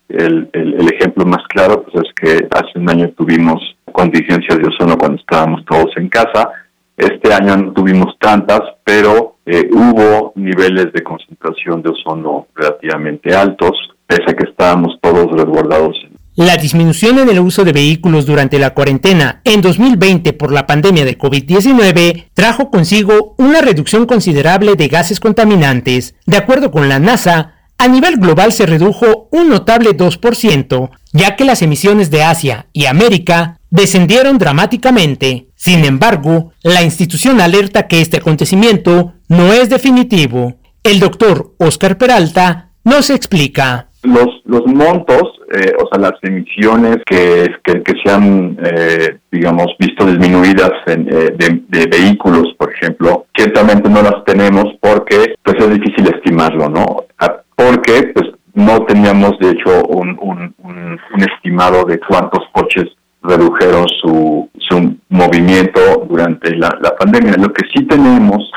[0.09, 0.51] El,
[0.93, 3.61] ejemplo más claro pues, es que hace un año tuvimos
[3.91, 6.51] contingencias de ozono cuando estábamos todos en casa.
[6.97, 13.73] Este año no tuvimos tantas, pero eh, hubo niveles de concentración de ozono relativamente altos,
[14.07, 15.97] pese a que estábamos todos resguardados.
[16.35, 21.05] La disminución en el uso de vehículos durante la cuarentena en 2020 por la pandemia
[21.05, 26.15] de COVID-19 trajo consigo una reducción considerable de gases contaminantes.
[26.25, 31.45] De acuerdo con la NASA, a nivel global se redujo un notable 2%, ya que
[31.45, 35.49] las emisiones de Asia y América descendieron dramáticamente.
[35.55, 40.55] Sin embargo, la institución alerta que este acontecimiento no es definitivo.
[40.83, 43.92] El doctor Oscar Peralta nos explica.
[44.03, 45.23] Los, los montos,
[45.55, 51.31] eh, o sea, las emisiones que, que, se han, eh, digamos, visto disminuidas en, eh,
[51.37, 57.05] de, vehículos, por ejemplo, ciertamente no las tenemos porque pues es difícil estimarlo, ¿no?
[57.19, 62.87] Ah, porque pues no teníamos, de hecho, un, un, un, estimado de cuántos coches
[63.23, 67.35] redujeron su, su movimiento durante la, la pandemia.
[67.39, 68.51] Lo que sí tenemos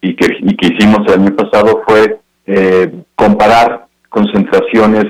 [0.00, 2.18] y que, y que hicimos el año pasado fue
[3.14, 3.77] comparar
[4.08, 5.04] concentraciones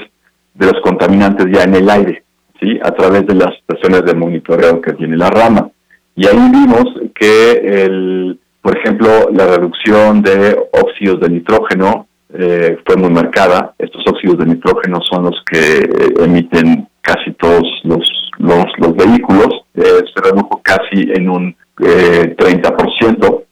[0.54, 2.24] de los contaminantes ya en el aire,
[2.60, 2.78] ¿sí?
[2.82, 5.70] a través de las estaciones de monitoreo que tiene la rama.
[6.16, 6.84] Y ahí vimos
[7.14, 13.74] que, el, por ejemplo, la reducción de óxidos de nitrógeno eh, fue muy marcada.
[13.78, 15.88] Estos óxidos de nitrógeno son los que
[16.22, 19.62] emiten casi todos los, los, los vehículos.
[19.74, 23.44] Eh, se redujo casi en un eh, 30%.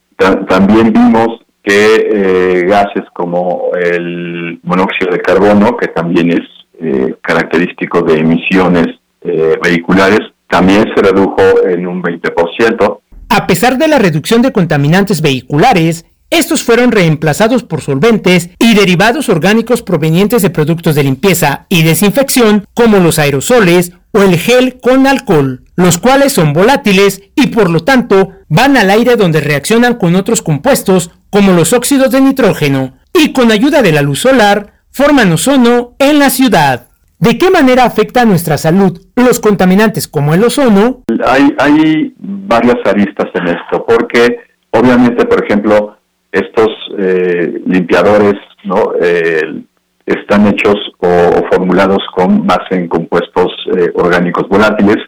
[0.49, 6.47] también vimos que eh, gases como el monóxido de carbono, que también es
[6.81, 8.87] eh, característico de emisiones
[9.23, 12.99] eh, vehiculares, también se redujo en un 20%.
[13.29, 19.29] A pesar de la reducción de contaminantes vehiculares, estos fueron reemplazados por solventes y derivados
[19.29, 25.07] orgánicos provenientes de productos de limpieza y desinfección como los aerosoles o el gel con
[25.07, 30.15] alcohol, los cuales son volátiles y por lo tanto van al aire donde reaccionan con
[30.15, 35.33] otros compuestos como los óxidos de nitrógeno, y con ayuda de la luz solar forman
[35.33, 36.89] ozono en la ciudad.
[37.19, 41.03] ¿De qué manera afecta a nuestra salud los contaminantes como el ozono?
[41.25, 44.39] Hay, hay varias aristas en esto, porque
[44.71, 45.97] obviamente, por ejemplo,
[46.31, 48.35] estos eh, limpiadores
[48.65, 49.63] no eh,
[50.05, 51.09] están hechos o,
[51.51, 54.99] formulados con base en compuestos eh, orgánicos volátiles,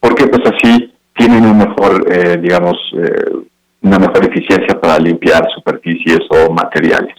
[0.00, 2.04] porque pues así tienen un mejor,
[2.42, 2.76] digamos,
[3.86, 7.14] una mejor eficiencia para limpiar superficies o materiales.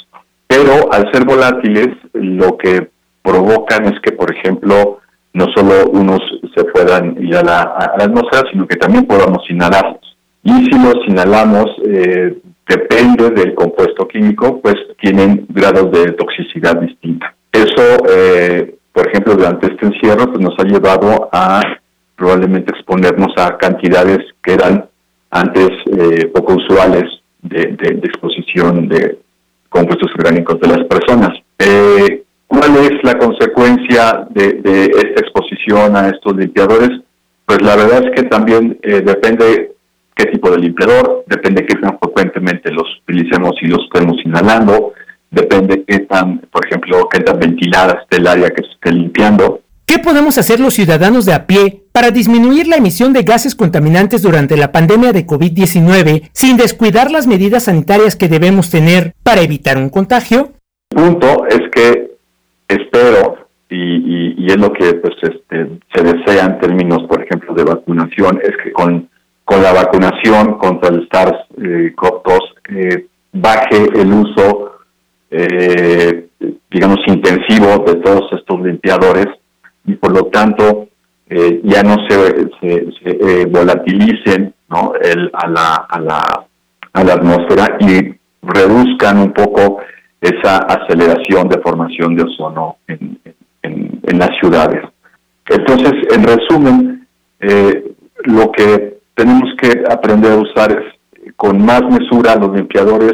[0.47, 2.89] Pero al ser volátiles, lo que
[3.21, 4.99] provocan es que, por ejemplo,
[5.33, 6.19] no solo unos
[6.55, 7.61] se puedan ir a la,
[7.99, 10.17] atmósfera, sino que también podamos inhalarlos.
[10.43, 12.37] Y si los inhalamos, eh,
[12.67, 17.33] depende del compuesto químico, pues tienen grados de toxicidad distinta.
[17.51, 21.61] Eso, eh, por ejemplo, durante este encierro, pues nos ha llevado a
[22.15, 24.85] probablemente exponernos a cantidades que eran
[25.29, 27.03] antes eh, poco usuales
[27.41, 29.19] de, exposición de
[29.69, 31.37] compuestos orgánicos de las personas.
[31.59, 37.01] Eh, ¿Cuál es la consecuencia de, esta exposición a estos limpiadores?
[37.45, 39.73] Pues la verdad es que también eh, depende
[40.15, 44.93] qué tipo de limpiador, depende qué tan frecuentemente los utilicemos y los estemos inhalando,
[45.29, 49.61] depende qué tan, por ejemplo, qué tan ventilada esté el área que se esté limpiando.
[49.87, 54.21] ¿Qué podemos hacer los ciudadanos de a pie para disminuir la emisión de gases contaminantes
[54.21, 59.77] durante la pandemia de COVID-19 sin descuidar las medidas sanitarias que debemos tener para evitar
[59.77, 60.51] un contagio?
[60.89, 62.17] El punto es que
[62.67, 68.41] espero, y, es lo que pues, este, se desea en términos, por ejemplo, de vacunación,
[68.43, 69.07] es que con,
[69.45, 72.39] con la vacunación contra el SARS-CoV-2
[72.75, 74.71] eh, baje el uso,
[75.31, 76.27] eh,
[76.69, 79.27] digamos, intensivo de todos estos limpiadores
[79.87, 80.89] y por lo tanto
[81.29, 84.93] eh, ya no se, se, eh, volatilicen ¿no?
[85.01, 86.45] El, a, la, a, la,
[86.93, 89.79] a la atmósfera y reduzcan un poco
[90.21, 93.19] esa aceleración de formación de ozono en,
[93.61, 94.81] en, las ciudades.
[95.47, 97.07] Entonces, en resumen,
[97.39, 97.93] eh,
[98.23, 103.13] lo que tenemos que aprender a usar es con más mesura los limpiadores,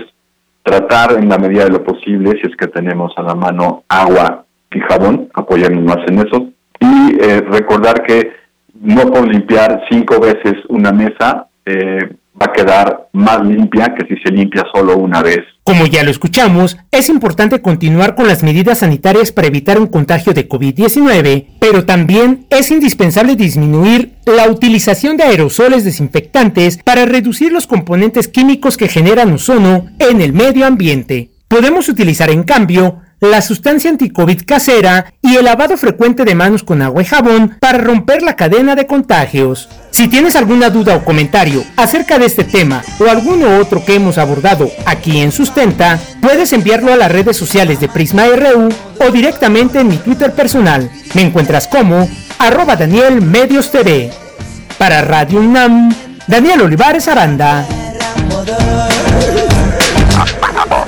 [0.63, 4.45] tratar en la medida de lo posible, si es que tenemos a la mano agua
[4.71, 6.52] y jabón, apoyarnos más en eso,
[6.83, 8.31] y eh, recordar que
[8.81, 12.09] no por limpiar cinco veces una mesa eh,
[12.41, 15.39] va a quedar más limpia que si se limpia solo una vez.
[15.63, 20.33] Como ya lo escuchamos, es importante continuar con las medidas sanitarias para evitar un contagio
[20.33, 27.67] de COVID-19, pero también es indispensable disminuir la utilización de aerosoles desinfectantes para reducir los
[27.67, 31.29] componentes químicos que generan ozono en el medio ambiente.
[31.47, 32.99] Podemos utilizar en cambio
[33.29, 37.77] la sustancia anticovid casera y el lavado frecuente de manos con agua y jabón para
[37.77, 39.69] romper la cadena de contagios.
[39.91, 44.17] Si tienes alguna duda o comentario acerca de este tema o alguno otro que hemos
[44.17, 48.69] abordado aquí en Sustenta, puedes enviarlo a las redes sociales de Prisma RU
[48.99, 50.89] o directamente en mi Twitter personal.
[51.13, 52.09] Me encuentras como
[52.39, 54.11] arroba Daniel Medios TV.
[54.77, 55.93] Para Radio UNAM,
[56.27, 57.65] Daniel Olivares Aranda.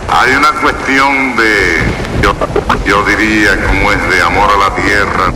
[0.09, 1.84] Hay una cuestión de
[2.85, 5.33] yo, diría como es de amor a la tierra.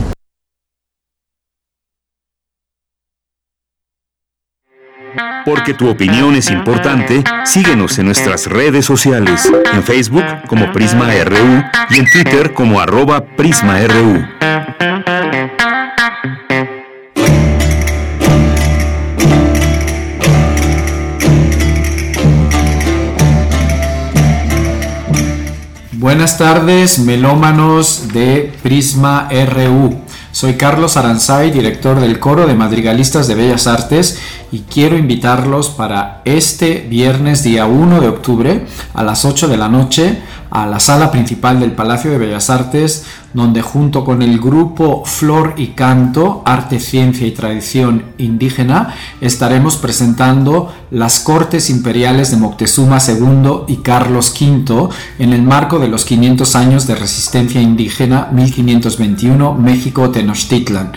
[5.44, 11.64] Porque tu opinión es importante, síguenos en nuestras redes sociales, en Facebook como Prisma RU
[11.90, 14.24] y en Twitter como arroba PrismaRU.
[26.00, 30.00] Buenas tardes, melómanos de Prisma RU.
[30.32, 34.18] Soy Carlos Aranzay, director del Coro de Madrigalistas de Bellas Artes
[34.50, 38.64] y quiero invitarlos para este viernes día 1 de octubre
[38.94, 43.04] a las 8 de la noche a la sala principal del Palacio de Bellas Artes,
[43.32, 50.72] donde junto con el grupo Flor y Canto, Arte, Ciencia y Tradición Indígena, estaremos presentando
[50.90, 56.56] las Cortes Imperiales de Moctezuma II y Carlos V en el marco de los 500
[56.56, 60.92] años de resistencia indígena 1521 México-Tenochtitlan.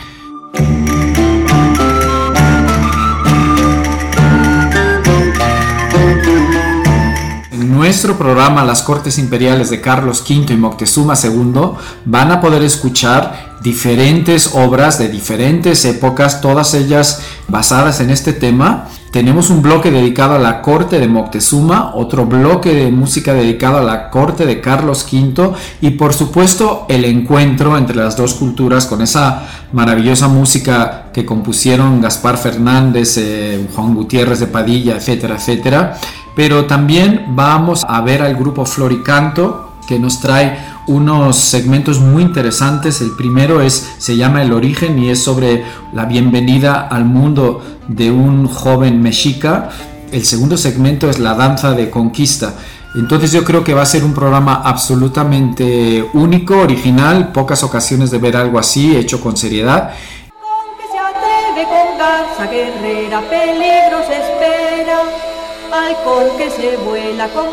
[7.73, 11.71] Nuestro programa Las Cortes Imperiales de Carlos V y Moctezuma II
[12.05, 18.87] van a poder escuchar diferentes obras de diferentes épocas, todas ellas basadas en este tema.
[19.11, 23.83] Tenemos un bloque dedicado a la corte de Moctezuma, otro bloque de música dedicado a
[23.83, 25.51] la corte de Carlos V
[25.81, 32.01] y por supuesto el encuentro entre las dos culturas con esa maravillosa música que compusieron
[32.01, 35.97] Gaspar Fernández, eh, Juan Gutiérrez de Padilla, etcétera, etcétera
[36.35, 40.57] pero también vamos a ver al grupo Floricanto que nos trae
[40.87, 43.01] unos segmentos muy interesantes.
[43.01, 48.11] El primero es se llama El origen y es sobre la bienvenida al mundo de
[48.11, 49.69] un joven mexica.
[50.11, 52.55] El segundo segmento es la danza de conquista.
[52.95, 58.19] Entonces yo creo que va a ser un programa absolutamente único, original, pocas ocasiones de
[58.19, 59.93] ver algo así, hecho con seriedad.
[62.37, 65.32] Con guerrera, peligros espera
[66.37, 67.45] que se vuela con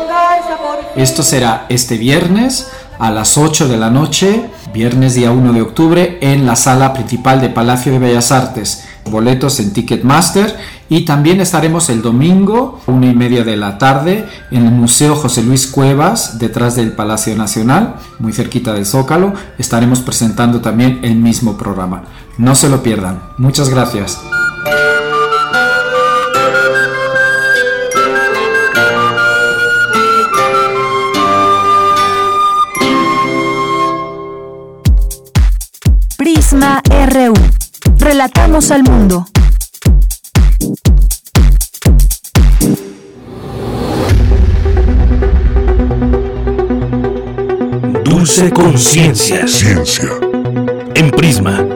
[0.95, 2.69] Esto será este viernes
[2.99, 7.41] a las 8 de la noche, viernes día 1 de octubre, en la sala principal
[7.41, 8.87] de Palacio de Bellas Artes.
[9.09, 10.55] Boletos en Ticketmaster
[10.87, 15.41] y también estaremos el domingo, una y media de la tarde, en el Museo José
[15.41, 19.33] Luis Cuevas, detrás del Palacio Nacional, muy cerquita del Zócalo.
[19.57, 22.03] Estaremos presentando también el mismo programa.
[22.37, 23.23] No se lo pierdan.
[23.39, 24.19] Muchas gracias.
[37.07, 37.33] RU.
[37.97, 39.25] Relatamos al mundo.
[48.03, 49.47] Dulce conciencia.
[49.47, 50.09] Ciencia.
[50.93, 51.70] En Prisma.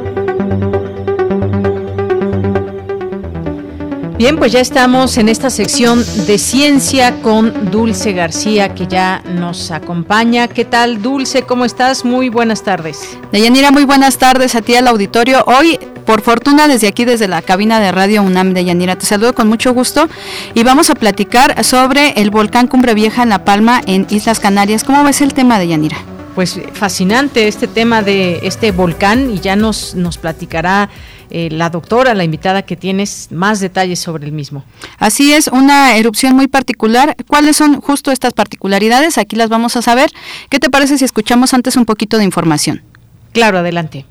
[4.26, 9.70] Bien, pues ya estamos en esta sección de ciencia con Dulce García que ya nos
[9.70, 10.48] acompaña.
[10.48, 11.44] ¿Qué tal, Dulce?
[11.44, 12.04] ¿Cómo estás?
[12.06, 13.20] Muy buenas tardes.
[13.32, 15.44] Deyanira, muy buenas tardes a ti al auditorio.
[15.46, 15.78] Hoy,
[16.08, 19.48] por fortuna, desde aquí, desde la cabina de Radio UNAM de Yanira, te saludo con
[19.48, 20.10] mucho gusto
[20.56, 24.84] y vamos a platicar sobre el volcán Cumbre Vieja en La Palma, en Islas Canarias.
[24.84, 25.98] ¿Cómo ves el tema de Yanira?
[26.34, 30.90] Pues fascinante este tema de este volcán y ya nos, nos platicará
[31.30, 34.64] eh, la doctora, la invitada que tienes, más detalles sobre el mismo.
[34.98, 37.16] Así es, una erupción muy particular.
[37.28, 39.18] ¿Cuáles son justo estas particularidades?
[39.18, 40.10] Aquí las vamos a saber.
[40.50, 42.82] ¿Qué te parece si escuchamos antes un poquito de información?
[43.32, 44.06] Claro, adelante.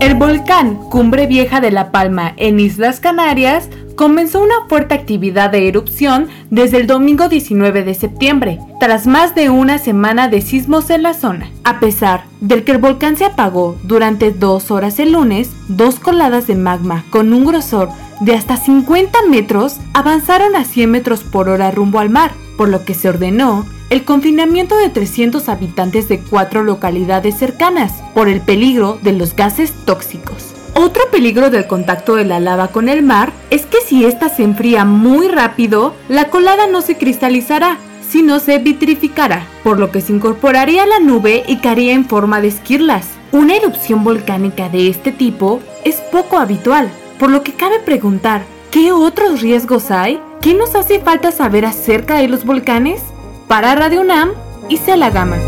[0.00, 3.68] El volcán Cumbre Vieja de La Palma en Islas Canarias
[3.98, 9.50] comenzó una fuerte actividad de erupción desde el domingo 19 de septiembre, tras más de
[9.50, 11.50] una semana de sismos en la zona.
[11.64, 16.46] A pesar del que el volcán se apagó durante dos horas el lunes, dos coladas
[16.46, 17.88] de magma con un grosor
[18.20, 22.84] de hasta 50 metros avanzaron a 100 metros por hora rumbo al mar, por lo
[22.84, 29.00] que se ordenó el confinamiento de 300 habitantes de cuatro localidades cercanas por el peligro
[29.02, 30.54] de los gases tóxicos.
[30.80, 34.44] Otro peligro del contacto de la lava con el mar es que si ésta se
[34.44, 37.78] enfría muy rápido, la colada no se cristalizará,
[38.08, 42.40] sino se vitrificará, por lo que se incorporaría a la nube y caería en forma
[42.40, 43.08] de esquirlas.
[43.32, 46.88] Una erupción volcánica de este tipo es poco habitual,
[47.18, 50.20] por lo que cabe preguntar, ¿qué otros riesgos hay?
[50.40, 53.02] ¿Qué nos hace falta saber acerca de los volcanes?
[53.48, 54.30] Para Radio UNAM,
[54.68, 54.78] y
[55.12, 55.38] Gama.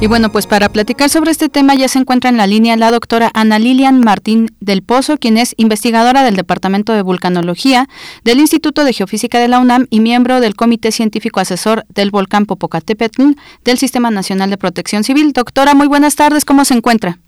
[0.00, 2.90] Y bueno, pues para platicar sobre este tema ya se encuentra en la línea la
[2.90, 7.88] doctora Ana Lilian Martín del Pozo, quien es investigadora del Departamento de Vulcanología
[8.22, 12.44] del Instituto de Geofísica de la UNAM y miembro del Comité Científico Asesor del Volcán
[12.44, 13.30] Popocatépetl
[13.64, 15.32] del Sistema Nacional de Protección Civil.
[15.32, 17.18] Doctora, muy buenas tardes, ¿cómo se encuentra?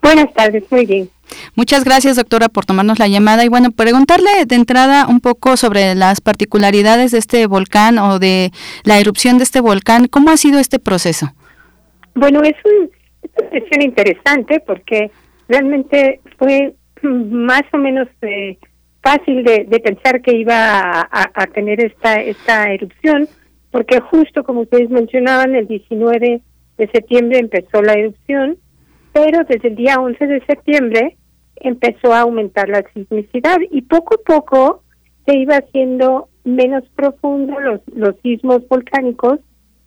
[0.00, 1.10] Buenas tardes, muy bien.
[1.54, 3.44] Muchas gracias, doctora, por tomarnos la llamada.
[3.44, 8.52] Y bueno, preguntarle de entrada un poco sobre las particularidades de este volcán o de
[8.84, 10.06] la erupción de este volcán.
[10.08, 11.32] ¿Cómo ha sido este proceso?
[12.14, 15.10] Bueno, es, una cuestión interesante porque
[15.48, 18.58] realmente fue más o menos eh,
[19.02, 23.28] fácil de, pensar que iba a, tener esta, esta erupción,
[23.70, 26.40] porque justo como ustedes mencionaban, el 19
[26.78, 28.58] de septiembre empezó la erupción,
[29.12, 31.16] pero desde el día 11 de septiembre
[31.56, 34.82] empezó a aumentar la sismicidad y poco a poco
[35.26, 39.40] se iba haciendo menos profundo los, los sismos volcánicos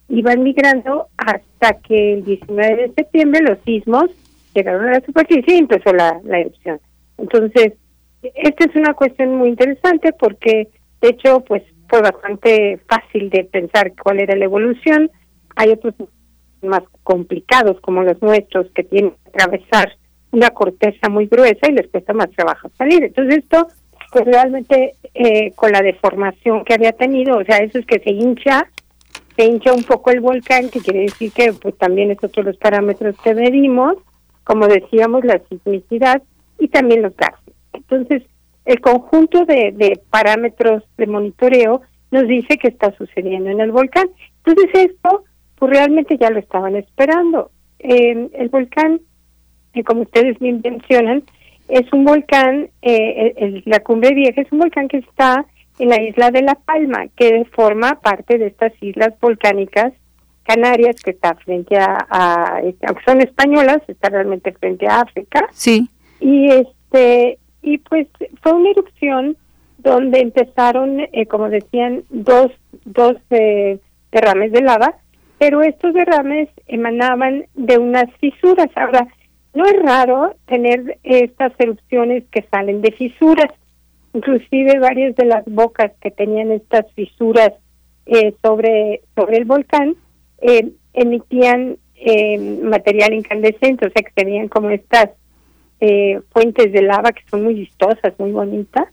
[0.10, 4.10] iban migrando hasta que el 19 de septiembre los sismos
[4.54, 6.80] llegaron a la superficie y empezó la, erupción.
[7.18, 7.74] Entonces,
[8.22, 10.70] esta es una cuestión muy interesante porque,
[11.02, 15.12] de hecho, pues fue bastante fácil de pensar cuál era la evolución.
[15.56, 15.94] Hay otros
[16.62, 19.92] más complicados como los nuestros que tienen que atravesar
[20.32, 23.04] una corteza muy gruesa y les cuesta más trabajo salir.
[23.04, 23.68] Entonces esto,
[24.12, 28.12] pues realmente eh, con la deformación que había tenido, o sea, eso es que se
[28.12, 28.68] hincha
[29.36, 32.52] se hincha un poco el volcán, que quiere decir que pues también es otro de
[32.52, 33.96] los parámetros que medimos,
[34.44, 36.22] como decíamos, la sismicidad
[36.60, 37.54] y también los gases.
[37.74, 38.24] Entonces,
[38.66, 41.82] el conjunto de, de parámetros de monitoreo
[42.12, 44.10] nos dice que está sucediendo en el volcán.
[44.46, 45.26] Entonces, esto,
[45.56, 47.52] pues realmente ya lo estaban esperando.
[47.80, 49.02] el volcán,
[49.74, 51.24] eh, como ustedes bien mencionan,
[51.68, 55.46] es un volcán, eh, la cumbre vieja es un volcán que está
[55.80, 59.94] en la isla de La Palma, que forma parte de estas islas volcánicas
[60.44, 65.48] canarias que está frente a, este, aunque son españolas, está realmente frente a África.
[65.52, 65.90] Sí.
[66.20, 68.08] Y este y pues
[68.42, 69.38] fue una erupción
[69.80, 72.52] donde empezaron, eh, como decían, dos
[72.86, 73.80] dos eh,
[74.12, 74.96] derrames de lava,
[75.40, 78.70] pero estos derrames emanaban de unas fisuras.
[78.76, 79.08] Ahora,
[79.54, 83.52] no es raro tener estas erupciones que salen de fisuras
[84.16, 87.52] inclusive varias de las bocas que tenían estas fisuras
[88.06, 89.96] eh, sobre sobre el volcán
[90.42, 95.10] eh, emitían eh, material incandescente, o sea que tenían como estas
[96.32, 98.88] fuentes de lava que son muy vistosas, muy bonitas,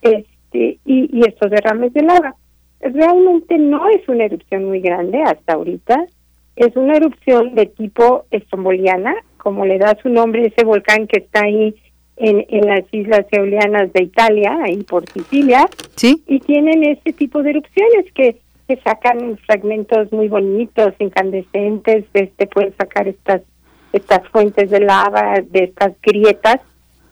[0.00, 2.36] este, y, y estos derrames de lava.
[2.78, 6.06] Realmente no es una erupción muy grande hasta ahorita,
[6.54, 11.44] es una erupción de tipo estromboliana, como le da su nombre ese volcán que está
[11.44, 11.74] ahí
[12.16, 15.66] en, en las islas eolianas de Italia, ahí por Sicilia,
[15.96, 16.22] ¿Sí?
[16.26, 18.36] y tienen ese tipo de erupciones que,
[18.68, 23.42] que sacan fragmentos muy bonitos, incandescentes, este pueden sacar estas
[23.92, 26.60] estas fuentes de lava, de estas grietas,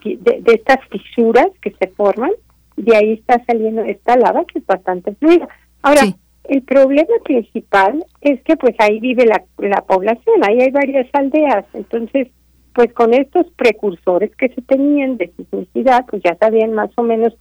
[0.05, 2.33] de, de estas fisuras que se forman,
[2.77, 5.49] de ahí está saliendo esta lava que es bastante fluida.
[5.83, 6.03] Ahora,
[6.45, 11.65] el problema principal es que pues ahí vive la, la población, ahí hay varias aldeas,
[11.73, 12.29] entonces
[12.75, 17.35] pues con estos precursores que se tenían de sismicidad, pues ya sabían más o menos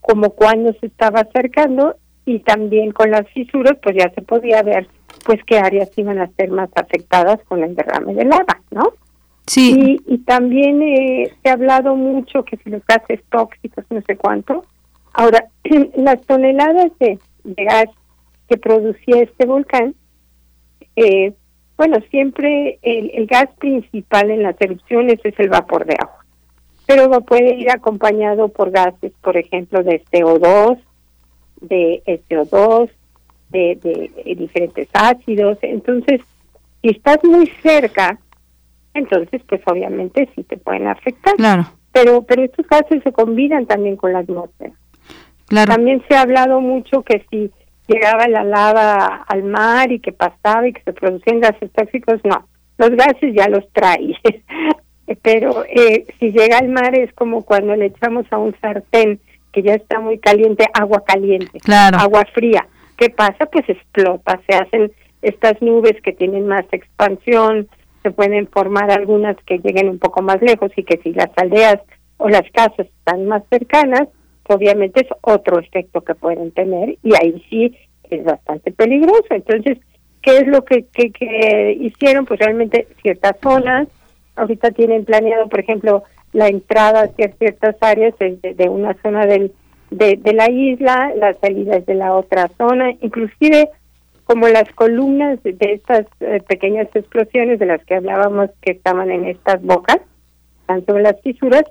[0.00, 4.88] como cuándo se estaba acercando y también con las fisuras, pues ya se podía ver
[5.24, 8.92] pues qué áreas iban a ser más afectadas con el derrame de lava, ¿no?
[9.46, 9.98] Sí.
[10.06, 14.64] Y, también eh, se ha hablado mucho que si los gases tóxicos, no sé cuánto.
[15.14, 15.46] Ahora,
[15.96, 17.86] las toneladas de, de gas
[18.46, 19.94] que producía este volcán,
[20.96, 21.32] eh,
[21.78, 26.24] bueno, siempre el, gas principal en las erupciones es el vapor de agua,
[26.86, 30.78] pero puede ir acompañado por gases, por ejemplo, de CO2,
[31.60, 32.90] de SO2,
[33.50, 35.58] de, de, diferentes ácidos.
[35.62, 36.20] Entonces,
[36.82, 38.18] si estás muy cerca,
[38.94, 41.36] entonces, pues obviamente sí te pueden afectar.
[41.36, 41.62] Claro.
[41.92, 44.72] Pero, pero estos gases se combinan también con la atmósfera.
[45.46, 45.72] Claro.
[45.72, 47.52] También se ha hablado mucho que si
[47.88, 52.46] llegaba la lava al mar y que pasaba y que se producían gases tóxicos, no,
[52.76, 54.14] los gases ya los trae.
[55.22, 59.18] Pero eh, si llega al mar es como cuando le echamos a un sartén
[59.52, 62.66] que ya está muy caliente, agua caliente, agua fría.
[62.96, 63.46] ¿Qué pasa?
[63.46, 64.92] Pues explota, se hacen
[65.22, 67.68] estas nubes que tienen más expansión,
[68.02, 71.78] se pueden formar algunas que lleguen un poco más lejos y que si las aldeas
[72.18, 74.08] o las casas están más cercanas,
[74.48, 77.76] obviamente es otro efecto que pueden tener y ahí sí
[78.10, 79.26] es bastante peligroso.
[79.30, 79.78] Entonces,
[80.22, 82.26] ¿qué es lo que, que, hicieron?
[82.26, 83.88] Pues realmente ciertas zonas,
[84.36, 89.52] ahorita tienen planeado, por ejemplo, la entrada hacia ciertas áreas de, una zona del,
[89.90, 93.70] de, de la isla, las salidas de la otra zona, inclusive
[94.24, 99.24] como las columnas de estas eh, pequeñas explosiones de las que hablábamos que estaban en
[99.24, 100.00] estas bocas,
[100.60, 101.64] están sobre las fisuras,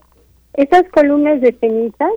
[0.53, 2.11] esas columnas de cenizas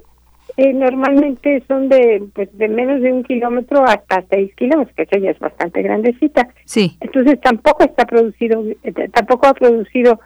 [0.63, 5.19] eh, normalmente son de pues de menos de un kilómetro hasta seis kilómetros, que eso
[5.19, 6.49] ya es bastante grandecita.
[6.67, 6.99] Sí.
[7.01, 10.21] Entonces tampoco está producido, eh, tampoco ha producido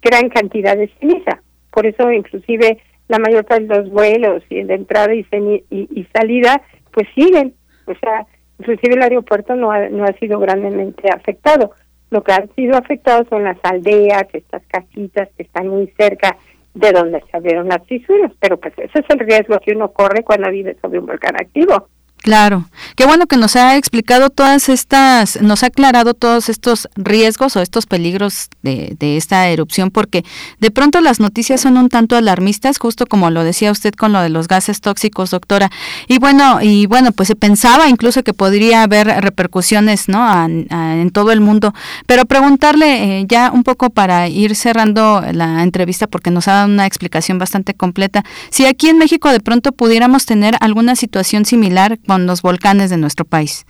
[0.00, 1.42] gran cantidad de ceniza.
[1.72, 5.26] Por eso inclusive la mayor parte de los vuelos y de entrada y,
[5.70, 6.62] y, salida
[6.92, 7.54] pues siguen.
[7.86, 8.26] O sea,
[8.60, 11.72] inclusive el aeropuerto no ha, no ha sido grandemente afectado.
[12.10, 16.36] Lo que ha sido afectado son las aldeas, estas casitas que están muy cerca
[16.74, 20.22] de donde se abrieron las fisuras, pero pues ese es el riesgo que uno corre
[20.22, 21.88] cuando vive sobre un volcán activo.
[22.22, 27.56] Claro, qué bueno que nos ha explicado todas estas, nos ha aclarado todos estos riesgos
[27.56, 30.22] o estos peligros de, de, esta erupción, porque
[30.58, 34.20] de pronto las noticias son un tanto alarmistas, justo como lo decía usted con lo
[34.20, 35.70] de los gases tóxicos, doctora.
[36.08, 40.20] Y bueno, y bueno, pues se pensaba incluso que podría haber repercusiones, ¿no?
[40.44, 41.72] en todo el mundo.
[42.04, 46.68] Pero preguntarle eh, ya un poco para ir cerrando la entrevista, porque nos ha dado
[46.68, 51.98] una explicación bastante completa, si aquí en México de pronto pudiéramos tener alguna situación similar
[52.10, 53.64] con los volcanes de nuestro país.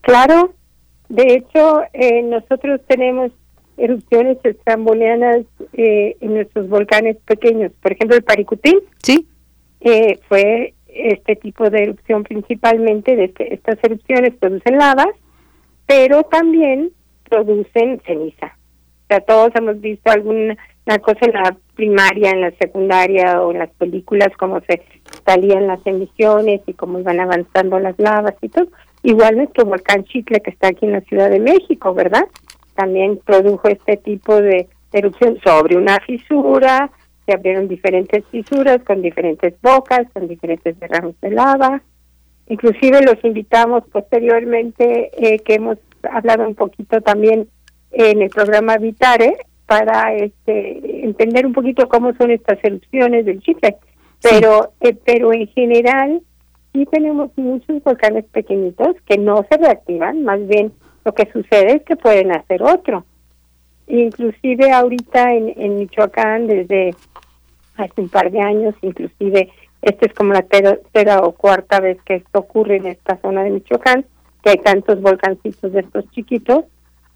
[0.00, 0.54] Claro,
[1.10, 3.30] de hecho, eh, nosotros tenemos
[3.76, 5.44] erupciones estrambolianas
[5.74, 7.72] eh, en nuestros volcanes pequeños.
[7.82, 8.78] Por ejemplo, el Paricutín.
[9.02, 9.28] Sí.
[9.82, 15.14] Eh, fue este tipo de erupción principalmente, de este, estas erupciones producen lavas,
[15.84, 16.90] pero también
[17.28, 18.46] producen ceniza.
[18.46, 20.56] O sea, todos hemos visto alguna
[21.02, 24.82] cosa en la primaria, en la secundaria o en las películas, como se
[25.26, 28.68] salían las emisiones y cómo iban avanzando las lavas y todo.
[29.02, 32.24] Igual nuestro volcán Chicle, que está aquí en la Ciudad de México, ¿verdad?
[32.74, 36.90] También produjo este tipo de erupción sobre una fisura,
[37.26, 41.82] se abrieron diferentes fisuras con diferentes bocas, con diferentes derrames de lava.
[42.48, 47.48] Inclusive los invitamos posteriormente, eh, que hemos hablado un poquito también
[47.92, 49.36] en el programa Vitare,
[49.66, 53.76] para este, entender un poquito cómo son estas erupciones del Chicle
[54.24, 56.22] pero eh, pero en general
[56.72, 60.72] sí tenemos muchos volcanes pequeñitos que no se reactivan, más bien
[61.04, 63.04] lo que sucede es que pueden hacer otro.
[63.86, 66.94] Inclusive ahorita en, en Michoacán, desde
[67.76, 69.50] hace un par de años, inclusive
[69.82, 73.50] esta es como la tercera o cuarta vez que esto ocurre en esta zona de
[73.50, 74.06] Michoacán,
[74.42, 76.64] que hay tantos volcancitos de estos chiquitos,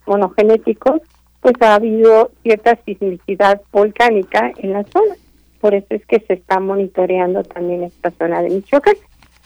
[0.07, 1.01] monogenéticos,
[1.41, 5.15] pues ha habido cierta sismicidad volcánica en la zona.
[5.61, 8.95] Por eso es que se está monitoreando también esta zona de Michoacán.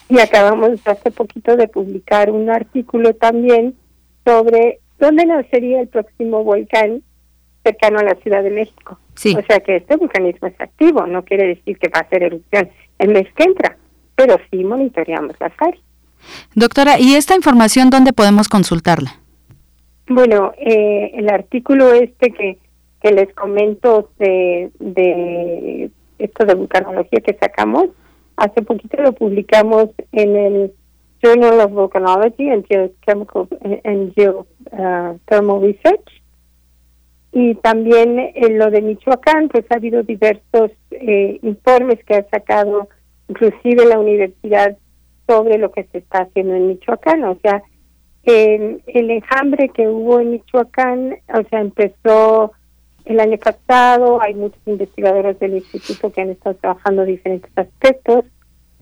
[0.09, 3.75] Y acabamos hace poquito de publicar un artículo también
[4.25, 7.03] sobre dónde nacería el próximo volcán
[7.65, 8.99] cercano a la Ciudad de México.
[9.15, 12.71] O sea que este vulcanismo es activo, no quiere decir que va a ser erupción
[12.99, 13.77] el mes que entra,
[14.17, 15.83] pero sí monitoreamos las áreas.
[16.55, 19.19] Doctora, ¿y esta información dónde podemos consultarla?
[20.09, 22.59] Bueno, eh, el artículo este que,
[23.01, 25.91] que les comento de, de
[26.25, 27.89] esto de vulcanología que sacamos,
[28.37, 30.73] hace poquito lo publicamos en el
[31.23, 33.49] Journal of Volcanology and Geochemical
[33.85, 36.23] and Geothermal Research.
[37.33, 42.89] Y también en lo de Michoacán, pues ha habido diversos eh, informes que ha sacado
[43.29, 44.77] inclusive la universidad
[45.27, 47.25] sobre lo que se está haciendo en Michoacán.
[47.25, 47.63] O sea,
[48.25, 52.53] el enjambre que hubo en Michoacán, o sea, empezó
[53.05, 54.21] el año pasado.
[54.23, 58.25] Hay muchos investigadores del instituto que han estado trabajando diferentes aspectos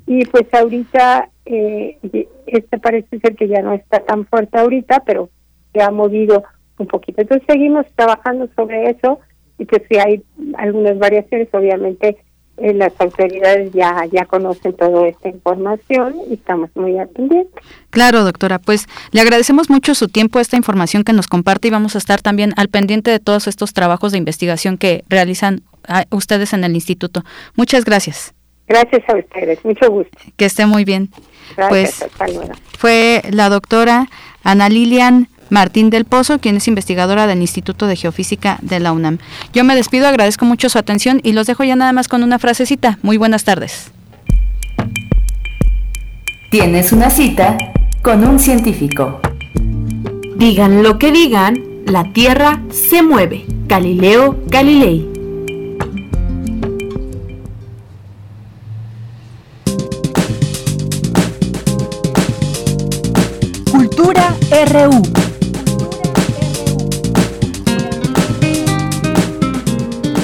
[0.07, 1.99] y pues ahorita eh,
[2.47, 5.31] este parece ser que ya no está tan fuerte ahorita, pero
[5.73, 6.45] se ha movido
[6.79, 7.21] un poquito.
[7.21, 9.21] Entonces seguimos trabajando sobre eso
[9.59, 10.25] y pues si hay
[10.55, 12.17] algunas variaciones, obviamente
[12.61, 17.53] eh, las autoridades ya, ya conocen toda esta información y estamos muy atendientes.
[17.91, 21.95] Claro, doctora, pues le agradecemos mucho su tiempo, esta información que nos comparte y vamos
[21.95, 26.53] a estar también al pendiente de todos estos trabajos de investigación que realizan ah, ustedes
[26.53, 27.25] en el instituto.
[27.57, 28.35] Muchas gracias.
[28.69, 30.17] Gracias a ustedes, mucho gusto.
[30.37, 31.11] Que esté muy bien.
[31.57, 32.35] Gracias, pues,
[32.79, 34.09] Fue la doctora
[34.45, 39.19] Ana Lilian Martín del Pozo, quien es investigadora del Instituto de Geofísica de la UNAM.
[39.53, 42.39] Yo me despido, agradezco mucho su atención y los dejo ya nada más con una
[42.39, 42.99] frasecita.
[43.03, 43.91] Muy buenas tardes.
[46.51, 47.57] Tienes una cita
[48.03, 49.21] con un científico.
[50.37, 53.45] Digan lo que digan, la Tierra se mueve.
[53.67, 55.07] Galileo Galilei.
[63.71, 65.10] Cultura RU.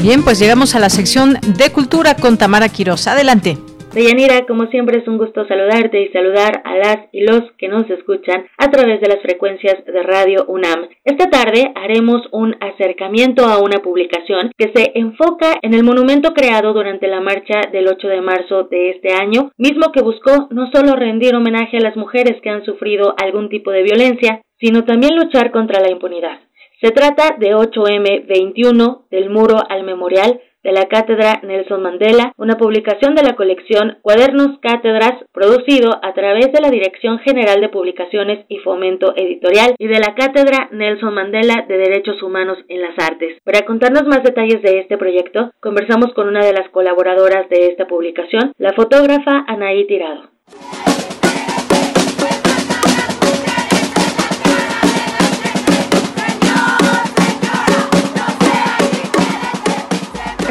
[0.06, 3.08] Bien, pues llegamos a la sección de cultura con Tamara Quiroz.
[3.08, 3.56] Adelante.
[3.92, 7.90] Deyanira, como siempre es un gusto saludarte y saludar a las y los que nos
[7.90, 10.86] escuchan a través de las frecuencias de Radio UNAM.
[11.02, 16.72] Esta tarde haremos un acercamiento a una publicación que se enfoca en el monumento creado
[16.72, 20.94] durante la marcha del 8 de marzo de este año, mismo que buscó no solo
[20.94, 25.50] rendir homenaje a las mujeres que han sufrido algún tipo de violencia, sino también luchar
[25.50, 26.45] contra la impunidad.
[26.80, 33.14] Se trata de 8M21 del muro al memorial de la Cátedra Nelson Mandela, una publicación
[33.14, 38.58] de la colección Cuadernos Cátedras, producido a través de la Dirección General de Publicaciones y
[38.58, 43.38] Fomento Editorial y de la Cátedra Nelson Mandela de Derechos Humanos en las Artes.
[43.44, 47.86] Para contarnos más detalles de este proyecto, conversamos con una de las colaboradoras de esta
[47.86, 50.30] publicación, la fotógrafa Anaí Tirado.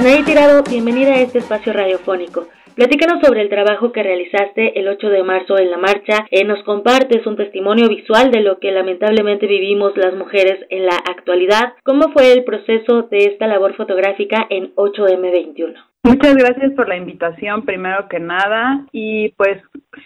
[0.06, 2.48] Anaí Tirado, bienvenida a este espacio radiofónico.
[2.76, 6.28] Platícanos sobre el trabajo que realizaste el 8 de marzo en la marcha.
[6.30, 10.96] Eh, nos compartes un testimonio visual de lo que lamentablemente vivimos las mujeres en la
[10.96, 11.74] actualidad.
[11.82, 15.74] ¿Cómo fue el proceso de esta labor fotográfica en 8M21?
[16.04, 18.86] Muchas gracias por la invitación, primero que nada.
[18.92, 19.58] Y pues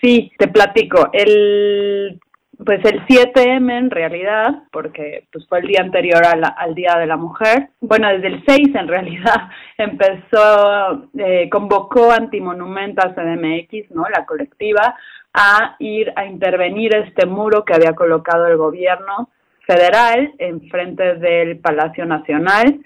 [0.02, 1.10] sí, te platico.
[1.12, 2.22] El
[2.66, 7.16] pues el 7M en realidad, porque pues fue el día anterior al Día de la
[7.16, 14.04] Mujer, bueno, desde el 6 en realidad empezó, eh, convocó Antimonumentas CDMX, ¿no?
[14.14, 14.96] La colectiva,
[15.34, 19.30] a ir a intervenir este muro que había colocado el gobierno
[19.66, 22.80] federal en frente del Palacio Nacional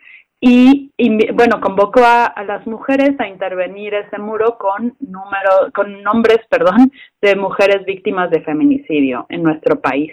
[0.45, 0.91] y,
[1.32, 6.91] bueno convocó a, las mujeres a intervenir ese muro con número con nombres perdón
[7.22, 10.11] de mujeres víctimas de feminicidio en nuestro país.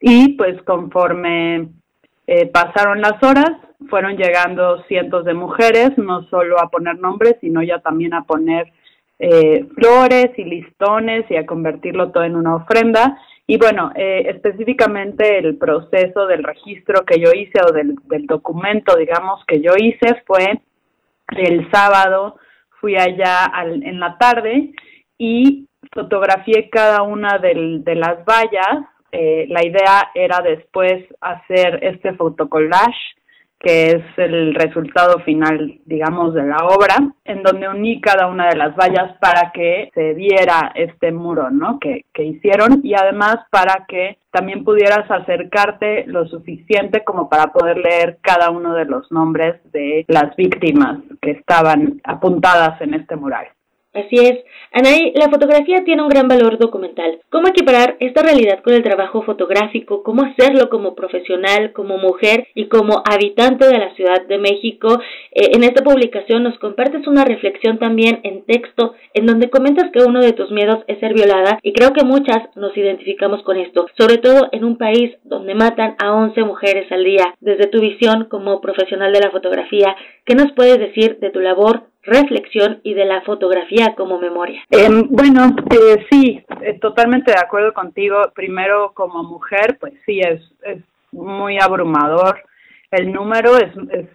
[0.00, 1.68] Y pues conforme
[2.26, 3.52] eh, pasaron las horas
[3.88, 8.72] fueron llegando cientos de mujeres no solo a poner nombres sino ya también a poner
[9.20, 13.16] eh, flores y listones y a convertirlo todo en una ofrenda
[13.50, 17.96] y bueno, eh, específicamente el proceso del registro que yo hice o del,
[18.26, 20.60] documento, digamos, que yo hice fue
[21.28, 22.36] el sábado,
[22.78, 24.74] fui allá en la tarde
[25.16, 28.84] y fotografié cada una de las vallas.
[29.12, 33.16] Eh, la idea era después hacer este fotocollage
[33.58, 38.56] que es el resultado final, digamos, de la obra, en donde uní cada una de
[38.56, 41.78] las vallas para que se viera este muro, ¿no?
[41.78, 47.78] Que, que hicieron y además para que también pudieras acercarte lo suficiente como para poder
[47.78, 53.48] leer cada uno de los nombres de las víctimas que estaban apuntadas en este mural.
[53.94, 54.44] Así es.
[54.70, 57.20] Anaí, la fotografía tiene un gran valor documental.
[57.30, 60.02] ¿Cómo equiparar esta realidad con el trabajo fotográfico?
[60.02, 65.00] ¿Cómo hacerlo como profesional, como mujer y como habitante de la Ciudad de México?
[65.32, 70.04] Eh, en esta publicación nos compartes una reflexión también en texto en donde comentas que
[70.04, 73.86] uno de tus miedos es ser violada y creo que muchas nos identificamos con esto,
[73.96, 77.34] sobre todo en un país donde matan a 11 mujeres al día.
[77.40, 79.96] Desde tu visión como profesional de la fotografía,
[80.26, 84.62] ¿qué nos puedes decir de tu labor reflexión y de la fotografía como memoria.
[84.70, 88.22] Em, bueno, eh, sí, eh, totalmente de acuerdo contigo.
[88.34, 92.42] Primero, como mujer, pues sí, es, es muy abrumador.
[92.90, 94.06] El número es, es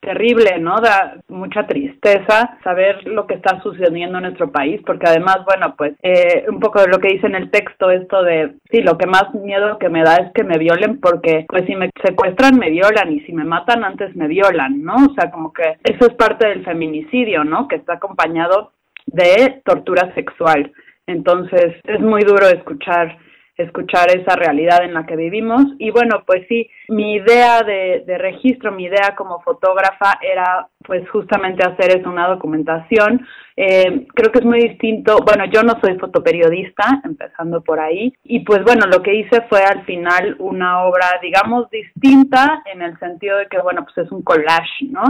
[0.00, 0.80] terrible, ¿no?
[0.80, 5.94] Da mucha tristeza saber lo que está sucediendo en nuestro país, porque además, bueno, pues
[6.02, 9.06] eh, un poco de lo que dice en el texto, esto de, sí, lo que
[9.06, 12.70] más miedo que me da es que me violen, porque pues si me secuestran, me
[12.70, 14.94] violan, y si me matan antes, me violan, ¿no?
[14.94, 17.68] O sea, como que eso es parte del feminicidio, ¿no?
[17.68, 18.72] Que está acompañado
[19.06, 20.72] de tortura sexual.
[21.06, 23.18] Entonces, es muy duro escuchar
[23.62, 25.62] escuchar esa realidad en la que vivimos.
[25.78, 31.66] Y bueno, pues sí, mi idea de, registro, mi idea como fotógrafa era pues justamente
[31.66, 33.26] hacer eso, una documentación.
[33.56, 38.40] Eh, creo que es muy distinto, bueno, yo no soy fotoperiodista, empezando por ahí, y
[38.40, 43.38] pues bueno, lo que hice fue al final una obra, digamos, distinta en el sentido
[43.38, 45.02] de que, bueno, pues es un collage, ¿no?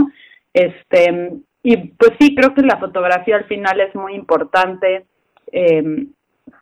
[0.53, 1.31] Este,
[1.63, 5.05] y pues sí, creo que la fotografía al final es muy importante.
[5.51, 6.07] Eh,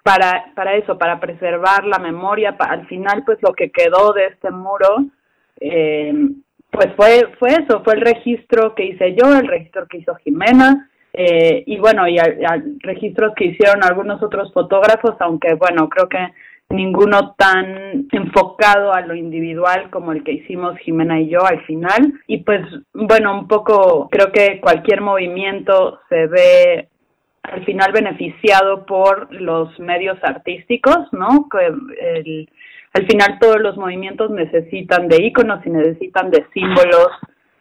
[0.04, 2.56] para, para eso, para preservar la memoria.
[2.60, 5.06] al final, pues lo que quedó de este muro,
[5.60, 6.14] eh,
[6.72, 10.90] pues fue, fue eso, fue el registro que hice yo, el registro que hizo Jimena,
[11.14, 12.18] eh, y bueno, y
[12.80, 16.20] registros que hicieron algunos otros fotógrafos, aunque bueno, creo que
[16.70, 22.14] ninguno tan enfocado a lo individual como el que hicimos Jimena y yo al final.
[22.28, 22.62] Y pues
[22.94, 26.90] bueno, un poco creo que cualquier movimiento se ve
[27.44, 31.48] al final beneficiado por los medios artísticos, ¿no?
[31.50, 32.48] Que
[32.94, 37.10] al final todos los movimientos necesitan de íconos y necesitan de símbolos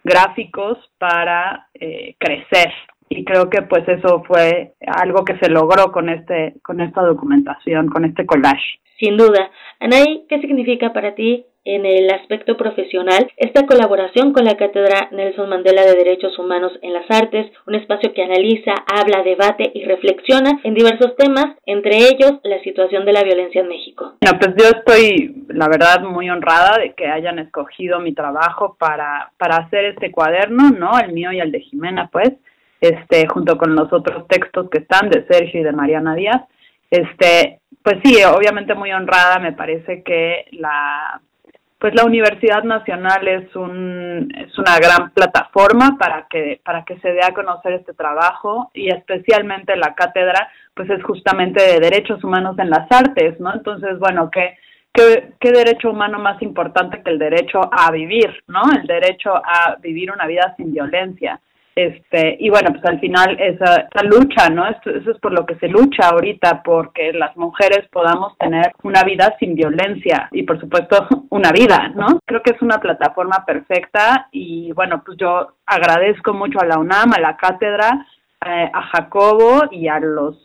[0.04, 2.72] gráficos para eh, crecer,
[3.10, 7.88] y creo que pues eso fue algo que se logró con este con esta documentación,
[7.88, 8.80] con este collage.
[8.98, 9.50] Sin duda.
[9.80, 15.50] Anaí, ¿qué significa para ti en el aspecto profesional esta colaboración con la Cátedra Nelson
[15.50, 20.60] Mandela de Derechos Humanos en las Artes, un espacio que analiza, habla, debate y reflexiona
[20.64, 24.14] en diversos temas, entre ellos la situación de la violencia en México.
[24.22, 29.32] Bueno, pues yo estoy, la verdad, muy honrada de que hayan escogido mi trabajo para,
[29.36, 30.98] para hacer este cuaderno, ¿no?
[30.98, 32.30] El mío y el de Jimena, pues,
[32.80, 36.42] este, junto con los otros textos que están de Sergio y de Mariana Díaz.
[36.90, 41.20] Este, pues sí, obviamente muy honrada, me parece que la
[41.78, 47.12] pues la Universidad Nacional es un es una gran plataforma para que para que se
[47.12, 52.58] dé a conocer este trabajo y especialmente la cátedra pues es justamente de derechos humanos
[52.58, 53.54] en las artes, ¿no?
[53.54, 54.56] Entonces, bueno, qué
[54.92, 58.62] qué, qué derecho humano más importante que el derecho a vivir, ¿no?
[58.74, 61.40] El derecho a vivir una vida sin violencia.
[61.78, 64.66] Este, y bueno, pues al final esa, esa lucha, ¿no?
[64.66, 69.04] Esto, eso es por lo que se lucha ahorita, porque las mujeres podamos tener una
[69.04, 72.18] vida sin violencia y por supuesto una vida, ¿no?
[72.26, 77.12] Creo que es una plataforma perfecta y bueno, pues yo agradezco mucho a la UNAM,
[77.12, 78.04] a la cátedra,
[78.44, 80.36] eh, a Jacobo y a los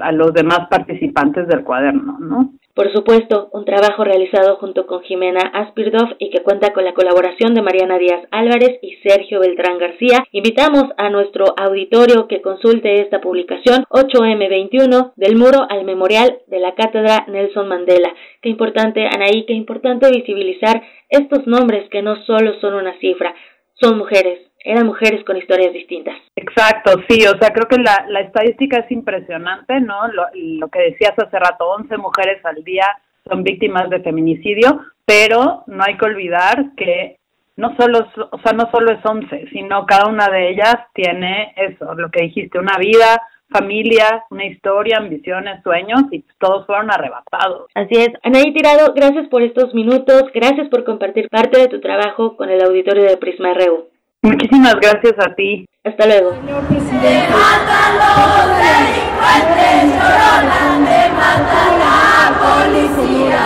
[0.00, 2.52] a los demás participantes del cuaderno, ¿no?
[2.74, 7.52] Por supuesto, un trabajo realizado junto con Jimena Aspirdov y que cuenta con la colaboración
[7.52, 10.24] de Mariana Díaz Álvarez y Sergio Beltrán García.
[10.32, 16.74] Invitamos a nuestro auditorio que consulte esta publicación 8M21 del muro al memorial de la
[16.74, 18.14] Cátedra Nelson Mandela.
[18.40, 23.34] Qué importante, Anaí, qué importante visibilizar estos nombres que no solo son una cifra,
[23.74, 26.16] son mujeres, eran mujeres con historias distintas.
[26.36, 30.08] Exacto, sí, o sea, creo que la, la estadística es impresionante, ¿no?
[30.08, 32.86] Lo, lo que decías hace rato, 11 mujeres al día
[33.28, 37.18] son víctimas de feminicidio, pero no hay que olvidar que
[37.56, 41.94] no solo, o sea, no solo es 11, sino cada una de ellas tiene eso,
[41.94, 43.20] lo que dijiste, una vida,
[43.52, 47.70] familia, una historia, ambiciones, sueños y todos fueron arrebatados.
[47.74, 48.08] Así es.
[48.22, 52.64] Anaí Tirado, gracias por estos minutos, gracias por compartir parte de tu trabajo con el
[52.64, 53.91] auditorio de Prisma RU.
[54.22, 55.66] Muchísimas gracias a ti.
[55.82, 56.30] Hasta luego.
[56.30, 57.08] Señor presidente.
[57.08, 63.42] Te matan los delincuentes, lloran, te matan la policía.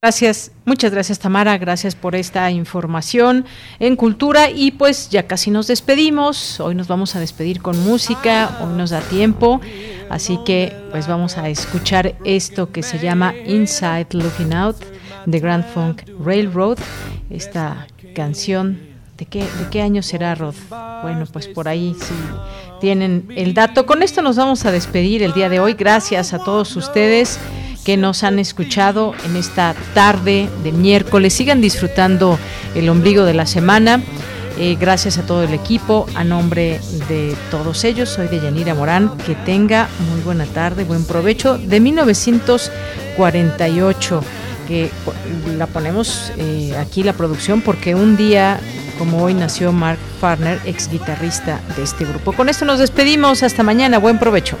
[0.00, 3.44] Gracias, muchas gracias Tamara, gracias por esta información
[3.80, 8.60] en cultura y pues ya casi nos despedimos, hoy nos vamos a despedir con música,
[8.62, 9.60] hoy nos da tiempo,
[10.08, 14.97] así que pues vamos a escuchar esto que se llama Inside Looking Out
[15.30, 16.78] The Grand Funk Railroad,
[17.30, 18.80] esta canción.
[19.16, 20.54] ¿De qué, ¿De qué año será, Rod?
[21.02, 22.14] Bueno, pues por ahí sí
[22.80, 23.84] tienen el dato.
[23.84, 25.74] Con esto nos vamos a despedir el día de hoy.
[25.74, 27.40] Gracias a todos ustedes
[27.84, 31.34] que nos han escuchado en esta tarde de miércoles.
[31.34, 32.38] Sigan disfrutando
[32.74, 34.00] el ombligo de la semana.
[34.58, 39.16] Eh, gracias a todo el equipo, a nombre de todos ellos, soy de Yanira Morán.
[39.18, 44.20] Que tenga muy buena tarde, buen provecho de 1948
[44.68, 44.90] que
[45.56, 48.60] la ponemos eh, aquí la producción porque un día
[48.98, 52.32] como hoy nació Mark Farner, ex guitarrista de este grupo.
[52.32, 54.58] Con esto nos despedimos, hasta mañana, buen provecho.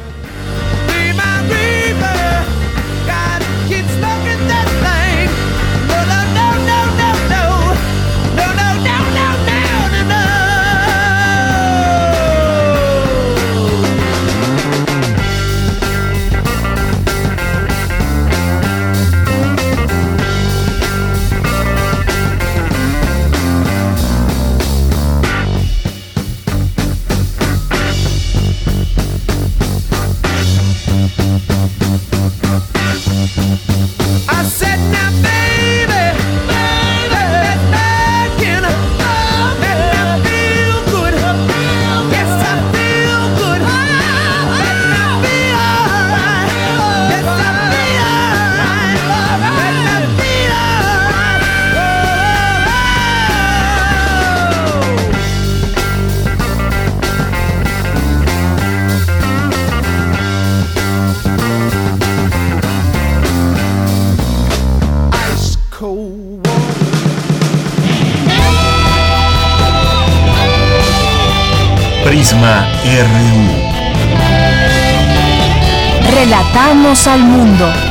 [77.06, 77.87] Al mundo.